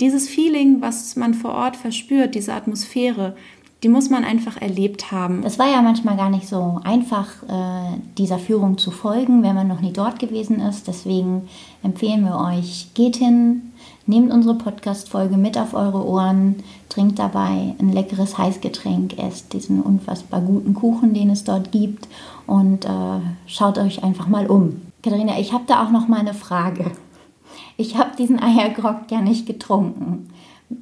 Dieses 0.00 0.28
Feeling, 0.28 0.80
was 0.80 1.16
man 1.16 1.34
vor 1.34 1.50
Ort 1.50 1.76
verspürt, 1.76 2.36
diese 2.36 2.52
Atmosphäre, 2.52 3.36
die 3.82 3.88
muss 3.88 4.10
man 4.10 4.24
einfach 4.24 4.60
erlebt 4.60 5.12
haben. 5.12 5.44
Es 5.44 5.58
war 5.58 5.70
ja 5.70 5.82
manchmal 5.82 6.16
gar 6.16 6.30
nicht 6.30 6.48
so 6.48 6.80
einfach, 6.82 7.28
äh, 7.44 7.98
dieser 8.16 8.38
Führung 8.38 8.76
zu 8.76 8.90
folgen, 8.90 9.44
wenn 9.44 9.54
man 9.54 9.68
noch 9.68 9.80
nie 9.80 9.92
dort 9.92 10.18
gewesen 10.18 10.60
ist. 10.60 10.88
Deswegen 10.88 11.48
empfehlen 11.84 12.24
wir 12.24 12.36
euch, 12.38 12.88
geht 12.94 13.16
hin, 13.16 13.72
nehmt 14.06 14.32
unsere 14.32 14.56
Podcast-Folge 14.56 15.36
mit 15.36 15.56
auf 15.56 15.74
eure 15.74 16.04
Ohren, 16.04 16.56
trinkt 16.88 17.20
dabei 17.20 17.76
ein 17.78 17.92
leckeres 17.92 18.36
Heißgetränk, 18.36 19.16
esst 19.16 19.52
diesen 19.52 19.80
unfassbar 19.80 20.40
guten 20.40 20.74
Kuchen, 20.74 21.14
den 21.14 21.30
es 21.30 21.44
dort 21.44 21.70
gibt 21.70 22.08
und 22.48 22.84
äh, 22.84 23.20
schaut 23.46 23.78
euch 23.78 24.02
einfach 24.02 24.26
mal 24.26 24.48
um. 24.48 24.82
Katharina, 25.04 25.38
ich 25.38 25.52
habe 25.52 25.64
da 25.68 25.84
auch 25.84 25.90
noch 25.90 26.08
mal 26.08 26.18
eine 26.18 26.34
Frage. 26.34 26.90
Ich 27.76 27.96
habe 27.96 28.16
diesen 28.18 28.42
Eiergrog 28.42 29.02
ja 29.10 29.20
nicht 29.20 29.46
getrunken. 29.46 30.30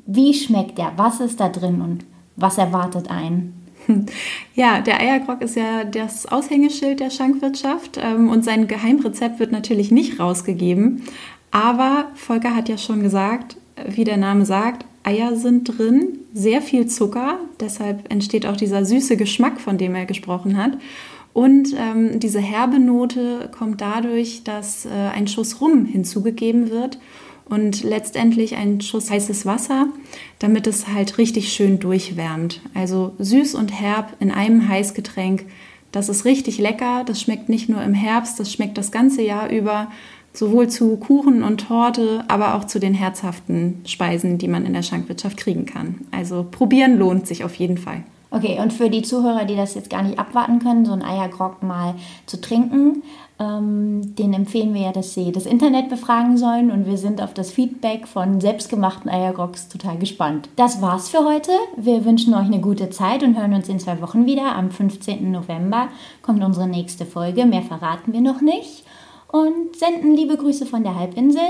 Wie 0.06 0.32
schmeckt 0.32 0.78
der? 0.78 0.92
Was 0.96 1.20
ist 1.20 1.40
da 1.40 1.50
drin 1.50 1.82
und 1.82 2.04
was 2.36 2.58
erwartet 2.58 3.10
einen? 3.10 3.62
Ja, 4.54 4.80
der 4.80 5.00
Eiergrog 5.00 5.42
ist 5.42 5.54
ja 5.54 5.84
das 5.84 6.26
Aushängeschild 6.26 6.98
der 6.98 7.10
Schankwirtschaft 7.10 7.98
ähm, 8.02 8.30
und 8.30 8.42
sein 8.42 8.68
Geheimrezept 8.68 9.38
wird 9.38 9.52
natürlich 9.52 9.90
nicht 9.90 10.18
rausgegeben. 10.18 11.02
Aber 11.50 12.06
Volker 12.14 12.56
hat 12.56 12.68
ja 12.68 12.78
schon 12.78 13.02
gesagt, 13.02 13.56
wie 13.86 14.04
der 14.04 14.16
Name 14.16 14.46
sagt, 14.46 14.86
Eier 15.04 15.36
sind 15.36 15.64
drin, 15.64 16.18
sehr 16.32 16.62
viel 16.62 16.86
Zucker, 16.86 17.38
deshalb 17.60 18.10
entsteht 18.10 18.46
auch 18.46 18.56
dieser 18.56 18.84
süße 18.84 19.16
Geschmack, 19.16 19.60
von 19.60 19.78
dem 19.78 19.94
er 19.94 20.06
gesprochen 20.06 20.56
hat. 20.56 20.72
Und 21.32 21.74
ähm, 21.78 22.18
diese 22.18 22.40
herbe 22.40 22.80
Note 22.80 23.50
kommt 23.56 23.82
dadurch, 23.82 24.42
dass 24.42 24.86
äh, 24.86 24.88
ein 24.88 25.28
Schuss 25.28 25.60
Rum 25.60 25.84
hinzugegeben 25.84 26.70
wird 26.70 26.98
und 27.48 27.82
letztendlich 27.84 28.56
ein 28.56 28.80
Schuss 28.80 29.10
heißes 29.10 29.46
Wasser, 29.46 29.86
damit 30.38 30.66
es 30.66 30.88
halt 30.88 31.18
richtig 31.18 31.52
schön 31.52 31.78
durchwärmt. 31.78 32.60
Also 32.74 33.14
süß 33.18 33.54
und 33.54 33.72
herb 33.72 34.14
in 34.20 34.30
einem 34.30 34.68
Heißgetränk. 34.68 35.46
Das 35.92 36.08
ist 36.08 36.24
richtig 36.24 36.58
lecker. 36.58 37.04
Das 37.06 37.20
schmeckt 37.20 37.48
nicht 37.48 37.68
nur 37.68 37.82
im 37.82 37.94
Herbst, 37.94 38.38
das 38.40 38.52
schmeckt 38.52 38.76
das 38.76 38.90
ganze 38.90 39.22
Jahr 39.22 39.50
über. 39.50 39.88
Sowohl 40.32 40.68
zu 40.68 40.98
Kuchen 40.98 41.42
und 41.42 41.66
Torte, 41.66 42.22
aber 42.28 42.56
auch 42.56 42.64
zu 42.64 42.78
den 42.78 42.92
herzhaften 42.92 43.80
Speisen, 43.86 44.36
die 44.36 44.48
man 44.48 44.66
in 44.66 44.74
der 44.74 44.82
Schankwirtschaft 44.82 45.38
kriegen 45.38 45.64
kann. 45.64 46.02
Also 46.10 46.46
probieren 46.50 46.98
lohnt 46.98 47.26
sich 47.26 47.42
auf 47.42 47.54
jeden 47.54 47.78
Fall. 47.78 48.02
Okay, 48.30 48.58
und 48.60 48.72
für 48.72 48.90
die 48.90 49.00
Zuhörer, 49.00 49.46
die 49.46 49.56
das 49.56 49.74
jetzt 49.74 49.88
gar 49.88 50.02
nicht 50.02 50.18
abwarten 50.18 50.58
können, 50.58 50.84
so 50.84 50.92
ein 50.92 51.02
Eiergrog 51.02 51.62
mal 51.62 51.94
zu 52.26 52.38
trinken, 52.38 53.02
ähm, 53.38 54.14
den 54.14 54.32
empfehlen 54.32 54.72
wir 54.72 54.82
ja, 54.82 54.92
dass 54.92 55.12
sie 55.12 55.30
das 55.30 55.44
Internet 55.44 55.90
befragen 55.90 56.38
sollen 56.38 56.70
und 56.70 56.86
wir 56.86 56.96
sind 56.96 57.20
auf 57.20 57.34
das 57.34 57.50
Feedback 57.50 58.08
von 58.08 58.40
selbstgemachten 58.40 59.10
Eiergrogs 59.10 59.68
total 59.68 59.98
gespannt. 59.98 60.48
Das 60.56 60.80
war's 60.80 61.10
für 61.10 61.24
heute. 61.24 61.50
Wir 61.76 62.04
wünschen 62.06 62.32
euch 62.34 62.46
eine 62.46 62.60
gute 62.60 62.88
Zeit 62.88 63.22
und 63.22 63.38
hören 63.38 63.52
uns 63.52 63.68
in 63.68 63.78
zwei 63.78 64.00
Wochen 64.00 64.24
wieder. 64.24 64.56
Am 64.56 64.70
15. 64.70 65.30
November 65.30 65.88
kommt 66.22 66.42
unsere 66.42 66.66
nächste 66.66 67.04
Folge. 67.04 67.44
Mehr 67.44 67.62
verraten 67.62 68.14
wir 68.14 68.22
noch 68.22 68.40
nicht. 68.40 68.84
Und 69.28 69.76
senden 69.76 70.14
liebe 70.14 70.36
Grüße 70.36 70.64
von 70.64 70.82
der 70.82 70.94
Halbinsel. 70.98 71.42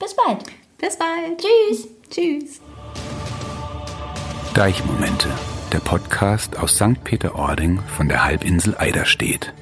Bis 0.00 0.16
bald. 0.16 0.44
Bis 0.78 0.96
bald. 0.96 1.38
Tschüss. 1.38 1.88
Tschüss. 2.10 2.60
Deichmomente, 4.54 5.28
der 5.72 5.78
Podcast 5.78 6.58
aus 6.58 6.74
St. 6.74 7.04
Peter-Ording 7.04 7.78
von 7.86 8.08
der 8.08 8.24
Halbinsel 8.24 8.74
Eiderstedt. 8.76 9.52